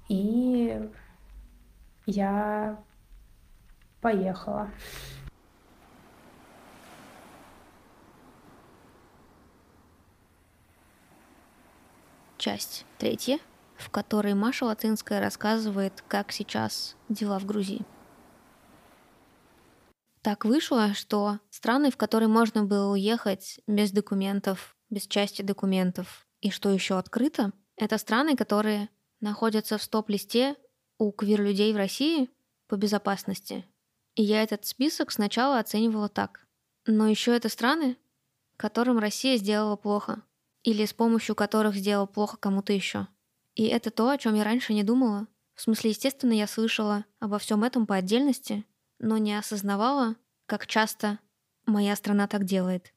И 0.08 0.88
я 2.06 2.82
поехала. 4.00 4.70
Часть 12.38 12.86
третья, 12.96 13.38
в 13.76 13.90
которой 13.90 14.32
Маша 14.32 14.64
Латынская 14.64 15.20
рассказывает, 15.20 16.02
как 16.08 16.32
сейчас 16.32 16.96
дела 17.10 17.38
в 17.38 17.44
Грузии. 17.44 17.84
Так 20.26 20.44
вышло, 20.44 20.92
что 20.92 21.38
страны, 21.50 21.92
в 21.92 21.96
которые 21.96 22.26
можно 22.26 22.64
было 22.64 22.90
уехать 22.90 23.60
без 23.68 23.92
документов, 23.92 24.76
без 24.90 25.06
части 25.06 25.42
документов, 25.42 26.26
и 26.40 26.50
что 26.50 26.68
еще 26.68 26.98
открыто, 26.98 27.52
это 27.76 27.96
страны, 27.96 28.34
которые 28.34 28.88
находятся 29.20 29.78
в 29.78 29.84
стоп-листе 29.84 30.56
у 30.98 31.12
квир-людей 31.12 31.72
в 31.72 31.76
России 31.76 32.28
по 32.66 32.74
безопасности. 32.74 33.64
И 34.16 34.24
я 34.24 34.42
этот 34.42 34.66
список 34.66 35.12
сначала 35.12 35.60
оценивала 35.60 36.08
так. 36.08 36.48
Но 36.86 37.06
еще 37.06 37.30
это 37.36 37.48
страны, 37.48 37.96
которым 38.56 38.98
Россия 38.98 39.36
сделала 39.36 39.76
плохо, 39.76 40.22
или 40.64 40.86
с 40.86 40.92
помощью 40.92 41.36
которых 41.36 41.76
сделала 41.76 42.06
плохо 42.06 42.36
кому-то 42.36 42.72
еще. 42.72 43.06
И 43.54 43.66
это 43.66 43.92
то, 43.92 44.08
о 44.08 44.18
чем 44.18 44.34
я 44.34 44.42
раньше 44.42 44.74
не 44.74 44.82
думала. 44.82 45.28
В 45.54 45.60
смысле, 45.60 45.90
естественно, 45.90 46.32
я 46.32 46.48
слышала 46.48 47.04
обо 47.20 47.38
всем 47.38 47.62
этом 47.62 47.86
по 47.86 47.94
отдельности, 47.94 48.64
но 48.98 49.18
не 49.18 49.38
осознавала, 49.38 50.16
как 50.46 50.66
часто 50.66 51.18
моя 51.66 51.96
страна 51.96 52.26
так 52.26 52.44
делает. 52.44 52.92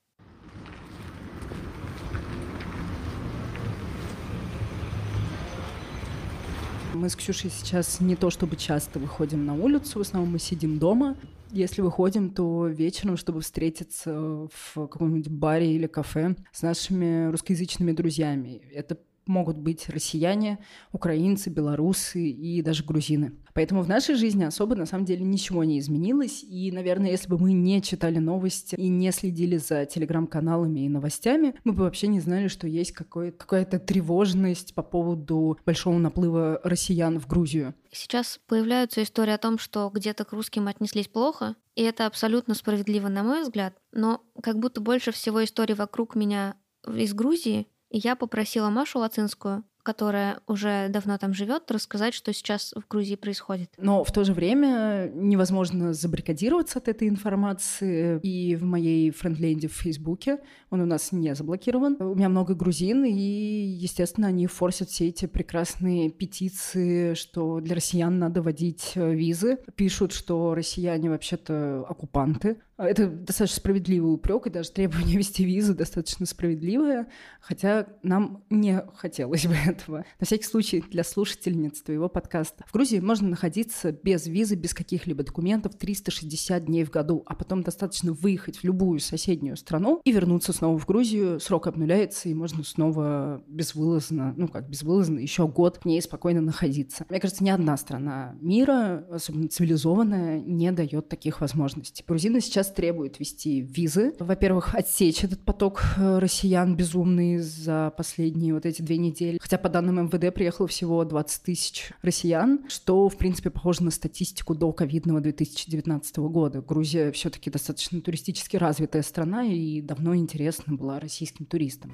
Мы 6.93 7.09
с 7.09 7.15
Ксюшей 7.15 7.49
сейчас 7.49 8.01
не 8.01 8.15
то 8.15 8.29
чтобы 8.29 8.55
часто 8.55 8.99
выходим 8.99 9.45
на 9.45 9.53
улицу, 9.53 9.99
в 9.99 10.01
основном 10.01 10.33
мы 10.33 10.39
сидим 10.39 10.79
дома. 10.79 11.15
Если 11.51 11.81
выходим, 11.81 12.29
то 12.29 12.67
вечером, 12.67 13.15
чтобы 13.15 13.41
встретиться 13.41 14.13
в 14.13 14.73
каком-нибудь 14.73 15.29
баре 15.29 15.73
или 15.73 15.87
кафе 15.87 16.35
с 16.51 16.61
нашими 16.61 17.31
русскоязычными 17.31 17.91
друзьями. 17.91 18.61
Это 18.73 18.97
могут 19.29 19.57
быть 19.57 19.87
россияне, 19.87 20.59
украинцы, 20.91 21.49
белорусы 21.49 22.27
и 22.27 22.61
даже 22.61 22.83
грузины. 22.83 23.31
Поэтому 23.53 23.81
в 23.81 23.87
нашей 23.87 24.15
жизни 24.15 24.43
особо 24.43 24.75
на 24.75 24.85
самом 24.85 25.05
деле 25.05 25.23
ничего 25.23 25.63
не 25.63 25.79
изменилось. 25.79 26.43
И, 26.43 26.71
наверное, 26.71 27.11
если 27.11 27.29
бы 27.29 27.37
мы 27.37 27.53
не 27.53 27.81
читали 27.81 28.19
новости 28.19 28.75
и 28.75 28.89
не 28.89 29.11
следили 29.11 29.57
за 29.57 29.85
телеграм-каналами 29.85 30.81
и 30.81 30.89
новостями, 30.89 31.55
мы 31.63 31.73
бы 31.73 31.83
вообще 31.83 32.07
не 32.07 32.19
знали, 32.19 32.47
что 32.47 32.67
есть 32.67 32.91
какая-то 32.91 33.79
тревожность 33.79 34.73
по 34.73 34.83
поводу 34.83 35.57
большого 35.65 35.97
наплыва 35.97 36.59
россиян 36.63 37.19
в 37.19 37.27
Грузию. 37.27 37.75
Сейчас 37.91 38.39
появляются 38.47 39.03
истории 39.03 39.33
о 39.33 39.37
том, 39.37 39.57
что 39.59 39.89
где-то 39.93 40.25
к 40.25 40.33
русским 40.33 40.67
отнеслись 40.67 41.07
плохо, 41.07 41.55
и 41.75 41.83
это 41.83 42.05
абсолютно 42.05 42.55
справедливо, 42.55 43.07
на 43.07 43.23
мой 43.23 43.43
взгляд. 43.43 43.75
Но 43.91 44.21
как 44.41 44.59
будто 44.59 44.81
больше 44.81 45.11
всего 45.11 45.43
историй 45.43 45.75
вокруг 45.75 46.15
меня 46.15 46.55
из 46.87 47.13
Грузии 47.13 47.67
я 47.89 48.15
попросила 48.15 48.69
Машу 48.69 48.99
Лацинскую, 48.99 49.63
которая 49.83 50.39
уже 50.45 50.87
давно 50.89 51.17
там 51.17 51.33
живет, 51.33 51.71
рассказать, 51.71 52.13
что 52.13 52.33
сейчас 52.33 52.73
в 52.75 52.87
Грузии 52.87 53.15
происходит. 53.15 53.71
Но 53.77 54.03
в 54.03 54.11
то 54.11 54.23
же 54.23 54.33
время 54.33 55.09
невозможно 55.13 55.93
забаррикадироваться 55.93 56.79
от 56.79 56.87
этой 56.87 57.07
информации. 57.07 58.19
И 58.21 58.55
в 58.55 58.63
моей 58.63 59.09
френдленде 59.09 59.67
в 59.67 59.73
Фейсбуке 59.73 60.39
он 60.69 60.81
у 60.81 60.85
нас 60.85 61.11
не 61.11 61.33
заблокирован. 61.33 61.97
У 61.99 62.13
меня 62.13 62.29
много 62.29 62.53
грузин, 62.53 63.03
и, 63.05 63.11
естественно, 63.11 64.27
они 64.27 64.45
форсят 64.47 64.89
все 64.89 65.07
эти 65.07 65.25
прекрасные 65.25 66.11
петиции, 66.11 67.13
что 67.15 67.59
для 67.59 67.75
россиян 67.75 68.19
надо 68.19 68.41
вводить 68.41 68.91
э, 68.95 69.13
визы. 69.13 69.57
Пишут, 69.75 70.11
что 70.11 70.53
россияне 70.53 71.09
вообще-то 71.09 71.85
оккупанты. 71.87 72.61
Это 72.79 73.07
достаточно 73.07 73.57
справедливый 73.57 74.13
упрек, 74.13 74.47
и 74.47 74.49
даже 74.49 74.71
требование 74.71 75.17
вести 75.17 75.43
визу 75.43 75.75
достаточно 75.75 76.25
справедливое, 76.25 77.07
хотя 77.41 77.87
нам 78.03 78.43
не 78.49 78.81
хотелось 78.95 79.45
бы 79.45 79.53
этого. 79.53 80.05
На 80.19 80.25
всякий 80.25 80.45
случай 80.45 80.81
для 80.89 81.03
слушательниц 81.03 81.81
твоего 81.81 82.07
подкаста. 82.07 82.63
В 82.67 82.73
Грузии 82.73 82.99
можно 82.99 83.27
находиться 83.27 83.91
без 83.91 84.27
визы, 84.27 84.55
без 84.55 84.73
каких-либо 84.73 85.23
документов 85.23 85.75
360 85.75 86.65
дней 86.65 86.85
в 86.85 86.89
году, 86.89 87.23
а 87.25 87.35
потом 87.35 87.63
достаточно 87.63 88.13
выехать 88.13 88.57
в 88.57 88.63
любую 88.63 88.99
соседнюю 88.99 89.57
страну 89.57 90.01
и 90.05 90.11
вернуться 90.13 90.53
снова 90.53 90.79
в 90.79 90.85
Грузию. 90.85 91.39
Срок 91.41 91.67
обнуляется, 91.67 92.29
и 92.29 92.33
можно 92.33 92.63
снова 92.63 93.43
безвылазно, 93.47 94.33
ну 94.37 94.47
как 94.47 94.69
безвылазно, 94.69 95.19
еще 95.19 95.47
год 95.47 95.79
в 95.81 95.85
ней 95.85 96.01
спокойно 96.01 96.39
находиться. 96.39 97.05
Мне 97.09 97.19
кажется, 97.19 97.43
ни 97.43 97.49
одна 97.49 97.75
страна 97.75 98.35
мира, 98.39 99.05
особенно 99.11 99.49
цивилизованная, 99.49 100.39
не 100.39 100.71
дает 100.71 101.09
таких 101.09 101.41
возможностей. 101.41 102.03
Грузины 102.07 102.39
сейчас 102.39 102.68
требуют 102.71 103.19
вести 103.19 103.61
визы. 103.61 104.13
Во-первых, 104.19 104.75
отсечь 104.75 105.23
этот 105.23 105.39
поток 105.41 105.83
э, 105.97 106.19
россиян 106.19 106.75
безумный 106.75 107.37
за 107.39 107.93
последние 107.95 108.53
вот 108.53 108.65
эти 108.65 108.81
две 108.81 108.97
недели. 108.97 109.37
Хотя 109.41 109.57
по 109.57 109.69
данным 109.69 110.05
МВД 110.05 110.33
приехало 110.33 110.67
всего 110.67 111.03
20 111.03 111.43
тысяч 111.43 111.91
россиян, 112.01 112.65
что, 112.67 113.09
в 113.09 113.17
принципе, 113.17 113.49
похоже 113.49 113.83
на 113.83 113.91
статистику 113.91 114.55
до 114.55 114.71
ковидного 114.71 115.21
2019 115.21 116.17
года. 116.17 116.61
Грузия 116.61 117.11
все-таки 117.11 117.49
достаточно 117.49 118.01
туристически 118.01 118.57
развитая 118.57 119.01
страна 119.01 119.43
и 119.43 119.81
давно 119.81 120.15
интересна 120.15 120.75
была 120.75 120.99
российским 120.99 121.45
туристам. 121.45 121.93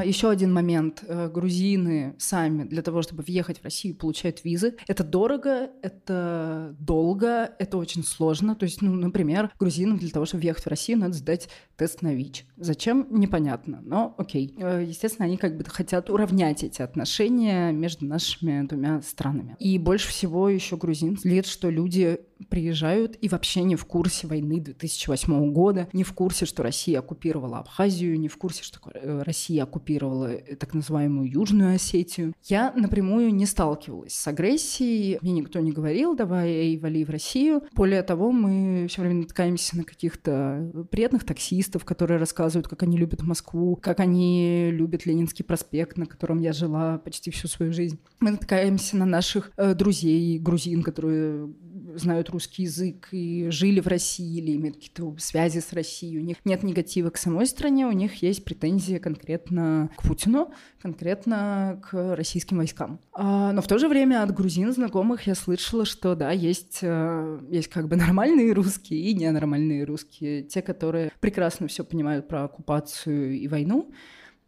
Еще 0.00 0.30
один 0.30 0.52
момент. 0.52 1.04
Э, 1.06 1.28
грузины 1.28 2.14
сами 2.18 2.64
для 2.64 2.82
того, 2.82 3.02
чтобы 3.02 3.22
въехать 3.22 3.60
в 3.60 3.64
Россию, 3.64 3.96
получают 3.96 4.44
визы. 4.44 4.76
Это 4.86 5.04
дорого, 5.04 5.70
это 5.82 6.74
долго, 6.78 7.52
это 7.58 7.76
очень 7.76 8.04
сложно. 8.04 8.54
То 8.54 8.64
есть, 8.64 8.82
ну, 8.82 8.94
например, 8.94 9.50
грузинам 9.58 9.98
для 9.98 10.10
того, 10.10 10.24
чтобы 10.24 10.42
въехать 10.42 10.64
в 10.64 10.68
Россию, 10.68 10.98
надо 10.98 11.14
сдать 11.14 11.48
тест 11.76 12.02
на 12.02 12.14
ВИЧ. 12.14 12.46
Зачем? 12.56 13.06
Непонятно, 13.10 13.80
но 13.82 14.14
окей. 14.18 14.54
Э, 14.58 14.84
естественно, 14.86 15.26
они 15.26 15.36
как 15.36 15.56
бы 15.56 15.64
хотят 15.64 16.10
уравнять 16.10 16.62
эти 16.64 16.82
отношения 16.82 17.72
между 17.72 18.06
нашими 18.06 18.66
двумя 18.66 19.02
странами. 19.02 19.56
И 19.58 19.78
больше 19.78 20.08
всего 20.08 20.48
еще 20.48 20.76
грузин 20.76 21.18
злит, 21.18 21.46
что 21.46 21.70
люди 21.70 22.20
приезжают 22.48 23.16
и 23.20 23.28
вообще 23.28 23.62
не 23.62 23.76
в 23.76 23.84
курсе 23.84 24.26
войны 24.26 24.60
2008 24.60 25.52
года, 25.52 25.88
не 25.92 26.04
в 26.04 26.12
курсе, 26.12 26.46
что 26.46 26.62
Россия 26.62 26.98
оккупировала 26.98 27.58
Абхазию, 27.58 28.18
не 28.18 28.28
в 28.28 28.36
курсе, 28.36 28.62
что 28.62 28.78
э, 28.94 29.22
Россия 29.22 29.64
оккупировала 29.64 30.32
э, 30.32 30.56
так 30.56 30.74
называемую 30.74 31.30
Южную 31.30 31.74
Осетию. 31.74 32.34
Я 32.44 32.72
напрямую 32.72 33.34
не 33.34 33.46
сталкивалась 33.46 34.14
с 34.14 34.26
агрессией, 34.26 35.18
мне 35.22 35.32
никто 35.32 35.60
не 35.60 35.72
говорил, 35.72 36.14
давай, 36.14 36.48
эй, 36.48 36.78
вали 36.78 37.04
в 37.04 37.10
Россию. 37.10 37.62
Более 37.74 38.02
того, 38.02 38.32
мы 38.32 38.86
все 38.88 39.02
время 39.02 39.16
натыкаемся 39.16 39.76
на 39.76 39.84
каких-то 39.84 40.70
приятных 40.90 41.24
таксистов, 41.24 41.84
которые 41.84 42.18
рассказывают, 42.18 42.68
как 42.68 42.82
они 42.82 42.96
любят 42.96 43.22
Москву, 43.22 43.76
как 43.76 44.00
они 44.00 44.70
любят 44.70 45.06
Ленинский 45.06 45.44
проспект, 45.44 45.96
на 45.96 46.06
котором 46.06 46.40
я 46.40 46.52
жила 46.52 46.98
почти 46.98 47.30
всю 47.30 47.48
свою 47.48 47.72
жизнь. 47.72 47.98
Мы 48.20 48.32
натыкаемся 48.32 48.96
на 48.96 49.06
наших 49.06 49.52
э, 49.56 49.74
друзей, 49.74 50.38
грузин, 50.38 50.82
которые 50.82 51.52
знают 51.96 52.30
русский 52.30 52.64
язык 52.64 53.08
и 53.12 53.48
жили 53.50 53.80
в 53.80 53.86
России 53.86 54.38
или 54.38 54.56
имеют 54.56 54.76
какие-то 54.76 55.14
связи 55.18 55.60
с 55.60 55.72
Россией. 55.72 56.18
У 56.18 56.22
них 56.22 56.36
нет 56.44 56.62
негатива 56.62 57.10
к 57.10 57.16
самой 57.16 57.46
стране, 57.46 57.86
у 57.86 57.92
них 57.92 58.22
есть 58.22 58.44
претензии 58.44 58.98
конкретно 58.98 59.90
к 59.96 60.02
Путину, 60.02 60.52
конкретно 60.80 61.80
к 61.82 62.16
российским 62.16 62.58
войскам. 62.58 63.00
А, 63.12 63.52
но 63.52 63.62
в 63.62 63.66
то 63.66 63.78
же 63.78 63.88
время 63.88 64.22
от 64.22 64.32
грузин 64.34 64.72
знакомых 64.72 65.26
я 65.26 65.34
слышала, 65.34 65.84
что 65.84 66.14
да, 66.14 66.30
есть, 66.30 66.78
э, 66.82 67.40
есть 67.50 67.68
как 67.68 67.88
бы 67.88 67.96
нормальные 67.96 68.52
русские 68.52 69.00
и 69.00 69.14
ненормальные 69.14 69.84
русские. 69.84 70.42
Те, 70.42 70.62
которые 70.62 71.12
прекрасно 71.20 71.66
все 71.68 71.84
понимают 71.84 72.28
про 72.28 72.44
оккупацию 72.44 73.38
и 73.38 73.48
войну, 73.48 73.92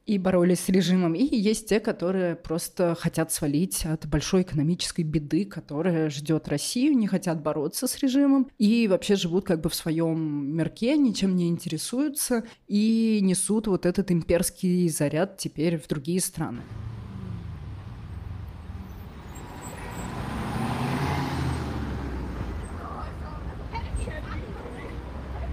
и 0.07 0.19
боролись 0.19 0.61
с 0.61 0.69
режимом. 0.69 1.15
И 1.15 1.25
есть 1.25 1.69
те, 1.69 1.81
которые 1.81 2.37
просто 2.37 2.95
хотят 2.99 3.33
свалить 3.33 3.85
от 3.87 4.07
большой 4.07 4.43
экономической 4.43 5.03
беды, 5.03 5.45
которая 5.45 6.11
ждет 6.11 6.49
Россию, 6.49 6.97
не 6.97 7.07
хотят 7.07 7.43
бороться 7.43 7.87
с 7.87 7.99
режимом 7.99 8.49
и 8.59 8.87
вообще 8.89 9.17
живут 9.17 9.47
как 9.47 9.61
бы 9.61 9.71
в 9.71 9.75
своем 9.75 10.57
мирке, 10.57 10.97
ничем 10.97 11.35
не 11.37 11.49
интересуются 11.49 12.45
и 12.67 13.21
несут 13.23 13.67
вот 13.67 13.87
этот 13.87 14.11
имперский 14.11 14.89
заряд 14.89 15.39
теперь 15.39 15.79
в 15.79 15.89
другие 15.89 16.21
страны. 16.21 16.63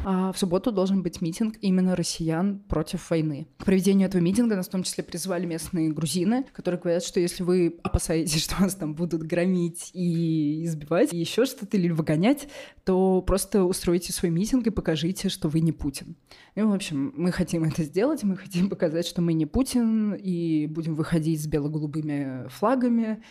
А 0.03 0.31
в 0.31 0.37
субботу 0.39 0.71
должен 0.71 1.03
быть 1.03 1.21
митинг 1.21 1.57
именно 1.61 1.95
россиян 1.95 2.59
против 2.67 3.09
войны. 3.11 3.47
К 3.59 3.65
проведению 3.65 4.07
этого 4.07 4.21
митинга 4.21 4.55
нас 4.55 4.67
в 4.67 4.71
том 4.71 4.81
числе 4.81 5.03
призвали 5.03 5.45
местные 5.45 5.91
грузины, 5.91 6.45
которые 6.53 6.81
говорят, 6.81 7.03
что 7.03 7.19
если 7.19 7.43
вы 7.43 7.79
опасаетесь, 7.83 8.43
что 8.43 8.55
вас 8.55 8.73
там 8.75 8.95
будут 8.95 9.21
громить 9.21 9.91
и 9.93 10.65
избивать, 10.65 11.13
и 11.13 11.17
еще 11.17 11.45
что-то, 11.45 11.77
или 11.77 11.89
выгонять, 11.89 12.47
то 12.83 13.21
просто 13.21 13.63
устройте 13.63 14.11
свой 14.11 14.31
митинг 14.31 14.65
и 14.65 14.71
покажите, 14.71 15.29
что 15.29 15.49
вы 15.49 15.59
не 15.59 15.71
Путин. 15.71 16.15
И, 16.55 16.61
в 16.61 16.73
общем, 16.73 17.13
мы 17.15 17.31
хотим 17.31 17.63
это 17.63 17.83
сделать, 17.83 18.23
мы 18.23 18.37
хотим 18.37 18.69
показать, 18.69 19.05
что 19.05 19.21
мы 19.21 19.33
не 19.33 19.45
Путин, 19.45 20.15
и 20.15 20.65
будем 20.65 20.95
выходить 20.95 21.43
с 21.43 21.45
бело-голубыми 21.45 22.47
флагами, 22.49 23.21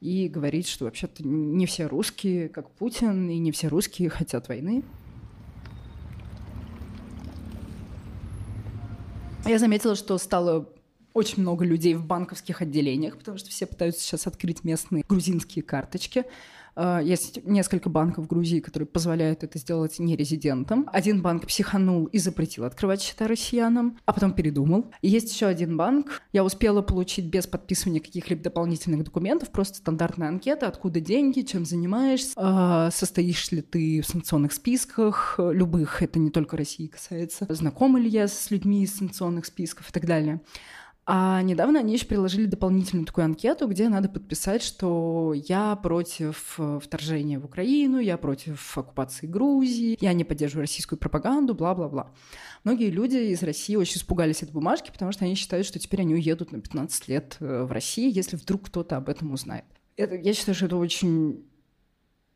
и 0.00 0.28
говорить, 0.28 0.68
что 0.68 0.84
вообще-то 0.84 1.26
не 1.26 1.66
все 1.66 1.86
русские, 1.86 2.48
как 2.48 2.70
Путин, 2.70 3.28
и 3.28 3.38
не 3.38 3.52
все 3.52 3.68
русские 3.68 4.08
хотят 4.08 4.48
войны. 4.48 4.82
Я 9.46 9.58
заметила, 9.58 9.96
что 9.96 10.18
стало 10.18 10.68
очень 11.14 11.42
много 11.42 11.64
людей 11.64 11.94
в 11.94 12.04
банковских 12.04 12.62
отделениях, 12.62 13.18
потому 13.18 13.38
что 13.38 13.50
все 13.50 13.66
пытаются 13.66 14.00
сейчас 14.00 14.26
открыть 14.26 14.64
местные 14.64 15.04
грузинские 15.08 15.62
карточки. 15.62 16.24
А, 16.74 17.00
есть 17.00 17.44
несколько 17.44 17.88
банков 17.88 18.24
в 18.24 18.28
Грузии, 18.28 18.60
которые 18.60 18.86
позволяют 18.86 19.44
это 19.44 19.58
сделать 19.58 19.98
нерезидентам. 19.98 20.88
Один 20.92 21.22
банк 21.22 21.46
психанул 21.46 22.06
и 22.06 22.18
запретил 22.18 22.64
открывать 22.64 23.02
счета 23.02 23.26
россиянам, 23.26 23.98
а 24.06 24.12
потом 24.12 24.32
передумал. 24.32 24.86
Есть 25.02 25.32
еще 25.32 25.46
один 25.46 25.76
банк. 25.76 26.22
Я 26.32 26.44
успела 26.44 26.82
получить 26.82 27.26
без 27.26 27.46
подписывания 27.46 28.00
каких-либо 28.00 28.42
дополнительных 28.42 29.04
документов 29.04 29.50
просто 29.50 29.78
стандартная 29.78 30.28
анкета, 30.28 30.68
откуда 30.68 31.00
деньги, 31.00 31.42
чем 31.42 31.64
занимаешься, 31.64 32.32
а, 32.36 32.90
состоишь 32.90 33.50
ли 33.50 33.62
ты 33.62 34.00
в 34.00 34.06
санкционных 34.06 34.52
списках, 34.52 35.38
любых, 35.38 36.02
это 36.02 36.18
не 36.18 36.30
только 36.30 36.56
России 36.56 36.86
касается, 36.86 37.46
знакомы 37.48 38.00
ли 38.00 38.08
я 38.08 38.28
с 38.28 38.50
людьми 38.50 38.82
из 38.84 38.94
санкционных 38.96 39.46
списков 39.46 39.90
и 39.90 39.92
так 39.92 40.06
далее. 40.06 40.40
А 41.04 41.42
недавно 41.42 41.80
они 41.80 41.94
еще 41.94 42.06
приложили 42.06 42.46
дополнительную 42.46 43.06
такую 43.06 43.24
анкету, 43.24 43.66
где 43.66 43.88
надо 43.88 44.08
подписать, 44.08 44.62
что 44.62 45.34
я 45.34 45.74
против 45.74 46.54
э, 46.58 46.78
вторжения 46.80 47.40
в 47.40 47.44
Украину, 47.44 47.98
я 47.98 48.16
против 48.16 48.78
оккупации 48.78 49.26
Грузии, 49.26 49.98
я 50.00 50.12
не 50.12 50.22
поддерживаю 50.22 50.62
российскую 50.62 51.00
пропаганду, 51.00 51.54
бла-бла-бла. 51.54 52.12
Многие 52.62 52.90
люди 52.90 53.16
из 53.16 53.42
России 53.42 53.74
очень 53.74 53.96
испугались 53.96 54.44
этой 54.44 54.52
бумажки, 54.52 54.92
потому 54.92 55.10
что 55.10 55.24
они 55.24 55.34
считают, 55.34 55.66
что 55.66 55.80
теперь 55.80 56.02
они 56.02 56.14
уедут 56.14 56.52
на 56.52 56.60
15 56.60 57.08
лет 57.08 57.36
э, 57.40 57.64
в 57.64 57.72
Россию, 57.72 58.12
если 58.12 58.36
вдруг 58.36 58.66
кто-то 58.66 58.96
об 58.96 59.08
этом 59.08 59.32
узнает. 59.32 59.64
Это, 59.96 60.14
я 60.14 60.32
считаю, 60.32 60.54
что 60.54 60.66
это 60.66 60.76
очень 60.76 61.44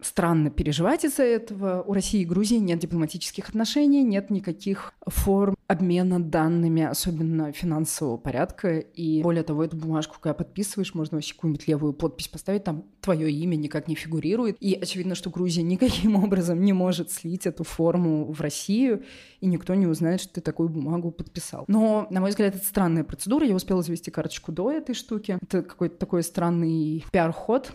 странно 0.00 0.50
переживать 0.50 1.04
из-за 1.04 1.22
этого. 1.22 1.82
У 1.82 1.92
России 1.92 2.20
и 2.20 2.24
Грузии 2.24 2.56
нет 2.56 2.78
дипломатических 2.78 3.48
отношений, 3.48 4.02
нет 4.02 4.30
никаких 4.30 4.92
форм 5.06 5.56
обмена 5.66 6.22
данными, 6.22 6.82
особенно 6.82 7.52
финансового 7.52 8.16
порядка. 8.16 8.78
И 8.78 9.22
более 9.22 9.42
того, 9.42 9.64
эту 9.64 9.76
бумажку, 9.76 10.16
когда 10.20 10.34
подписываешь, 10.34 10.94
можно 10.94 11.16
вообще 11.16 11.34
какую-нибудь 11.34 11.66
левую 11.66 11.92
подпись 11.92 12.28
поставить, 12.28 12.64
там 12.64 12.84
твое 13.00 13.30
имя 13.30 13.56
никак 13.56 13.88
не 13.88 13.94
фигурирует. 13.94 14.56
И 14.60 14.74
очевидно, 14.74 15.14
что 15.14 15.30
Грузия 15.30 15.62
никаким 15.66 16.16
образом 16.16 16.62
не 16.62 16.72
может 16.72 17.10
слить 17.10 17.46
эту 17.46 17.64
форму 17.64 18.32
в 18.32 18.40
Россию, 18.40 19.02
и 19.40 19.46
никто 19.46 19.74
не 19.74 19.86
узнает, 19.86 20.20
что 20.20 20.34
ты 20.34 20.40
такую 20.40 20.68
бумагу 20.68 21.10
подписал. 21.10 21.64
Но, 21.68 22.06
на 22.10 22.20
мой 22.20 22.30
взгляд, 22.30 22.54
это 22.54 22.64
странная 22.64 23.04
процедура. 23.04 23.46
Я 23.46 23.54
успела 23.54 23.82
завести 23.82 24.10
карточку 24.10 24.52
до 24.52 24.70
этой 24.70 24.94
штуки. 24.94 25.38
Это 25.42 25.62
какой-то 25.62 25.96
такой 25.96 26.22
странный 26.22 27.04
пиар-ход, 27.10 27.72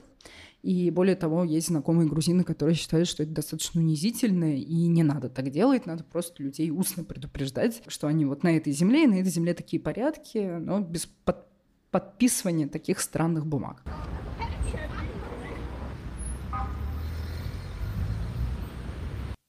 и 0.62 0.92
более 0.92 1.16
того, 1.16 1.44
есть 1.44 1.68
знакомые 1.68 2.08
грузины, 2.08 2.44
которые 2.44 2.76
считают, 2.76 3.08
что 3.08 3.24
это 3.24 3.32
достаточно 3.32 3.82
унизительно, 3.82 4.56
и 4.56 4.88
не 4.88 5.04
надо 5.04 5.30
так 5.30 5.50
делать, 5.50 5.86
надо 5.86 6.04
просто 6.04 6.44
людей 6.44 6.70
устно 6.70 7.04
предупреждать, 7.04 7.82
что 7.88 8.08
они 8.08 8.26
вот 8.26 8.44
на 8.44 8.56
этой 8.56 8.72
земле, 8.72 9.04
и 9.06 9.08
на 9.08 9.16
этой 9.16 9.32
земле 9.32 9.54
такие 9.54 9.82
порядки, 9.82 10.58
но 10.60 10.80
без 10.80 11.06
под 11.06 11.48
подписывания 11.92 12.70
таких 12.70 13.02
странных 13.02 13.46
бумаг. 13.46 13.84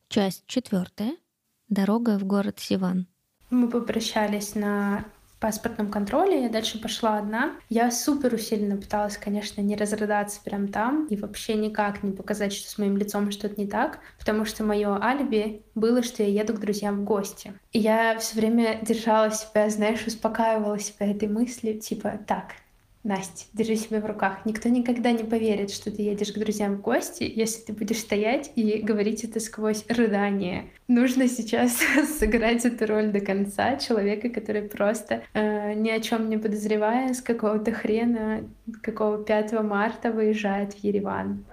Часть 0.08 0.44
четвертая. 0.46 1.16
Дорога 1.68 2.18
в 2.18 2.24
город 2.24 2.58
Сиван. 2.58 3.06
Мы 3.50 3.68
попрощались 3.70 4.54
на 4.54 5.06
паспортном 5.42 5.90
контроле, 5.90 6.44
я 6.44 6.48
дальше 6.48 6.80
пошла 6.80 7.18
одна. 7.18 7.56
Я 7.68 7.90
супер 7.90 8.32
усиленно 8.32 8.76
пыталась, 8.76 9.18
конечно, 9.18 9.60
не 9.60 9.74
разрыдаться 9.74 10.40
прям 10.42 10.68
там 10.68 11.06
и 11.08 11.16
вообще 11.16 11.54
никак 11.54 12.04
не 12.04 12.12
показать, 12.12 12.52
что 12.52 12.70
с 12.70 12.78
моим 12.78 12.96
лицом 12.96 13.30
что-то 13.32 13.60
не 13.60 13.66
так, 13.66 13.98
потому 14.18 14.44
что 14.44 14.62
мое 14.62 14.96
алиби 15.02 15.62
было, 15.74 16.02
что 16.04 16.22
я 16.22 16.28
еду 16.42 16.54
к 16.54 16.60
друзьям 16.60 17.00
в 17.00 17.04
гости. 17.04 17.52
И 17.72 17.80
я 17.80 18.16
все 18.18 18.36
время 18.36 18.78
держала 18.82 19.32
себя, 19.32 19.68
знаешь, 19.68 20.06
успокаивала 20.06 20.78
себя 20.78 21.10
этой 21.10 21.28
мыслью, 21.28 21.80
типа, 21.80 22.20
так, 22.26 22.52
Настя, 23.04 23.46
держи 23.52 23.74
себя 23.74 24.00
в 24.00 24.06
руках. 24.06 24.44
Никто 24.44 24.68
никогда 24.68 25.10
не 25.10 25.24
поверит, 25.24 25.72
что 25.72 25.90
ты 25.90 26.02
едешь 26.02 26.32
к 26.32 26.38
друзьям 26.38 26.76
в 26.76 26.82
гости, 26.82 27.30
если 27.34 27.62
ты 27.62 27.72
будешь 27.72 27.98
стоять 27.98 28.52
и 28.54 28.78
говорить 28.78 29.24
это 29.24 29.40
сквозь 29.40 29.84
рыдание. 29.88 30.70
Нужно 30.86 31.26
сейчас 31.26 31.78
сыграть 32.18 32.64
эту 32.64 32.86
роль 32.86 33.10
до 33.10 33.20
конца 33.20 33.76
человека, 33.76 34.28
который 34.28 34.62
просто 34.62 35.24
э, 35.34 35.74
ни 35.74 35.90
о 35.90 36.00
чем 36.00 36.28
не 36.30 36.38
подозревая, 36.38 37.12
с 37.12 37.20
какого-то 37.20 37.72
хрена, 37.72 38.48
какого 38.82 39.24
5 39.24 39.52
марта 39.62 40.12
выезжает 40.12 40.74
в 40.74 40.84
Ереван. 40.84 41.44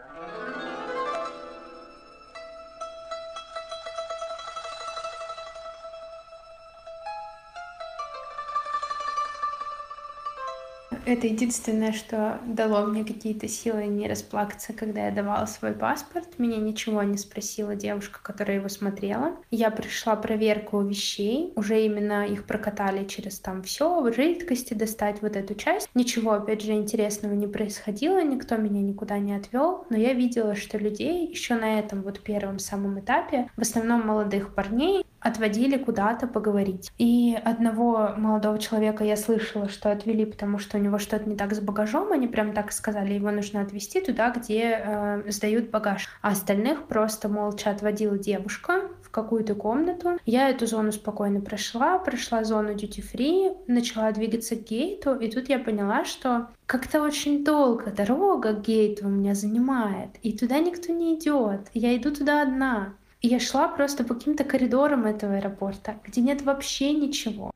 Это 11.10 11.26
единственное, 11.26 11.92
что 11.92 12.40
дало 12.46 12.86
мне 12.86 13.04
какие-то 13.04 13.48
силы 13.48 13.88
не 13.88 14.08
расплакаться, 14.08 14.74
когда 14.74 15.08
я 15.08 15.12
давала 15.12 15.48
свой 15.48 15.72
паспорт. 15.72 16.38
Меня 16.38 16.58
ничего 16.58 17.02
не 17.02 17.18
спросила 17.18 17.76
девушка, 17.76 18.20
которая 18.22 18.58
его 18.58 18.70
смотрела. 18.70 19.36
Я 19.50 19.72
пришла 19.72 20.16
проверку 20.16 20.80
вещей, 20.84 21.52
уже 21.56 21.84
именно 21.84 22.28
их 22.28 22.46
прокатали 22.46 23.06
через 23.06 23.40
там 23.40 23.64
все, 23.64 24.12
жидкости 24.14 24.76
достать 24.76 25.24
вот 25.24 25.36
эту 25.36 25.56
часть. 25.56 25.90
Ничего, 25.96 26.34
опять 26.34 26.62
же, 26.62 26.74
интересного 26.74 27.34
не 27.34 27.48
происходило, 27.48 28.24
никто 28.24 28.58
меня 28.58 28.82
никуда 28.82 29.18
не 29.18 29.34
отвел, 29.34 29.88
но 29.90 29.98
я 29.98 30.14
видела, 30.14 30.54
что 30.54 30.78
людей 30.78 31.26
еще 31.26 31.56
на 31.56 31.80
этом 31.80 32.04
вот 32.04 32.20
первом 32.20 32.60
самом 32.60 33.00
этапе, 33.00 33.50
в 33.58 33.62
основном 33.62 34.06
молодых 34.06 34.54
парней, 34.54 35.04
отводили 35.22 35.78
куда-то 35.78 36.28
поговорить. 36.28 36.92
И 36.98 37.38
одного 37.44 38.14
молодого 38.18 38.60
человека 38.60 39.04
я 39.04 39.16
слышала, 39.16 39.70
что 39.70 39.92
отвели, 39.92 40.26
потому 40.26 40.60
что 40.60 40.78
у 40.78 40.82
него 40.82 40.98
что-то 40.98 41.30
не 41.30 41.36
так 41.36 41.54
с 41.54 41.60
багажом. 41.60 42.12
Они 42.12 42.28
прям 42.28 42.54
так 42.54 42.72
сказали, 42.72 43.14
его 43.14 43.32
нужно 43.32 43.62
отвезти 43.62 44.02
туда, 44.02 44.32
где 44.32 44.82
э, 44.84 45.32
сдают 45.32 45.70
багаж. 45.70 46.08
А 46.22 46.30
остальных 46.30 46.88
просто 46.88 47.30
молча 47.30 47.70
отводила 47.70 48.18
девушка 48.18 48.90
в 49.02 49.10
какую-то 49.12 49.56
комнату. 49.56 50.18
Я 50.26 50.50
эту 50.50 50.68
зону 50.68 50.92
спокойно 50.92 51.42
прошла, 51.42 51.98
прошла 51.98 52.44
зону 52.44 52.74
duty-free, 52.74 53.64
начала 53.68 54.12
двигаться 54.12 54.56
к 54.56 54.64
гейту, 54.64 55.16
и 55.16 55.30
тут 55.30 55.50
я 55.50 55.60
поняла, 55.60 56.06
что 56.06 56.48
как-то 56.66 57.02
очень 57.02 57.44
долго 57.44 57.92
дорога 57.92 58.54
к 58.54 58.62
гейту 58.62 59.08
у 59.08 59.10
меня 59.10 59.34
занимает, 59.34 60.10
и 60.22 60.38
туда 60.38 60.60
никто 60.60 60.94
не 60.94 61.16
идет. 61.16 61.70
Я 61.74 61.96
иду 61.98 62.14
туда 62.14 62.44
одна. 62.44 62.94
И 63.22 63.28
я 63.28 63.40
шла 63.40 63.68
просто 63.68 64.04
по 64.04 64.14
каким-то 64.14 64.44
коридорам 64.46 65.06
этого 65.06 65.36
аэропорта, 65.36 66.00
где 66.06 66.22
нет 66.22 66.42
вообще 66.42 66.94
ничего. 66.94 67.52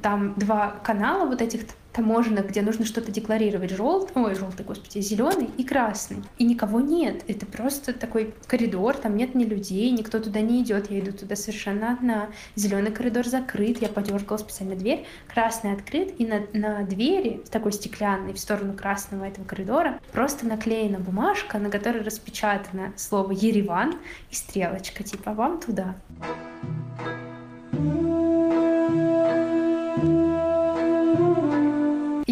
Там 0.00 0.34
два 0.36 0.70
канала 0.82 1.26
вот 1.26 1.42
этих 1.42 1.62
таможенных, 1.92 2.48
где 2.48 2.62
нужно 2.62 2.84
что-то 2.84 3.12
декларировать, 3.12 3.70
желтый, 3.70 4.22
ой, 4.22 4.34
желтый, 4.34 4.64
господи, 4.64 5.00
зеленый 5.00 5.50
и 5.56 5.64
красный. 5.64 6.22
И 6.38 6.44
никого 6.44 6.80
нет. 6.80 7.22
Это 7.28 7.46
просто 7.46 7.92
такой 7.92 8.34
коридор, 8.46 8.96
там 8.96 9.16
нет 9.16 9.34
ни 9.34 9.44
людей, 9.44 9.90
никто 9.90 10.18
туда 10.18 10.40
не 10.40 10.62
идет. 10.62 10.90
Я 10.90 11.00
иду 11.00 11.12
туда 11.12 11.36
совершенно 11.36 11.92
одна. 11.92 12.28
Зеленый 12.54 12.92
коридор 12.92 13.26
закрыт, 13.26 13.80
я 13.82 13.88
подергала 13.88 14.38
специально 14.38 14.74
дверь, 14.74 15.06
красный 15.28 15.72
открыт, 15.72 16.14
и 16.18 16.26
на, 16.26 16.42
на 16.52 16.82
двери, 16.84 17.42
такой 17.50 17.72
стеклянной, 17.72 18.32
в 18.32 18.38
сторону 18.38 18.72
красного 18.74 19.24
этого 19.24 19.44
коридора, 19.44 20.00
просто 20.12 20.46
наклеена 20.46 20.98
бумажка, 20.98 21.58
на 21.58 21.70
которой 21.70 22.02
распечатано 22.02 22.92
слово 22.96 23.32
Ереван 23.32 23.96
и 24.30 24.34
стрелочка, 24.34 25.02
типа 25.02 25.34
вам 25.34 25.60
туда. 25.60 25.94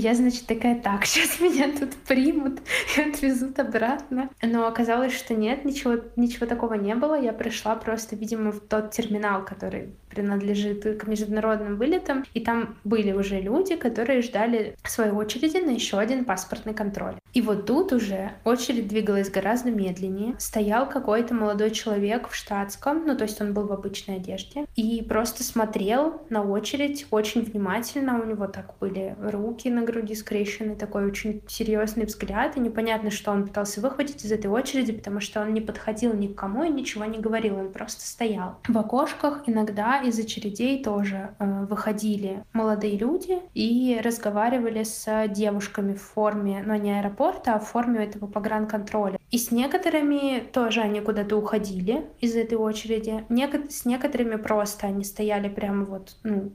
Я, 0.00 0.14
значит, 0.14 0.46
такая, 0.46 0.80
так, 0.80 1.04
сейчас 1.04 1.40
меня 1.40 1.70
тут 1.78 1.92
примут 2.08 2.60
и 2.96 3.02
отвезут 3.02 3.58
обратно. 3.58 4.30
Но 4.40 4.66
оказалось, 4.66 5.12
что 5.12 5.34
нет, 5.34 5.66
ничего, 5.66 5.96
ничего 6.16 6.46
такого 6.46 6.74
не 6.74 6.94
было. 6.94 7.20
Я 7.20 7.34
пришла 7.34 7.76
просто, 7.76 8.16
видимо, 8.16 8.50
в 8.50 8.60
тот 8.60 8.92
терминал, 8.92 9.44
который 9.44 9.90
принадлежит 10.08 11.00
к 11.00 11.06
международным 11.06 11.76
вылетам, 11.76 12.24
и 12.34 12.40
там 12.40 12.76
были 12.82 13.12
уже 13.12 13.40
люди, 13.40 13.76
которые 13.76 14.22
ждали 14.22 14.76
своей 14.84 15.12
очереди 15.12 15.58
на 15.58 15.70
еще 15.70 15.98
один 15.98 16.24
паспортный 16.24 16.74
контроль. 16.74 17.14
И 17.32 17.42
вот 17.42 17.66
тут 17.66 17.92
уже 17.92 18.32
очередь 18.44 18.88
двигалась 18.88 19.30
гораздо 19.30 19.70
медленнее. 19.70 20.34
Стоял 20.38 20.88
какой-то 20.88 21.34
молодой 21.34 21.70
человек 21.70 22.28
в 22.28 22.34
штатском, 22.34 23.06
ну 23.06 23.16
то 23.16 23.24
есть 23.24 23.40
он 23.40 23.52
был 23.52 23.66
в 23.66 23.72
обычной 23.72 24.16
одежде, 24.16 24.66
и 24.74 25.02
просто 25.02 25.44
смотрел 25.44 26.22
на 26.28 26.42
очередь 26.42 27.06
очень 27.10 27.42
внимательно. 27.42 28.20
У 28.20 28.26
него 28.26 28.46
так 28.46 28.74
были 28.80 29.14
руки 29.20 29.70
на 29.70 29.84
груди 29.90 30.14
скрещены, 30.14 30.76
такой 30.76 31.06
очень 31.06 31.42
серьезный 31.48 32.04
взгляд, 32.04 32.56
и 32.56 32.60
непонятно, 32.60 33.10
что 33.10 33.30
он 33.30 33.46
пытался 33.46 33.80
выхватить 33.80 34.24
из 34.24 34.32
этой 34.32 34.46
очереди, 34.46 34.92
потому 34.92 35.20
что 35.20 35.40
он 35.40 35.52
не 35.54 35.60
подходил 35.60 36.14
ни 36.14 36.28
к 36.28 36.34
кому 36.34 36.64
и 36.64 36.68
ничего 36.68 37.04
не 37.04 37.18
говорил, 37.18 37.56
он 37.56 37.72
просто 37.72 38.02
стоял. 38.02 38.56
В 38.68 38.76
окошках 38.78 39.42
иногда 39.46 40.00
из 40.00 40.18
очередей 40.18 40.82
тоже 40.82 41.34
э, 41.38 41.64
выходили 41.64 42.44
молодые 42.52 42.96
люди 42.96 43.38
и 43.54 44.00
разговаривали 44.02 44.84
с 44.84 45.28
девушками 45.28 45.94
в 45.94 46.02
форме, 46.02 46.62
но 46.64 46.76
не 46.76 46.98
аэропорта, 46.98 47.54
а 47.54 47.58
в 47.58 47.68
форме 47.68 48.04
этого 48.04 48.26
погранконтроля. 48.26 49.18
И 49.30 49.38
с 49.38 49.50
некоторыми 49.50 50.40
тоже 50.52 50.80
они 50.80 51.00
куда-то 51.00 51.36
уходили 51.36 52.06
из 52.20 52.34
этой 52.36 52.58
очереди. 52.58 53.24
Неко- 53.28 53.70
с 53.70 53.84
некоторыми 53.84 54.36
просто 54.36 54.86
они 54.86 55.04
стояли 55.04 55.48
прямо 55.48 55.84
вот 55.84 56.16
ну, 56.22 56.52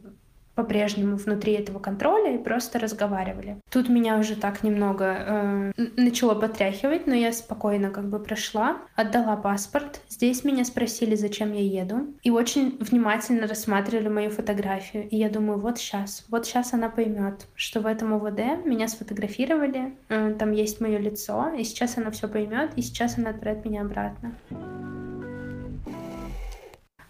по-прежнему 0.55 1.17
внутри 1.17 1.53
этого 1.53 1.79
контроля 1.79 2.35
и 2.35 2.37
просто 2.37 2.79
разговаривали. 2.79 3.57
Тут 3.69 3.89
меня 3.89 4.17
уже 4.17 4.35
так 4.35 4.63
немного 4.63 5.05
э, 5.05 5.71
начало 5.97 6.33
потряхивать, 6.33 7.07
но 7.07 7.13
я 7.13 7.31
спокойно 7.33 7.91
как 7.91 8.09
бы 8.09 8.19
прошла, 8.19 8.77
отдала 8.95 9.35
паспорт. 9.35 10.01
Здесь 10.09 10.43
меня 10.43 10.63
спросили, 10.65 11.15
зачем 11.15 11.53
я 11.53 11.61
еду, 11.61 12.07
и 12.23 12.31
очень 12.31 12.77
внимательно 12.79 13.47
рассматривали 13.47 14.07
мою 14.07 14.29
фотографию. 14.29 15.07
И 15.09 15.17
я 15.17 15.29
думаю, 15.29 15.59
вот 15.59 15.77
сейчас, 15.77 16.25
вот 16.29 16.45
сейчас 16.45 16.73
она 16.73 16.89
поймет, 16.89 17.47
что 17.55 17.81
в 17.81 17.85
этом 17.85 18.13
УВД 18.13 18.65
меня 18.65 18.87
сфотографировали, 18.87 19.95
э, 20.09 20.35
там 20.39 20.51
есть 20.51 20.79
мое 20.79 20.97
лицо, 20.97 21.49
и 21.49 21.63
сейчас 21.63 21.97
она 21.97 22.11
все 22.11 22.27
поймет, 22.27 22.71
и 22.75 22.81
сейчас 22.81 23.17
она 23.17 23.31
отправит 23.31 23.65
меня 23.65 23.81
обратно. 23.81 24.33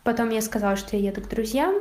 Потом 0.04 0.30
я 0.30 0.42
сказала, 0.42 0.76
что 0.76 0.96
я 0.96 1.10
еду 1.10 1.22
к 1.22 1.30
друзьям, 1.30 1.76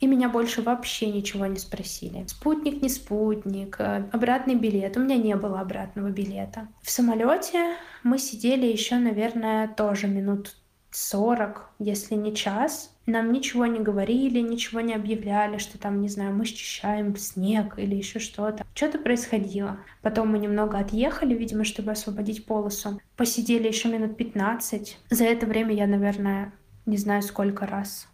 и 0.00 0.06
меня 0.06 0.28
больше 0.28 0.62
вообще 0.62 1.10
ничего 1.10 1.46
не 1.46 1.58
спросили. 1.58 2.24
Спутник, 2.26 2.82
не 2.82 2.88
спутник, 2.88 3.76
э, 3.80 4.08
обратный 4.12 4.54
билет. 4.54 4.96
У 4.96 5.00
меня 5.00 5.16
не 5.16 5.34
было 5.34 5.60
обратного 5.60 6.10
билета. 6.10 6.68
В 6.82 6.90
самолете 6.90 7.74
мы 8.04 8.18
сидели 8.18 8.66
еще, 8.66 8.96
наверное, 8.96 9.66
тоже 9.66 10.06
минут 10.06 10.56
40, 10.90 11.70
если 11.78 12.14
не 12.14 12.34
час. 12.34 12.94
Нам 13.06 13.32
ничего 13.32 13.66
не 13.66 13.80
говорили, 13.80 14.40
ничего 14.40 14.80
не 14.80 14.94
объявляли, 14.94 15.58
что 15.58 15.78
там, 15.78 16.00
не 16.00 16.08
знаю, 16.08 16.34
мы 16.34 16.44
счищаем 16.44 17.16
снег 17.16 17.78
или 17.78 17.94
еще 17.94 18.20
что-то. 18.20 18.64
Что-то 18.74 18.98
происходило. 18.98 19.78
Потом 20.02 20.28
мы 20.28 20.38
немного 20.38 20.78
отъехали, 20.78 21.34
видимо, 21.34 21.64
чтобы 21.64 21.90
освободить 21.90 22.46
полосу. 22.46 23.00
Посидели 23.16 23.66
еще 23.66 23.88
минут 23.88 24.16
15. 24.16 24.98
За 25.10 25.24
это 25.24 25.46
время 25.46 25.74
я, 25.74 25.86
наверное, 25.86 26.52
не 26.86 26.96
знаю 26.96 27.22
сколько 27.22 27.66
раз 27.66 28.08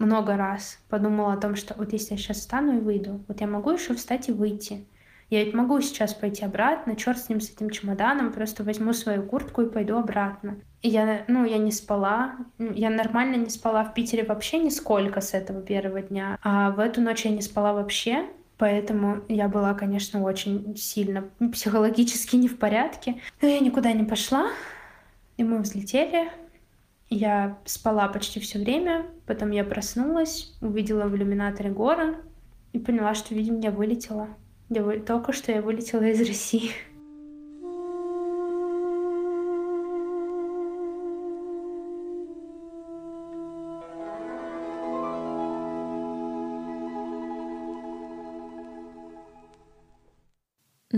много 0.00 0.36
раз 0.36 0.78
подумала 0.88 1.34
о 1.34 1.36
том, 1.36 1.54
что 1.54 1.74
вот 1.76 1.92
если 1.92 2.12
я 2.12 2.18
сейчас 2.18 2.38
встану 2.38 2.78
и 2.78 2.80
выйду, 2.80 3.20
вот 3.28 3.40
я 3.40 3.46
могу 3.46 3.70
еще 3.70 3.94
встать 3.94 4.28
и 4.28 4.32
выйти. 4.32 4.84
Я 5.28 5.44
ведь 5.44 5.54
могу 5.54 5.80
сейчас 5.80 6.12
пойти 6.12 6.44
обратно, 6.44 6.96
черт 6.96 7.18
с 7.18 7.28
ним, 7.28 7.40
с 7.40 7.50
этим 7.50 7.70
чемоданом, 7.70 8.32
просто 8.32 8.64
возьму 8.64 8.92
свою 8.92 9.22
куртку 9.22 9.62
и 9.62 9.70
пойду 9.70 9.96
обратно. 9.96 10.56
И 10.82 10.88
я, 10.88 11.24
ну, 11.28 11.44
я 11.44 11.58
не 11.58 11.70
спала, 11.70 12.34
я 12.58 12.90
нормально 12.90 13.36
не 13.36 13.48
спала 13.48 13.84
в 13.84 13.94
Питере 13.94 14.24
вообще 14.24 14.58
нисколько 14.58 15.20
с 15.20 15.34
этого 15.34 15.60
первого 15.60 16.02
дня, 16.02 16.36
а 16.42 16.72
в 16.72 16.80
эту 16.80 17.00
ночь 17.00 17.24
я 17.24 17.30
не 17.30 17.42
спала 17.42 17.72
вообще, 17.72 18.26
Поэтому 18.60 19.22
я 19.26 19.48
была, 19.48 19.72
конечно, 19.72 20.22
очень 20.22 20.76
сильно 20.76 21.30
психологически 21.50 22.36
не 22.36 22.46
в 22.46 22.58
порядке. 22.58 23.18
Но 23.40 23.48
я 23.48 23.58
никуда 23.58 23.90
не 23.92 24.04
пошла, 24.04 24.50
и 25.38 25.44
мы 25.44 25.60
взлетели. 25.60 26.30
Я 27.10 27.58
спала 27.64 28.06
почти 28.08 28.38
все 28.38 28.60
время, 28.60 29.06
потом 29.26 29.50
я 29.50 29.64
проснулась, 29.64 30.56
увидела 30.60 31.06
в 31.06 31.16
иллюминаторе 31.16 31.70
горы 31.70 32.18
и 32.72 32.78
поняла, 32.78 33.14
что, 33.14 33.34
видимо, 33.34 33.60
я 33.60 33.72
вылетела. 33.72 34.28
Я 34.68 34.84
вы... 34.84 35.00
Только 35.00 35.32
что 35.32 35.50
я 35.50 35.60
вылетела 35.60 36.04
из 36.04 36.20
России. 36.20 36.70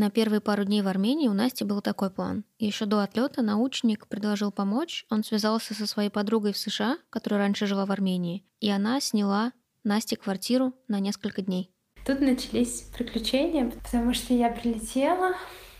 На 0.02 0.10
первые 0.10 0.40
пару 0.40 0.64
дней 0.64 0.82
в 0.82 0.88
Армении 0.88 1.28
у 1.28 1.32
Насти 1.32 1.62
был 1.62 1.80
такой 1.80 2.10
план. 2.10 2.42
Еще 2.58 2.86
до 2.86 3.04
отлета 3.04 3.40
научник 3.40 4.08
предложил 4.08 4.50
помочь. 4.50 5.06
Он 5.10 5.22
связался 5.22 5.74
со 5.74 5.86
своей 5.86 6.10
подругой 6.10 6.52
в 6.52 6.58
США, 6.58 6.98
которая 7.08 7.38
раньше 7.38 7.66
жила 7.66 7.86
в 7.86 7.92
Армении, 7.92 8.44
и 8.58 8.68
она 8.68 9.00
сняла 9.00 9.52
Насте 9.84 10.16
квартиру 10.16 10.74
на 10.88 10.98
несколько 10.98 11.40
дней. 11.40 11.70
Тут 12.04 12.20
начались 12.20 12.80
приключения, 12.98 13.70
потому 13.70 14.12
что 14.12 14.34
я 14.34 14.50
прилетела, 14.50 15.36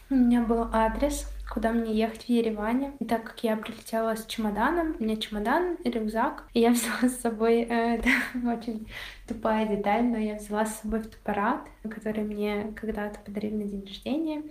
у 0.09 0.15
меня 0.15 0.43
был 0.43 0.69
адрес, 0.73 1.27
куда 1.53 1.71
мне 1.71 1.93
ехать 1.93 2.25
в 2.25 2.29
Ереване. 2.31 2.95
И 2.99 3.05
так 3.05 3.25
как 3.25 3.45
я 3.45 3.57
прилетела 3.57 4.17
с 4.17 4.25
чемоданом, 4.25 4.97
у 4.99 5.05
меня 5.05 5.17
чемодан 5.17 5.77
рюкзак, 5.85 6.45
и 6.55 6.61
я 6.61 6.71
взяла 6.73 7.11
с 7.11 7.21
собой, 7.21 7.67
э, 7.69 7.97
это 7.97 8.09
очень 8.49 8.89
тупая 9.29 9.67
деталь, 9.67 10.05
но 10.05 10.17
я 10.17 10.37
взяла 10.37 10.65
с 10.65 10.81
собой 10.81 11.01
фотоаппарат, 11.01 11.69
который 11.83 12.25
мне 12.25 12.73
когда-то 12.75 13.21
подарили 13.21 13.57
на 13.57 13.65
день 13.65 13.85
рождения, 13.85 14.43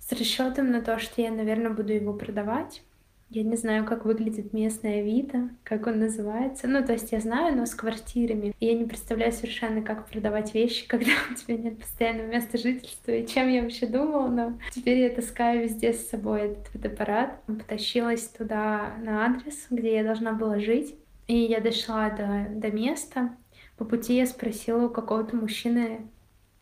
с 0.00 0.10
расчетом 0.10 0.72
на 0.72 0.82
то, 0.82 0.98
что 0.98 1.22
я, 1.22 1.30
наверное, 1.30 1.70
буду 1.70 1.92
его 1.92 2.12
продавать. 2.12 2.82
Я 3.30 3.42
не 3.42 3.56
знаю, 3.56 3.84
как 3.84 4.06
выглядит 4.06 4.54
местная 4.54 5.00
Авито, 5.00 5.50
как 5.62 5.86
он 5.86 5.98
называется. 5.98 6.66
Ну, 6.66 6.82
то 6.82 6.94
есть 6.94 7.12
я 7.12 7.20
знаю, 7.20 7.54
но 7.56 7.66
с 7.66 7.74
квартирами. 7.74 8.54
И 8.58 8.66
я 8.66 8.74
не 8.74 8.86
представляю 8.86 9.32
совершенно, 9.32 9.82
как 9.82 10.06
продавать 10.06 10.54
вещи, 10.54 10.86
когда 10.88 11.12
у 11.30 11.34
тебя 11.34 11.58
нет 11.58 11.78
постоянного 11.78 12.28
места 12.28 12.56
жительства. 12.56 13.12
И 13.12 13.26
чем 13.26 13.48
я 13.48 13.62
вообще 13.62 13.86
думала, 13.86 14.28
но 14.28 14.58
теперь 14.72 14.98
я 14.98 15.10
таскаю 15.10 15.64
везде 15.64 15.92
с 15.92 16.08
собой 16.08 16.42
этот 16.42 16.68
фотоаппарат. 16.68 17.42
Потащилась 17.46 18.28
туда 18.28 18.94
на 19.02 19.26
адрес, 19.26 19.66
где 19.68 19.96
я 19.96 20.04
должна 20.04 20.32
была 20.32 20.58
жить. 20.58 20.94
И 21.26 21.36
я 21.36 21.60
дошла 21.60 22.08
до, 22.08 22.46
до 22.50 22.70
места. 22.70 23.36
По 23.76 23.84
пути 23.84 24.16
я 24.16 24.26
спросила 24.26 24.86
у 24.86 24.90
какого-то 24.90 25.36
мужчины, 25.36 26.08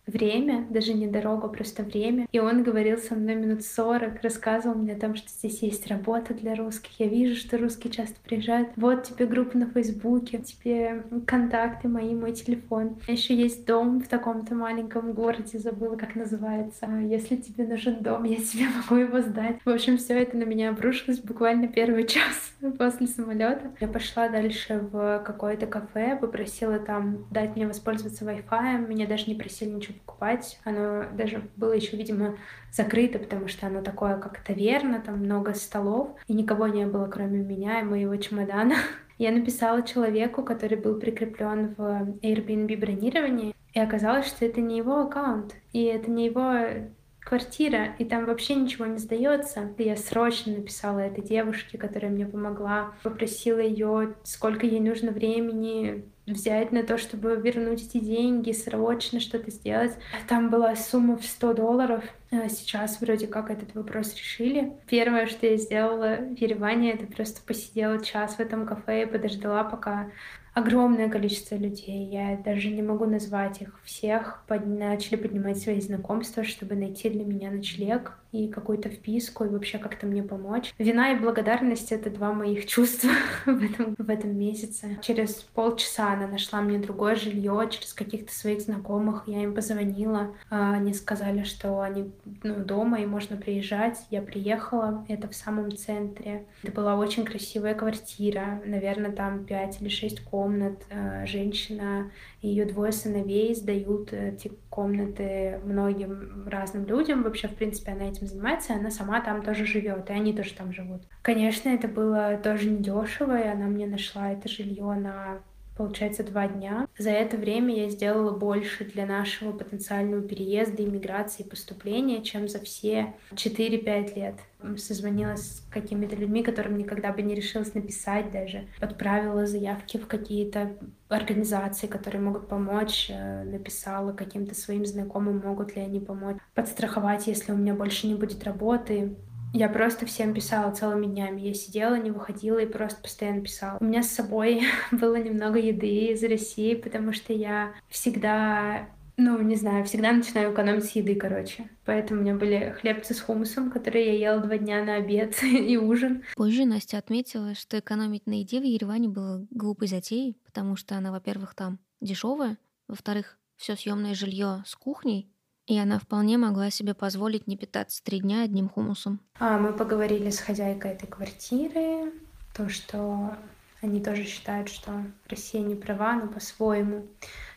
время, 0.07 0.67
даже 0.71 0.95
не 0.95 1.07
дорога, 1.07 1.49
просто 1.49 1.83
время. 1.83 2.27
И 2.33 2.39
он 2.39 2.63
говорил 2.63 2.99
со 2.99 3.15
мной 3.15 3.35
минут 3.35 3.65
40, 3.65 4.23
рассказывал 4.23 4.77
мне 4.77 4.93
о 4.93 5.01
том, 5.01 5.15
что 5.17 5.29
здесь 5.29 5.63
есть 5.63 5.87
работа 5.89 6.35
для 6.35 6.55
русских. 6.55 6.99
Я 6.99 7.09
вижу, 7.09 7.37
что 7.37 7.59
русские 7.59 7.93
часто 7.93 8.17
приезжают. 8.25 8.71
Вот 8.77 9.05
тебе 9.05 9.27
группа 9.27 9.59
на 9.59 9.67
Фейсбуке, 9.67 10.39
тебе 10.39 11.05
контакты 11.27 11.89
мои, 11.89 12.15
мой 12.15 12.33
телефон. 12.33 12.97
Еще 13.09 13.35
есть 13.35 13.67
дом 13.67 14.01
в 14.01 14.09
таком-то 14.09 14.55
маленьком 14.55 15.13
городе, 15.13 15.59
забыла, 15.59 15.97
как 15.97 16.15
называется. 16.15 16.87
А 16.89 17.01
если 17.01 17.37
тебе 17.37 17.67
нужен 17.67 18.03
дом, 18.03 18.25
я 18.25 18.37
тебе 18.37 18.67
могу 18.89 19.01
его 19.01 19.21
сдать. 19.21 19.59
В 19.65 19.71
общем, 19.71 19.99
все 19.99 20.15
это 20.15 20.37
на 20.37 20.45
меня 20.45 20.71
обрушилось 20.71 21.19
буквально 21.21 21.69
первый 21.69 22.05
час 22.07 22.53
после 22.79 23.07
самолета. 23.07 23.73
Я 23.81 23.89
пошла 23.89 24.29
дальше 24.29 24.89
в 24.93 25.23
какое-то 25.25 25.67
кафе, 25.67 26.17
попросила 26.21 26.79
там 26.79 27.27
дать 27.31 27.57
мне 27.57 27.67
воспользоваться 27.67 28.25
Wi-Fi. 28.25 28.87
Меня 28.87 29.07
даже 29.07 29.27
не 29.27 29.35
просили 29.35 29.71
ничего 29.71 29.96
покупать. 29.99 30.59
Оно 30.65 31.05
даже 31.13 31.49
было 31.57 31.73
еще, 31.73 31.97
видимо, 31.97 32.37
закрыто, 32.73 33.19
потому 33.19 33.49
что 33.49 33.67
оно 33.67 33.83
такое, 33.83 34.17
как 34.17 34.41
таверна, 34.41 35.01
там 35.01 35.19
много 35.19 35.55
столов, 35.55 36.11
и 36.27 36.33
никого 36.33 36.67
не 36.67 36.87
было, 36.87 37.07
кроме 37.07 37.39
меня 37.39 37.81
и 37.81 37.85
моего 37.85 38.17
чемодана. 38.17 38.75
Я 39.19 39.33
написала 39.33 39.83
человеку, 39.83 40.43
который 40.43 40.77
был 40.77 40.99
прикреплен 40.99 41.75
в 41.77 41.81
Airbnb 42.23 42.77
бронировании, 42.79 43.55
и 43.73 43.81
оказалось, 43.81 44.27
что 44.27 44.45
это 44.45 44.61
не 44.61 44.79
его 44.79 45.01
аккаунт, 45.01 45.55
и 45.73 45.85
это 45.85 46.11
не 46.11 46.27
его 46.27 46.89
квартира, 47.27 47.97
и 47.99 48.05
там 48.05 48.25
вообще 48.25 48.55
ничего 48.55 48.87
не 48.87 48.99
сдается. 48.99 49.75
Я 49.79 49.97
срочно 49.97 50.53
написала 50.53 51.01
этой 51.01 51.25
девушке, 51.25 51.77
которая 51.77 52.11
мне 52.11 52.25
помогла, 52.25 52.93
попросила 53.03 53.59
ее, 53.59 54.15
сколько 54.23 54.65
ей 54.65 54.81
нужно 54.81 55.11
времени 55.11 56.05
взять 56.27 56.73
на 56.73 56.83
то, 56.83 56.99
чтобы 56.99 57.37
вернуть 57.37 57.83
эти 57.83 57.99
деньги, 57.99 58.53
срочно 58.53 59.21
что-то 59.21 59.51
сделать. 59.51 59.93
Там 60.29 60.51
была 60.51 60.75
сумма 60.77 61.17
в 61.17 61.25
100 61.25 61.55
долларов. 61.55 62.05
А 62.31 62.49
сейчас 62.49 63.01
вроде 63.01 63.27
как 63.27 63.51
этот 63.51 63.75
вопрос 63.75 64.15
решили. 64.15 64.73
Первое, 64.89 65.27
что 65.27 65.47
я 65.47 65.57
сделала 65.57 66.17
в 66.17 66.41
Ереване, 66.41 66.93
это 66.93 67.07
просто 67.07 67.41
посидела 67.47 68.03
час 68.05 68.35
в 68.35 68.41
этом 68.41 68.67
кафе 68.67 69.05
и 69.05 69.07
подождала, 69.07 69.63
пока 69.63 70.09
огромное 70.57 71.09
количество 71.09 71.55
людей. 71.55 72.07
Я 72.07 72.37
даже 72.39 72.71
не 72.71 72.83
могу 72.83 73.05
назвать 73.05 73.61
их 73.61 73.79
всех. 73.85 74.43
Под... 74.49 74.67
Начали 74.67 75.17
поднимать 75.17 75.59
свои 75.59 75.81
знакомства, 75.81 76.45
чтобы 76.45 76.75
найти 76.75 77.11
для 77.11 77.25
меня 77.25 77.51
ночлег 77.51 78.19
и 78.45 78.49
какую-то 78.49 78.89
вписку, 78.89 79.45
и 79.45 79.49
вообще 79.49 79.79
как-то 79.79 80.07
мне 80.07 80.23
помочь. 80.23 80.73
Вина 80.79 81.13
и 81.13 81.19
благодарность— 81.19 81.93
это 81.93 82.11
два 82.11 82.33
моих 82.33 82.67
чувства 82.77 83.11
в 83.45 83.63
этом, 83.63 83.95
в 83.99 84.11
этом 84.11 84.37
месяце. 84.37 84.99
Через 85.03 85.35
полчаса 85.55 86.13
она 86.13 86.27
нашла 86.27 86.61
мне 86.61 86.79
другое 86.79 87.17
жилье, 87.17 87.69
через 87.71 87.93
каких-то 87.93 88.33
своих 88.33 88.61
знакомых. 88.61 89.25
Я 89.27 89.43
им 89.43 89.55
позвонила. 89.55 90.35
А, 90.51 90.75
они 90.75 90.95
сказали, 90.95 91.43
что 91.43 91.81
они 91.81 92.13
ну, 92.43 92.57
дома 92.65 93.01
и 93.01 93.07
можно 93.07 93.37
приезжать. 93.37 93.99
Я 94.11 94.23
приехала. 94.23 95.05
Это 95.09 95.29
в 95.29 95.35
самом 95.35 95.77
центре. 95.77 96.47
Это 96.63 96.73
была 96.73 96.97
очень 96.97 97.25
красивая 97.25 97.75
квартира. 97.75 98.63
Наверное, 98.65 99.13
там 99.13 99.45
пять 99.45 99.81
или 99.81 99.89
шесть 99.89 100.23
комнат. 100.23 100.83
А, 100.91 101.27
женщина 101.27 102.11
ее 102.47 102.65
двое 102.65 102.93
сыновей 102.93 103.55
сдают 103.55 104.13
эти 104.13 104.51
комнаты 104.71 105.61
многим 105.65 106.47
разным 106.47 106.87
людям. 106.87 107.23
Вообще, 107.23 107.49
в 107.49 107.55
принципе, 107.55 107.93
она 107.93 108.09
этим 108.09 108.27
занимается, 108.27 108.75
она 108.75 108.91
сама 108.91 109.21
там 109.21 109.43
тоже 109.43 109.67
живет, 109.67 110.11
и 110.11 110.13
они 110.13 110.33
тоже 110.33 110.55
там 110.55 110.73
живут. 110.73 111.03
Конечно, 111.23 111.69
это 111.69 111.89
было 111.89 112.39
тоже 112.43 112.71
недешево, 112.71 113.41
и 113.41 113.49
она 113.49 113.67
мне 113.67 113.87
нашла 113.87 114.33
это 114.33 114.49
жилье 114.49 114.95
на 114.95 115.41
получается, 115.77 116.25
два 116.25 116.49
дня. 116.49 116.89
За 116.99 117.11
это 117.11 117.37
время 117.37 117.75
я 117.75 117.91
сделала 117.91 118.31
больше 118.31 118.85
для 118.85 119.07
нашего 119.07 119.53
потенциального 119.53 120.23
переезда, 120.23 120.85
иммиграции 120.85 121.45
и 121.45 121.49
поступления, 121.49 122.23
чем 122.23 122.49
за 122.49 122.61
все 122.61 123.15
4-5 123.33 124.15
лет. 124.15 124.35
Созвонилась 124.79 125.43
с 125.43 125.67
какими-то 125.71 126.17
людьми, 126.17 126.43
которым 126.43 126.79
никогда 126.79 127.13
бы 127.13 127.23
не 127.23 127.35
решилась 127.35 127.75
написать 127.75 128.31
даже. 128.31 128.67
Отправила 128.81 129.47
заявки 129.47 129.99
в 129.99 130.07
какие-то 130.07 130.77
организации, 131.09 131.87
которые 131.87 132.23
могут 132.23 132.49
помочь. 132.49 133.09
Э, 133.11 133.45
написала 133.45 134.13
каким-то 134.13 134.55
своим 134.55 134.85
знакомым, 134.87 135.39
могут 135.39 135.77
ли 135.77 135.83
они 135.83 136.01
помочь. 136.01 136.39
Подстраховать, 136.55 137.27
если 137.27 137.53
у 137.53 137.57
меня 137.57 137.75
больше 137.75 138.07
не 138.07 138.15
будет 138.15 138.43
работы. 138.45 139.15
Я 139.53 139.69
просто 139.69 140.07
всем 140.07 140.35
писала 140.35 140.73
целыми 140.73 141.07
днями. 141.07 141.41
Я 141.41 141.55
сидела, 141.55 141.97
не 141.97 142.11
выходила 142.11 142.59
и 142.59 142.67
просто 142.67 143.01
постоянно 143.01 143.41
писала. 143.41 143.79
У 143.81 143.85
меня 143.85 144.03
с 144.03 144.11
собой 144.11 144.63
было 144.93 145.17
немного 145.17 145.59
еды 145.59 146.13
из 146.13 146.23
России, 146.23 146.75
потому 146.75 147.13
что 147.13 147.33
я 147.33 147.73
всегда 147.89 148.89
ну, 149.19 149.41
не 149.41 149.57
знаю, 149.57 149.85
всегда 149.85 150.13
начинаю 150.13 150.53
экономить 150.53 150.85
с 150.85 150.91
еды, 150.91 151.15
короче. 151.15 151.71
Поэтому 151.87 152.21
у 152.21 152.23
меня 152.23 152.35
были 152.35 152.77
хлебцы 152.79 153.15
с 153.15 153.21
хумусом, 153.21 153.71
которые 153.71 154.19
я 154.19 154.33
ела 154.33 154.43
два 154.43 154.59
дня 154.59 154.85
на 154.85 154.97
обед 154.97 155.43
и 155.43 155.77
ужин. 155.79 156.23
Позже 156.37 156.67
Настя 156.67 156.99
отметила, 156.99 157.55
что 157.55 157.79
экономить 157.79 158.27
на 158.27 158.41
еде 158.41 158.61
в 158.61 158.65
Ереване 158.65 159.09
было 159.09 159.47
глупой 159.51 159.89
затеей, 159.89 160.37
потому 160.45 160.77
что 160.77 160.97
она, 160.97 161.13
во-первых, 161.13 161.55
там 161.55 161.79
дешевая, 162.01 162.59
во-вторых, 162.89 163.39
все 163.57 163.75
съемное 163.75 164.15
жилье 164.15 164.63
с 164.67 164.77
кухней, 164.77 165.31
и 165.67 165.79
она 165.79 165.99
вполне 165.99 166.39
могла 166.39 166.71
себе 166.71 166.95
позволить 166.95 167.47
не 167.47 167.57
питаться 167.57 168.03
три 168.03 168.21
дня 168.21 168.43
одним 168.43 168.69
хумусом. 168.69 169.21
А, 169.39 169.59
мы 169.59 169.73
поговорили 169.73 170.31
с 170.31 170.39
хозяйкой 170.39 170.93
этой 170.93 171.07
квартиры, 171.07 172.13
то, 172.55 172.69
что 172.69 173.37
они 173.83 174.01
тоже 174.01 174.25
считают, 174.25 174.69
что 174.69 174.93
Россия 175.29 175.63
не 175.63 175.75
права, 175.75 176.15
но 176.15 176.29
по-своему, 176.29 177.07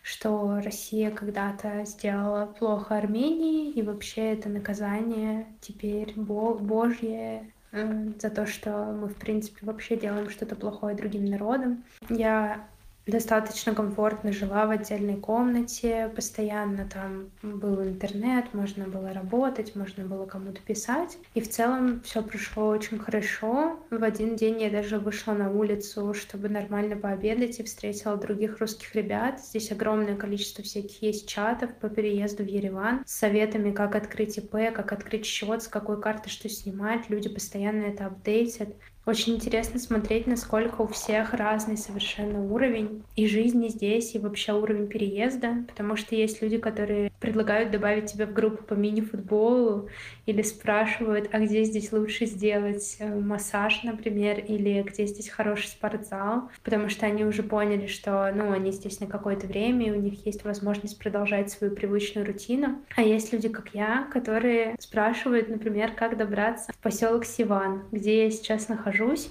что 0.02 0.60
Россия 0.64 1.12
когда-то 1.12 1.86
сделала 1.86 2.46
плохо 2.46 2.98
Армении, 2.98 3.72
и 3.72 3.82
вообще 3.82 4.34
это 4.34 4.50
наказание 4.50 5.48
теперь 5.62 6.14
Божье 6.16 7.52
э, 7.72 8.12
за 8.20 8.30
то, 8.30 8.46
что 8.46 8.70
мы, 8.86 9.10
в 9.10 9.16
принципе, 9.16 9.66
вообще 9.66 9.96
делаем 9.96 10.30
что-то 10.30 10.56
плохое 10.56 10.96
другим 10.96 11.26
народам. 11.26 11.84
Я 12.10 12.68
достаточно 13.06 13.74
комфортно 13.74 14.32
жила 14.32 14.66
в 14.66 14.72
отдельной 14.72 15.18
комнате, 15.18 16.12
постоянно 16.16 16.88
там 16.88 17.30
был 17.42 17.82
интернет, 17.84 18.54
можно 18.54 18.86
было 18.86 19.14
работать, 19.14 19.76
можно 19.76 20.06
было 20.06 20.26
кому-то 20.26 20.62
писать. 20.62 21.18
И 21.34 21.42
в 21.42 21.50
целом 21.50 22.02
все 22.02 22.22
прошло 22.22 22.68
очень 22.68 23.00
хорошо. 23.00 23.80
В 23.90 24.04
один 24.04 24.36
день 24.36 24.62
я 24.62 24.70
даже 24.70 25.00
вышла 25.00 25.34
на 25.34 25.52
улицу, 25.52 26.14
чтобы 26.14 26.50
нормально 26.50 26.96
пообедать 26.96 27.60
и 27.60 27.64
встретила 27.64 28.16
других 28.18 28.60
русских 28.60 28.94
ребят. 28.96 29.40
Здесь 29.40 29.72
огромное 29.72 30.16
количество 30.16 30.64
всяких 30.64 31.02
есть 31.02 31.28
чатов 31.28 31.74
по 31.76 31.90
переезду 31.90 32.44
в 32.44 32.48
Ереван 32.48 33.04
с 33.06 33.14
советами, 33.14 33.72
как 33.72 33.96
открыть 33.96 34.38
ИП, 34.38 34.74
как 34.74 34.92
открыть 34.92 35.26
счет, 35.26 35.64
с 35.64 35.68
какой 35.68 36.02
карты 36.02 36.30
что 36.30 36.50
снимать. 36.50 37.10
Люди 37.10 37.30
постоянно 37.30 37.84
это 37.84 38.06
апдейтят. 38.06 38.70
Очень 39.10 39.38
интересно 39.38 39.80
смотреть, 39.80 40.28
насколько 40.28 40.84
у 40.84 40.88
всех 40.88 41.34
разный 41.34 41.78
совершенно 41.78 42.44
уровень 42.44 43.02
и 43.16 43.26
жизни 43.26 43.68
здесь, 43.68 44.14
и 44.14 44.20
вообще 44.20 44.54
уровень 44.54 44.86
переезда, 44.86 45.64
потому 45.68 45.96
что 45.96 46.14
есть 46.14 46.44
люди, 46.44 46.60
которые 46.60 47.12
предлагают 47.20 47.72
добавить 47.72 48.06
тебя 48.06 48.28
в 48.28 48.34
группу 48.34 48.64
по 48.64 48.76
мини-футболу 48.76 49.90
или 50.28 50.44
спрашивают, 50.44 51.28
а 51.32 51.40
где 51.40 51.64
здесь 51.64 51.92
лучше 51.92 52.28
сделать 52.28 52.98
э, 53.00 53.20
массаж, 53.20 53.82
например, 53.82 54.38
или 54.48 54.84
где 54.84 55.08
здесь 55.08 55.28
хороший 55.28 55.70
спортзал, 55.70 56.52
потому 56.64 56.88
что 56.90 57.08
они 57.08 57.26
уже 57.26 57.42
поняли, 57.42 57.88
что, 57.88 58.32
ну, 58.36 58.52
они 58.52 58.72
здесь 58.72 59.00
на 59.00 59.08
какое-то 59.08 59.48
время, 59.48 59.88
и 59.88 59.92
у 59.92 60.00
них 60.00 60.24
есть 60.28 60.44
возможность 60.44 61.00
продолжать 61.00 61.50
свою 61.50 61.76
привычную 61.76 62.28
рутину. 62.28 62.78
А 62.96 63.02
есть 63.02 63.34
люди, 63.34 63.50
как 63.50 63.74
я, 63.74 64.08
которые 64.14 64.76
спрашивают, 64.78 65.50
например, 65.50 65.94
как 65.94 66.16
добраться 66.16 66.72
в 66.72 66.78
поселок 66.78 67.26
Сиван, 67.26 67.86
где 67.92 68.26
я 68.26 68.30
сейчас 68.30 68.70
нахожусь, 68.70 68.99
нахожусь. 69.00 69.30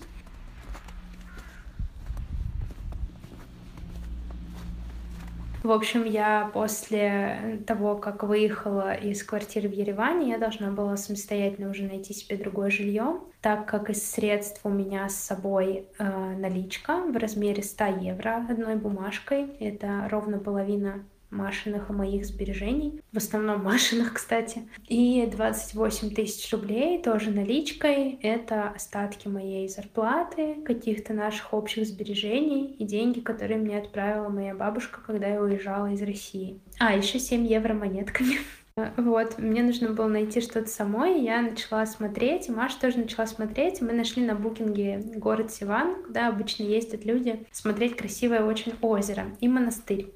В 5.63 5.73
общем, 5.73 6.05
я 6.05 6.51
после 6.55 7.61
того, 7.67 7.97
как 7.97 8.23
выехала 8.23 8.95
из 8.95 9.23
квартиры 9.23 9.69
в 9.69 9.73
Ереване, 9.73 10.31
я 10.31 10.39
должна 10.39 10.71
была 10.71 10.97
самостоятельно 10.97 11.69
уже 11.69 11.83
найти 11.83 12.15
себе 12.15 12.37
другое 12.37 12.71
жилье, 12.71 13.21
так 13.43 13.67
как 13.67 13.91
из 13.91 14.09
средств 14.11 14.61
у 14.65 14.71
меня 14.71 15.09
с 15.09 15.17
собой 15.17 15.89
э, 15.99 16.37
наличка 16.37 17.03
в 17.03 17.15
размере 17.17 17.63
100 17.63 17.85
евро 18.01 18.47
одной 18.49 18.77
бумажкой. 18.77 19.57
Это 19.59 20.09
ровно 20.11 20.39
половина 20.39 21.05
Машиных 21.31 21.91
и 21.91 21.93
моих 21.93 22.25
сбережений, 22.25 23.03
в 23.13 23.17
основном 23.17 23.63
Машиных, 23.63 24.13
кстати. 24.15 24.69
И 24.89 25.27
28 25.31 26.15
тысяч 26.15 26.51
рублей 26.53 27.03
тоже 27.03 27.31
наличкой. 27.31 28.19
Это 28.23 28.71
остатки 28.71 29.29
моей 29.29 29.69
зарплаты, 29.69 30.57
каких-то 30.65 31.13
наших 31.13 31.53
общих 31.53 31.87
сбережений 31.87 32.75
и 32.79 32.85
деньги, 32.85 33.21
которые 33.21 33.59
мне 33.59 33.79
отправила 33.79 34.29
моя 34.29 34.55
бабушка, 34.55 35.01
когда 35.07 35.29
я 35.29 35.41
уезжала 35.41 35.93
из 35.93 36.03
России. 36.03 36.61
А, 36.79 36.95
еще 36.95 37.19
7 37.19 37.47
евро 37.47 37.75
монетками. 37.75 38.39
Вот, 38.97 39.39
мне 39.39 39.63
нужно 39.63 39.91
было 39.91 40.07
найти 40.07 40.41
что-то 40.41 40.69
самой, 40.69 41.21
я 41.21 41.43
начала 41.43 41.85
смотреть, 41.85 42.49
и 42.49 42.53
Маша 42.53 42.81
тоже 42.81 42.99
начала 42.99 43.27
смотреть, 43.27 43.81
мы 43.81 43.93
нашли 43.93 44.25
на 44.25 44.37
букинге 44.37 45.03
город 45.17 45.51
Сиван, 45.51 46.05
куда 46.05 46.29
обычно 46.29 46.63
ездят 46.63 47.05
люди 47.05 47.45
смотреть 47.51 47.97
красивое 47.97 48.45
очень 48.45 48.75
озеро 48.81 49.27
и 49.41 49.49
монастырь 49.49 50.13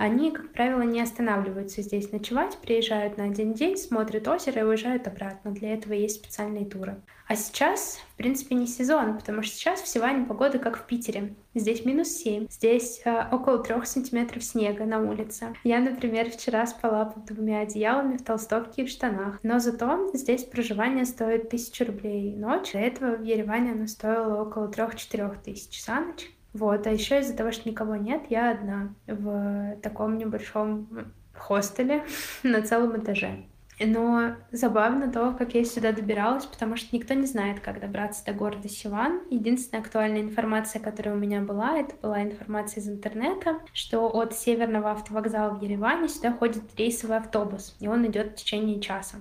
они, 0.00 0.30
как 0.30 0.50
правило, 0.52 0.80
не 0.80 1.02
останавливаются 1.02 1.82
здесь 1.82 2.10
ночевать, 2.10 2.56
приезжают 2.56 3.18
на 3.18 3.24
один 3.24 3.52
день, 3.52 3.76
смотрят 3.76 4.26
озеро 4.28 4.62
и 4.62 4.64
уезжают 4.64 5.06
обратно. 5.06 5.50
Для 5.50 5.74
этого 5.74 5.92
есть 5.92 6.24
специальные 6.24 6.64
туры. 6.64 7.02
А 7.28 7.36
сейчас, 7.36 8.00
в 8.14 8.16
принципе, 8.16 8.54
не 8.54 8.66
сезон, 8.66 9.18
потому 9.18 9.42
что 9.42 9.54
сейчас 9.54 9.82
в 9.82 9.86
Сиване 9.86 10.24
погода 10.24 10.58
как 10.58 10.78
в 10.78 10.86
Питере. 10.86 11.34
Здесь 11.54 11.84
минус 11.84 12.08
7, 12.08 12.46
здесь 12.48 13.02
э, 13.04 13.24
около 13.30 13.58
3 13.58 13.84
сантиметров 13.84 14.42
снега 14.42 14.86
на 14.86 15.02
улице. 15.02 15.54
Я, 15.64 15.80
например, 15.80 16.30
вчера 16.30 16.66
спала 16.66 17.04
под 17.04 17.26
двумя 17.26 17.60
одеялами 17.60 18.16
в 18.16 18.24
толстовке 18.24 18.82
и 18.82 18.86
в 18.86 18.88
штанах. 18.88 19.38
Но 19.42 19.58
зато 19.58 20.12
здесь 20.14 20.44
проживание 20.44 21.04
стоит 21.04 21.48
1000 21.48 21.84
рублей 21.84 22.34
ночь. 22.36 22.72
До 22.72 22.78
этого 22.78 23.16
в 23.16 23.22
Ереване 23.22 23.72
оно 23.72 23.86
стоило 23.86 24.40
около 24.40 24.70
3-4 24.70 25.42
тысяч 25.44 25.84
за 25.84 26.00
ночь. 26.00 26.30
Вот, 26.52 26.86
а 26.86 26.90
еще 26.90 27.20
из-за 27.20 27.36
того, 27.36 27.52
что 27.52 27.68
никого 27.68 27.96
нет, 27.96 28.22
я 28.28 28.50
одна 28.50 28.94
в 29.06 29.76
таком 29.82 30.18
небольшом 30.18 30.88
хостеле 31.34 32.04
на 32.42 32.62
целом 32.62 33.00
этаже. 33.00 33.44
Но 33.82 34.34
забавно 34.52 35.10
то, 35.10 35.32
как 35.32 35.54
я 35.54 35.64
сюда 35.64 35.92
добиралась, 35.92 36.44
потому 36.44 36.76
что 36.76 36.94
никто 36.94 37.14
не 37.14 37.24
знает, 37.24 37.60
как 37.60 37.80
добраться 37.80 38.24
до 38.26 38.32
города 38.32 38.68
Сиван. 38.68 39.22
Единственная 39.30 39.82
актуальная 39.82 40.20
информация, 40.20 40.82
которая 40.82 41.14
у 41.14 41.18
меня 41.18 41.40
была, 41.40 41.78
это 41.78 41.94
была 42.02 42.22
информация 42.22 42.82
из 42.82 42.88
интернета, 42.90 43.58
что 43.72 44.06
от 44.08 44.34
северного 44.34 44.90
автовокзала 44.90 45.54
в 45.54 45.62
Ереване 45.62 46.08
сюда 46.08 46.32
ходит 46.32 46.62
рейсовый 46.76 47.16
автобус, 47.16 47.74
и 47.80 47.88
он 47.88 48.06
идет 48.06 48.32
в 48.32 48.34
течение 48.34 48.80
часа. 48.80 49.16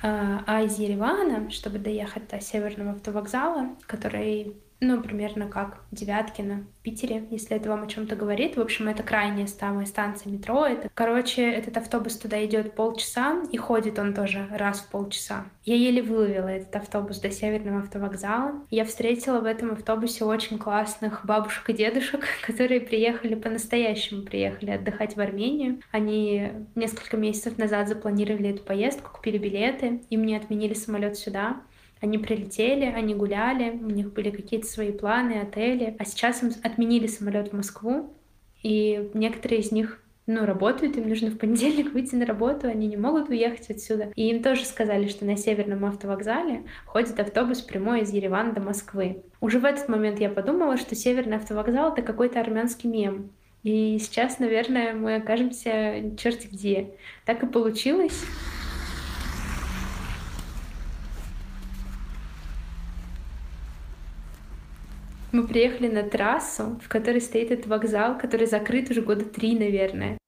А, 0.00 0.62
из 0.62 0.78
Еревана, 0.78 1.50
чтобы 1.50 1.78
доехать 1.78 2.28
до 2.28 2.40
северного 2.40 2.92
автовокзала, 2.92 3.76
который 3.86 4.56
ну, 4.80 5.02
примерно 5.02 5.48
как 5.48 5.82
Девяткино 5.90 6.64
в 6.78 6.82
Питере, 6.82 7.26
если 7.30 7.56
это 7.56 7.68
вам 7.68 7.82
о 7.82 7.86
чем-то 7.86 8.14
говорит. 8.14 8.56
В 8.56 8.60
общем, 8.60 8.88
это 8.88 9.02
крайняя 9.02 9.46
самая 9.46 9.86
станция 9.86 10.30
метро. 10.30 10.66
Это, 10.66 10.88
короче, 10.94 11.42
этот 11.50 11.76
автобус 11.76 12.16
туда 12.16 12.44
идет 12.44 12.74
полчаса, 12.74 13.42
и 13.50 13.56
ходит 13.56 13.98
он 13.98 14.14
тоже 14.14 14.46
раз 14.50 14.80
в 14.80 14.90
полчаса. 14.90 15.46
Я 15.64 15.74
еле 15.74 16.00
выловила 16.02 16.48
этот 16.48 16.76
автобус 16.76 17.18
до 17.18 17.30
Северного 17.30 17.80
автовокзала. 17.80 18.62
Я 18.70 18.84
встретила 18.84 19.40
в 19.40 19.44
этом 19.44 19.72
автобусе 19.72 20.24
очень 20.24 20.58
классных 20.58 21.24
бабушек 21.24 21.68
и 21.70 21.72
дедушек, 21.72 22.24
которые 22.46 22.80
приехали 22.80 23.34
по-настоящему, 23.34 24.22
приехали 24.22 24.70
отдыхать 24.70 25.16
в 25.16 25.20
Армению. 25.20 25.80
Они 25.90 26.52
несколько 26.76 27.16
месяцев 27.16 27.58
назад 27.58 27.88
запланировали 27.88 28.50
эту 28.50 28.62
поездку, 28.62 29.10
купили 29.12 29.38
билеты, 29.38 30.02
им 30.08 30.24
не 30.24 30.36
отменили 30.36 30.74
самолет 30.74 31.16
сюда. 31.16 31.56
Они 32.00 32.18
прилетели, 32.18 32.84
они 32.84 33.14
гуляли, 33.14 33.70
у 33.70 33.90
них 33.90 34.12
были 34.12 34.30
какие-то 34.30 34.66
свои 34.66 34.92
планы, 34.92 35.40
отели. 35.40 35.96
А 35.98 36.04
сейчас 36.04 36.42
им 36.42 36.52
отменили 36.62 37.06
самолет 37.06 37.52
в 37.52 37.56
Москву, 37.56 38.12
и 38.62 39.10
некоторые 39.14 39.60
из 39.60 39.72
них 39.72 40.00
ну, 40.28 40.44
работают, 40.44 40.96
им 40.98 41.08
нужно 41.08 41.30
в 41.30 41.38
понедельник 41.38 41.92
выйти 41.94 42.14
на 42.14 42.26
работу, 42.26 42.68
они 42.68 42.86
не 42.86 42.96
могут 42.96 43.30
уехать 43.30 43.70
отсюда. 43.70 44.12
И 44.14 44.28
им 44.28 44.42
тоже 44.42 44.64
сказали, 44.64 45.08
что 45.08 45.24
на 45.24 45.36
северном 45.36 45.84
автовокзале 45.86 46.64
ходит 46.84 47.18
автобус 47.18 47.62
прямой 47.62 48.02
из 48.02 48.12
Еревана 48.12 48.52
до 48.52 48.60
Москвы. 48.60 49.22
Уже 49.40 49.58
в 49.58 49.64
этот 49.64 49.88
момент 49.88 50.20
я 50.20 50.28
подумала, 50.28 50.76
что 50.76 50.94
северный 50.94 51.38
автовокзал— 51.38 51.92
это 51.94 52.02
какой-то 52.02 52.40
армянский 52.40 52.90
мем. 52.90 53.30
И 53.62 53.98
сейчас, 53.98 54.38
наверное, 54.38 54.92
мы 54.92 55.16
окажемся 55.16 56.14
черти 56.16 56.46
где. 56.46 56.90
Так 57.24 57.42
и 57.42 57.46
получилось. 57.46 58.24
Мы 65.32 65.46
приехали 65.46 65.88
на 65.88 66.02
трассу, 66.02 66.80
в 66.82 66.88
которой 66.88 67.20
стоит 67.20 67.50
этот 67.50 67.66
вокзал, 67.66 68.18
который 68.18 68.46
закрыт 68.46 68.90
уже 68.90 69.02
года 69.02 69.24
три, 69.24 69.58
наверное. 69.58 70.18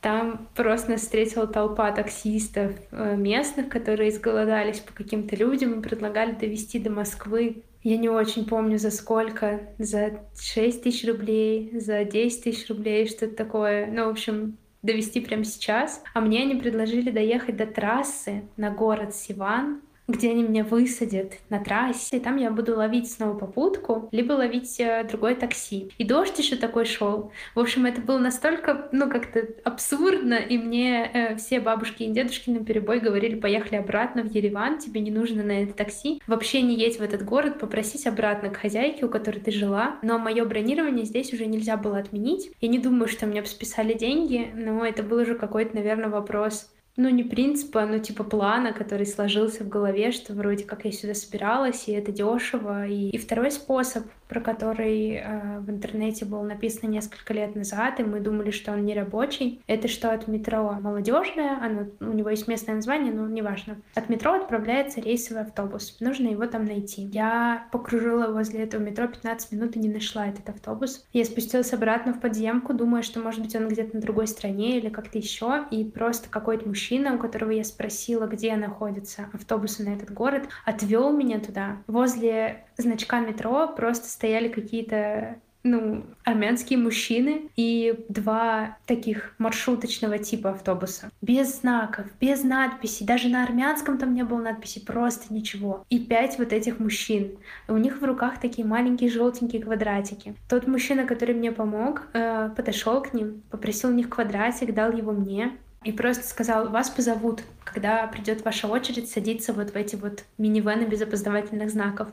Там 0.00 0.48
просто 0.54 0.92
нас 0.92 1.00
встретила 1.00 1.46
толпа 1.46 1.90
таксистов 1.90 2.72
э, 2.90 3.16
местных, 3.16 3.70
которые 3.70 4.10
изголодались 4.10 4.80
по 4.80 4.92
каким-то 4.92 5.34
людям 5.34 5.80
и 5.80 5.82
предлагали 5.82 6.32
довести 6.32 6.78
до 6.78 6.90
Москвы. 6.90 7.62
Я 7.82 7.96
не 7.96 8.10
очень 8.10 8.46
помню, 8.46 8.78
за 8.78 8.90
сколько. 8.90 9.74
За 9.78 10.20
6 10.38 10.82
тысяч 10.82 11.08
рублей, 11.08 11.70
за 11.80 12.04
10 12.04 12.44
тысяч 12.44 12.68
рублей, 12.68 13.06
что-то 13.06 13.34
такое. 13.34 13.86
Ну, 13.86 14.04
в 14.04 14.10
общем, 14.10 14.58
довести 14.82 15.20
прямо 15.20 15.44
сейчас. 15.44 16.02
А 16.12 16.20
мне 16.20 16.42
они 16.42 16.56
предложили 16.56 17.10
доехать 17.10 17.56
до 17.56 17.66
трассы 17.66 18.44
на 18.58 18.70
город 18.70 19.14
Сиван, 19.14 19.80
где 20.06 20.30
они 20.30 20.42
меня 20.42 20.64
высадят 20.64 21.34
на 21.48 21.62
трассе, 21.62 22.20
там 22.20 22.36
я 22.36 22.50
буду 22.50 22.76
ловить 22.76 23.10
снова 23.10 23.36
попутку, 23.38 24.08
либо 24.12 24.32
ловить 24.32 24.78
э, 24.78 25.04
другое 25.08 25.34
такси. 25.34 25.90
И 25.98 26.04
дождь 26.04 26.38
еще 26.38 26.56
такой 26.56 26.84
шел. 26.84 27.32
В 27.54 27.60
общем, 27.60 27.86
это 27.86 28.00
было 28.00 28.18
настолько, 28.18 28.88
ну, 28.92 29.08
как-то 29.08 29.46
абсурдно, 29.64 30.34
и 30.34 30.58
мне 30.58 31.10
э, 31.12 31.36
все 31.36 31.60
бабушки 31.60 32.02
и 32.02 32.12
дедушки 32.12 32.50
на 32.50 32.64
перебой 32.64 33.00
говорили, 33.00 33.34
поехали 33.34 33.76
обратно 33.76 34.22
в 34.22 34.30
Ереван, 34.30 34.78
тебе 34.78 35.00
не 35.00 35.10
нужно 35.10 35.42
на 35.42 35.62
это 35.62 35.72
такси, 35.72 36.20
вообще 36.26 36.62
не 36.62 36.74
едь 36.74 36.98
в 36.98 37.02
этот 37.02 37.24
город, 37.24 37.58
попросись 37.58 38.06
обратно 38.06 38.50
к 38.50 38.56
хозяйке, 38.56 39.06
у 39.06 39.08
которой 39.08 39.40
ты 39.40 39.50
жила. 39.50 39.96
Но 40.02 40.18
мое 40.18 40.44
бронирование 40.44 41.04
здесь 41.04 41.32
уже 41.32 41.46
нельзя 41.46 41.76
было 41.76 41.98
отменить. 41.98 42.50
Я 42.60 42.68
не 42.68 42.78
думаю, 42.78 43.08
что 43.08 43.26
мне 43.26 43.40
бы 43.40 43.46
списали 43.46 43.94
деньги, 43.94 44.50
но 44.54 44.84
это 44.84 45.02
был 45.02 45.18
уже 45.18 45.34
какой-то, 45.34 45.74
наверное, 45.74 46.08
вопрос 46.08 46.73
ну, 46.96 47.08
не 47.08 47.24
принципа, 47.24 47.86
но 47.86 47.98
типа 47.98 48.24
плана, 48.24 48.72
который 48.72 49.06
сложился 49.06 49.64
в 49.64 49.68
голове, 49.68 50.12
что 50.12 50.32
вроде 50.32 50.64
как 50.64 50.84
я 50.84 50.92
сюда 50.92 51.14
собиралась, 51.14 51.88
и 51.88 51.92
это 51.92 52.12
дешево. 52.12 52.86
И, 52.86 53.10
и 53.10 53.18
второй 53.18 53.50
способ 53.50 54.04
про 54.28 54.40
который 54.40 55.14
э, 55.14 55.60
в 55.60 55.70
интернете 55.70 56.24
был 56.24 56.42
написан 56.42 56.90
несколько 56.90 57.32
лет 57.34 57.54
назад, 57.54 58.00
и 58.00 58.02
мы 58.02 58.20
думали, 58.20 58.50
что 58.50 58.72
он 58.72 58.84
не 58.84 58.94
рабочий. 58.94 59.62
Это 59.66 59.86
что 59.88 60.12
от 60.12 60.28
метро 60.28 60.78
молодежное, 60.80 61.58
оно, 61.62 61.86
у 62.00 62.12
него 62.12 62.30
есть 62.30 62.48
местное 62.48 62.74
название, 62.74 63.12
но 63.12 63.28
неважно. 63.28 63.76
От 63.94 64.08
метро 64.08 64.34
отправляется 64.34 65.00
рейсовый 65.00 65.42
автобус. 65.42 65.98
Нужно 66.00 66.28
его 66.28 66.46
там 66.46 66.64
найти. 66.64 67.02
Я 67.02 67.68
покружила 67.70 68.32
возле 68.32 68.64
этого 68.64 68.82
метро 68.82 69.06
15 69.06 69.52
минут 69.52 69.76
и 69.76 69.78
не 69.78 69.88
нашла 69.88 70.26
этот 70.26 70.48
автобус. 70.48 71.06
Я 71.12 71.24
спустилась 71.24 71.72
обратно 71.72 72.12
в 72.12 72.20
подземку, 72.20 72.72
думая, 72.72 73.02
что, 73.02 73.20
может 73.20 73.40
быть, 73.40 73.54
он 73.54 73.68
где-то 73.68 73.96
на 73.96 74.02
другой 74.02 74.26
стране 74.26 74.78
или 74.78 74.88
как-то 74.88 75.18
еще. 75.18 75.64
И 75.70 75.84
просто 75.84 76.28
какой-то 76.28 76.66
мужчина, 76.66 76.83
у 76.92 77.18
которого 77.18 77.50
я 77.50 77.64
спросила, 77.64 78.26
где 78.26 78.56
находится 78.56 79.28
автобусы 79.32 79.84
на 79.84 79.94
этот 79.94 80.12
город, 80.12 80.48
отвел 80.64 81.12
меня 81.12 81.40
туда. 81.40 81.78
Возле 81.86 82.64
значка 82.76 83.20
метро 83.20 83.68
просто 83.68 84.08
стояли 84.08 84.48
какие-то 84.48 85.36
ну, 85.64 86.04
армянские 86.24 86.78
мужчины 86.78 87.50
и 87.56 88.04
два 88.08 88.76
таких 88.86 89.34
маршруточного 89.38 90.18
типа 90.18 90.50
автобуса. 90.50 91.10
Без 91.22 91.60
знаков, 91.60 92.06
без 92.20 92.44
надписей. 92.44 93.06
Даже 93.06 93.28
на 93.28 93.42
армянском 93.42 93.98
там 93.98 94.14
не 94.14 94.22
было 94.22 94.42
надписи, 94.42 94.84
просто 94.84 95.32
ничего. 95.32 95.84
И 95.88 95.98
пять 95.98 96.38
вот 96.38 96.52
этих 96.52 96.78
мужчин. 96.78 97.38
У 97.66 97.78
них 97.78 98.00
в 98.00 98.04
руках 98.04 98.38
такие 98.38 98.66
маленькие 98.66 99.10
желтенькие 99.10 99.62
квадратики. 99.62 100.36
Тот 100.48 100.66
мужчина, 100.66 101.06
который 101.06 101.34
мне 101.34 101.50
помог, 101.50 102.08
э, 102.12 102.50
подошел 102.54 103.00
к 103.00 103.14
ним, 103.14 103.42
попросил 103.50 103.88
у 103.88 103.94
них 103.94 104.10
квадратик, 104.10 104.74
дал 104.74 104.92
его 104.92 105.12
мне 105.12 105.56
и 105.84 105.92
просто 105.92 106.24
сказал, 106.24 106.70
вас 106.70 106.90
позовут, 106.90 107.42
когда 107.64 108.06
придет 108.06 108.44
ваша 108.44 108.66
очередь 108.66 109.10
садиться 109.10 109.52
вот 109.52 109.70
в 109.70 109.76
эти 109.76 109.96
вот 109.96 110.24
минивены 110.38 110.84
без 110.84 111.02
опоздавательных 111.02 111.70
знаков. 111.70 112.08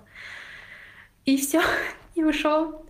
И 1.25 1.37
все, 1.37 1.61
и 2.15 2.23
ушел. 2.23 2.85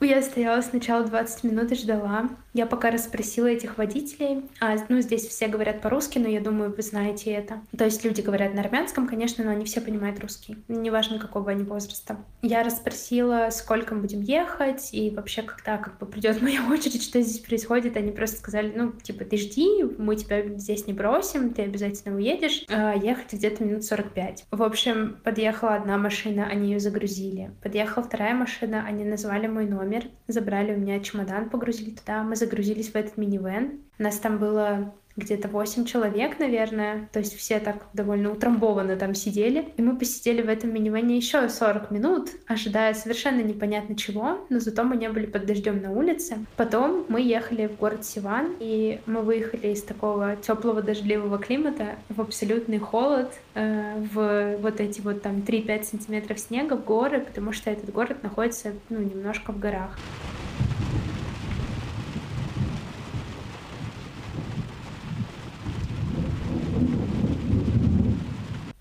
Я 0.00 0.22
стояла 0.22 0.62
сначала 0.62 1.04
20 1.04 1.44
минут 1.44 1.72
и 1.72 1.74
ждала. 1.74 2.30
Я 2.54 2.66
пока 2.66 2.90
расспросила 2.90 3.46
этих 3.46 3.76
водителей. 3.78 4.48
А, 4.60 4.74
ну, 4.88 5.00
здесь 5.00 5.26
все 5.28 5.46
говорят 5.46 5.82
по-русски, 5.82 6.18
но 6.18 6.26
я 6.26 6.40
думаю, 6.40 6.74
вы 6.74 6.82
знаете 6.82 7.30
это. 7.30 7.60
То 7.76 7.84
есть 7.84 8.02
люди 8.04 8.22
говорят 8.22 8.54
на 8.54 8.62
армянском, 8.62 9.06
конечно, 9.06 9.44
но 9.44 9.50
они 9.50 9.64
все 9.66 9.80
понимают 9.80 10.18
русский. 10.20 10.56
Неважно, 10.66 11.18
какого 11.18 11.50
они 11.50 11.64
возраста. 11.64 12.16
Я 12.42 12.64
расспросила, 12.64 13.50
сколько 13.52 13.94
мы 13.94 14.00
будем 14.00 14.22
ехать, 14.22 14.88
и 14.92 15.10
вообще, 15.10 15.42
когда 15.42 15.76
как 15.76 15.98
бы 15.98 16.06
придет 16.06 16.40
моя 16.42 16.66
очередь, 16.68 17.02
что 17.02 17.20
здесь 17.20 17.38
происходит. 17.40 17.96
Они 17.96 18.10
просто 18.10 18.38
сказали, 18.38 18.72
ну, 18.74 18.92
типа, 18.92 19.24
ты 19.24 19.36
жди, 19.36 19.84
мы 19.98 20.16
тебя 20.16 20.42
здесь 20.56 20.86
не 20.86 20.94
бросим, 20.94 21.52
ты 21.52 21.62
обязательно 21.62 22.16
уедешь. 22.16 22.64
А 22.68 22.94
ехать 22.94 23.34
где-то 23.34 23.62
минут 23.62 23.84
45. 23.84 24.46
В 24.50 24.62
общем, 24.62 25.18
подъехала 25.22 25.74
одна 25.74 25.98
машина, 25.98 26.46
они 26.46 26.72
ее 26.72 26.80
загрузили. 26.80 27.50
Подъехала 27.62 28.02
вторая 28.02 28.34
машина, 28.34 28.84
они 28.86 29.04
назвали 29.04 29.46
мой 29.46 29.66
номер 29.66 29.89
номер, 29.90 30.04
забрали 30.28 30.72
у 30.72 30.78
меня 30.78 31.00
чемодан, 31.00 31.50
погрузили 31.50 31.90
туда, 31.90 32.22
мы 32.22 32.36
загрузились 32.36 32.90
в 32.90 32.96
этот 32.96 33.16
минивэн. 33.16 33.80
Нас 33.98 34.18
там 34.18 34.38
было 34.38 34.94
где-то 35.20 35.48
8 35.48 35.84
человек, 35.84 36.38
наверное, 36.38 37.08
то 37.12 37.18
есть 37.18 37.36
все 37.36 37.60
так 37.60 37.86
довольно 37.92 38.32
утрамбованно 38.32 38.96
там 38.96 39.14
сидели. 39.14 39.68
И 39.76 39.82
мы 39.82 39.96
посидели 39.96 40.42
в 40.42 40.48
этом 40.48 40.72
минивэне 40.74 41.16
еще 41.16 41.48
40 41.48 41.90
минут, 41.90 42.30
ожидая 42.46 42.94
совершенно 42.94 43.40
непонятно 43.40 43.96
чего, 43.96 44.46
но 44.48 44.58
зато 44.58 44.82
мы 44.84 44.96
не 44.96 45.08
были 45.08 45.26
под 45.26 45.46
дождем 45.46 45.80
на 45.82 45.92
улице. 45.92 46.38
Потом 46.56 47.04
мы 47.08 47.20
ехали 47.20 47.66
в 47.66 47.76
город 47.76 48.04
Сиван, 48.04 48.56
и 48.60 49.00
мы 49.06 49.22
выехали 49.22 49.68
из 49.68 49.82
такого 49.82 50.36
теплого 50.36 50.82
дождливого 50.82 51.38
климата 51.38 51.96
в 52.08 52.20
абсолютный 52.20 52.78
холод, 52.78 53.32
э, 53.54 53.94
в 54.12 54.56
вот 54.58 54.80
эти 54.80 55.00
вот 55.00 55.22
там 55.22 55.42
3-5 55.42 55.84
сантиметров 55.84 56.38
снега 56.38 56.74
в 56.74 56.84
горы, 56.84 57.20
потому 57.20 57.52
что 57.52 57.70
этот 57.70 57.92
город 57.92 58.22
находится, 58.22 58.72
ну, 58.88 58.98
немножко 58.98 59.52
в 59.52 59.58
горах. 59.58 59.98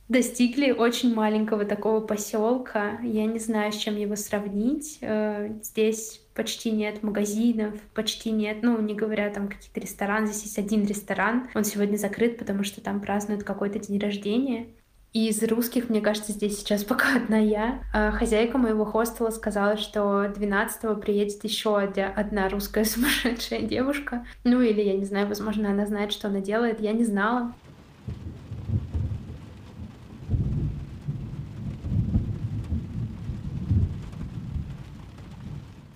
Достигли 0.10 0.72
очень 0.72 1.14
маленького 1.14 1.64
такого 1.66 2.02
поселка. 2.02 3.00
Я 3.04 3.26
не 3.26 3.40
знаю, 3.40 3.72
с 3.72 3.78
чем 3.78 3.96
его 3.96 4.16
сравнить. 4.16 4.98
Э, 5.02 5.50
здесь 5.62 6.22
почти 6.34 6.72
нет 6.72 7.04
магазинов, 7.04 7.76
почти 7.94 8.32
нет, 8.32 8.58
ну, 8.64 8.82
не 8.82 8.96
говоря 8.96 9.30
там 9.30 9.48
какие-то 9.48 9.80
рестораны. 9.80 10.28
Здесь 10.28 10.44
есть 10.44 10.58
один 10.58 10.86
ресторан. 10.86 11.50
Он 11.54 11.64
сегодня 11.64 11.98
закрыт, 11.98 12.38
потому 12.38 12.64
что 12.64 12.82
там 12.82 13.00
празднуют 13.00 13.44
какой-то 13.44 13.80
день 13.80 14.00
рождения. 14.00 14.68
И 15.12 15.30
из 15.30 15.42
русских, 15.44 15.90
мне 15.90 16.02
кажется, 16.02 16.32
здесь 16.32 16.60
сейчас 16.60 16.84
пока 16.86 17.16
одна 17.16 17.38
я. 17.38 17.84
А 17.94 18.12
хозяйка 18.12 18.58
моего 18.58 18.86
хостела 18.86 19.30
сказала, 19.30 19.78
что 19.78 20.26
12-го 20.26 20.96
приедет 21.00 21.44
еще 21.44 21.78
одна 21.78 22.50
русская 22.50 22.84
сумасшедшая 22.84 23.62
девушка. 23.62 24.26
Ну 24.44 24.62
или, 24.62 24.82
я 24.82 24.98
не 24.98 25.06
знаю, 25.06 25.28
возможно, 25.28 25.70
она 25.70 25.86
знает, 25.86 26.12
что 26.12 26.30
она 26.30 26.42
делает. 26.42 26.80
Я 26.80 26.94
не 26.94 27.04
знала. 27.04 27.54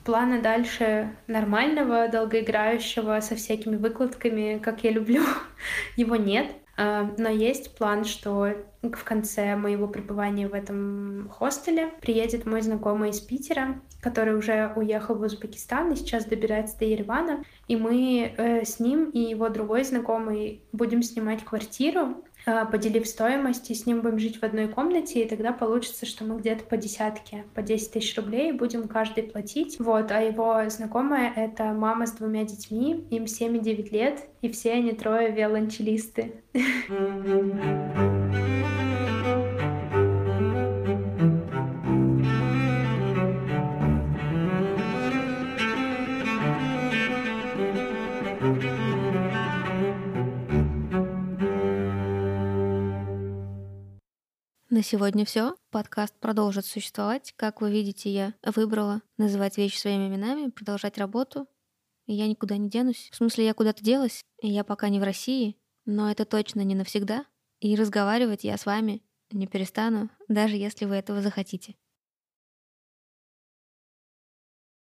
Плана 0.04 0.42
дальше 0.42 1.16
нормального, 1.28 2.08
долгоиграющего, 2.08 3.20
со 3.22 3.36
всякими 3.36 3.76
выкладками, 3.76 4.60
как 4.64 4.84
я 4.84 4.92
люблю, 4.92 5.24
его 5.96 6.16
нет. 6.16 6.48
А, 6.76 7.12
но 7.18 7.30
есть 7.30 7.76
план, 7.78 8.04
что 8.04 8.54
в 8.82 9.04
конце 9.04 9.56
моего 9.56 9.88
пребывания 9.88 10.48
в 10.48 10.54
этом 10.54 11.30
хостеле 11.30 11.92
приедет 12.02 12.46
мой 12.46 12.62
знакомый 12.62 13.12
из 13.12 13.22
Питера, 13.22 13.80
который 14.02 14.36
уже 14.36 14.74
уехал 14.76 15.16
в 15.16 15.22
Узбекистан 15.22 15.92
и 15.92 15.96
сейчас 15.96 16.26
добирается 16.26 16.80
до 16.80 16.86
Еревана. 16.86 17.44
И 17.68 17.76
мы 17.76 18.34
э, 18.36 18.66
с 18.66 18.80
ним 18.80 19.12
и 19.12 19.20
его 19.20 19.50
другой 19.50 19.84
знакомый 19.84 20.64
будем 20.72 21.04
снимать 21.04 21.46
квартиру 21.46 22.24
поделив 22.46 23.08
стоимость, 23.08 23.72
и 23.72 23.76
с 23.76 23.86
ним 23.86 24.02
будем 24.02 24.20
жить 24.20 24.40
в 24.40 24.44
одной 24.44 24.68
комнате, 24.68 25.24
и 25.24 25.28
тогда 25.28 25.54
получится, 25.54 26.06
что 26.06 26.26
мы 26.26 26.38
где-то 26.38 26.64
по 26.66 26.78
десятке, 26.78 27.46
по 27.54 27.62
10 27.62 27.92
тысяч 27.94 28.16
рублей 28.18 28.52
будем 28.52 28.88
каждый 28.88 29.24
платить. 29.24 29.80
Вот, 29.80 30.12
а 30.12 30.22
его 30.22 30.70
знакомая— 30.70 31.32
это 31.36 31.66
мама 31.74 32.08
с 32.08 32.12
двумя 32.14 32.44
детьми, 32.44 33.06
им 33.10 33.28
7 33.28 33.58
и 33.58 33.60
9 33.60 33.92
лет, 33.92 34.28
и 34.42 34.50
все 34.52 34.74
они 34.74 34.92
трое 34.94 35.32
виолончелисты. 35.32 36.44
На 54.74 54.82
сегодня 54.82 55.24
все. 55.24 55.56
Подкаст 55.70 56.16
продолжит 56.20 56.66
существовать. 56.66 57.32
Как 57.36 57.62
вы 57.62 57.72
видите, 57.72 58.10
я 58.10 58.34
выбрала 58.44 59.04
называть 59.20 59.56
вещи 59.56 59.78
своими 59.78 60.08
именами, 60.08 60.50
продолжать 60.50 60.98
работу. 60.98 61.46
И 62.08 62.16
я 62.16 62.28
никуда 62.28 62.58
не 62.58 62.72
денусь. 62.72 63.08
В 63.12 63.16
смысле, 63.18 63.46
я 63.46 63.54
куда-то 63.54 63.84
делась. 63.84 64.24
И 64.42 64.50
я 64.50 64.64
пока 64.64 64.90
не 64.90 65.00
в 65.00 65.04
России, 65.04 65.58
но 65.86 66.10
это 66.10 66.26
точно 66.26 66.62
не 66.62 66.74
навсегда. 66.74 67.28
И 67.60 67.76
разговаривать 67.76 68.46
я 68.46 68.58
с 68.58 68.66
вами 68.66 69.04
не 69.30 69.46
перестану, 69.46 70.10
даже 70.28 70.56
если 70.56 70.86
вы 70.86 70.96
этого 70.96 71.22
захотите. 71.22 71.76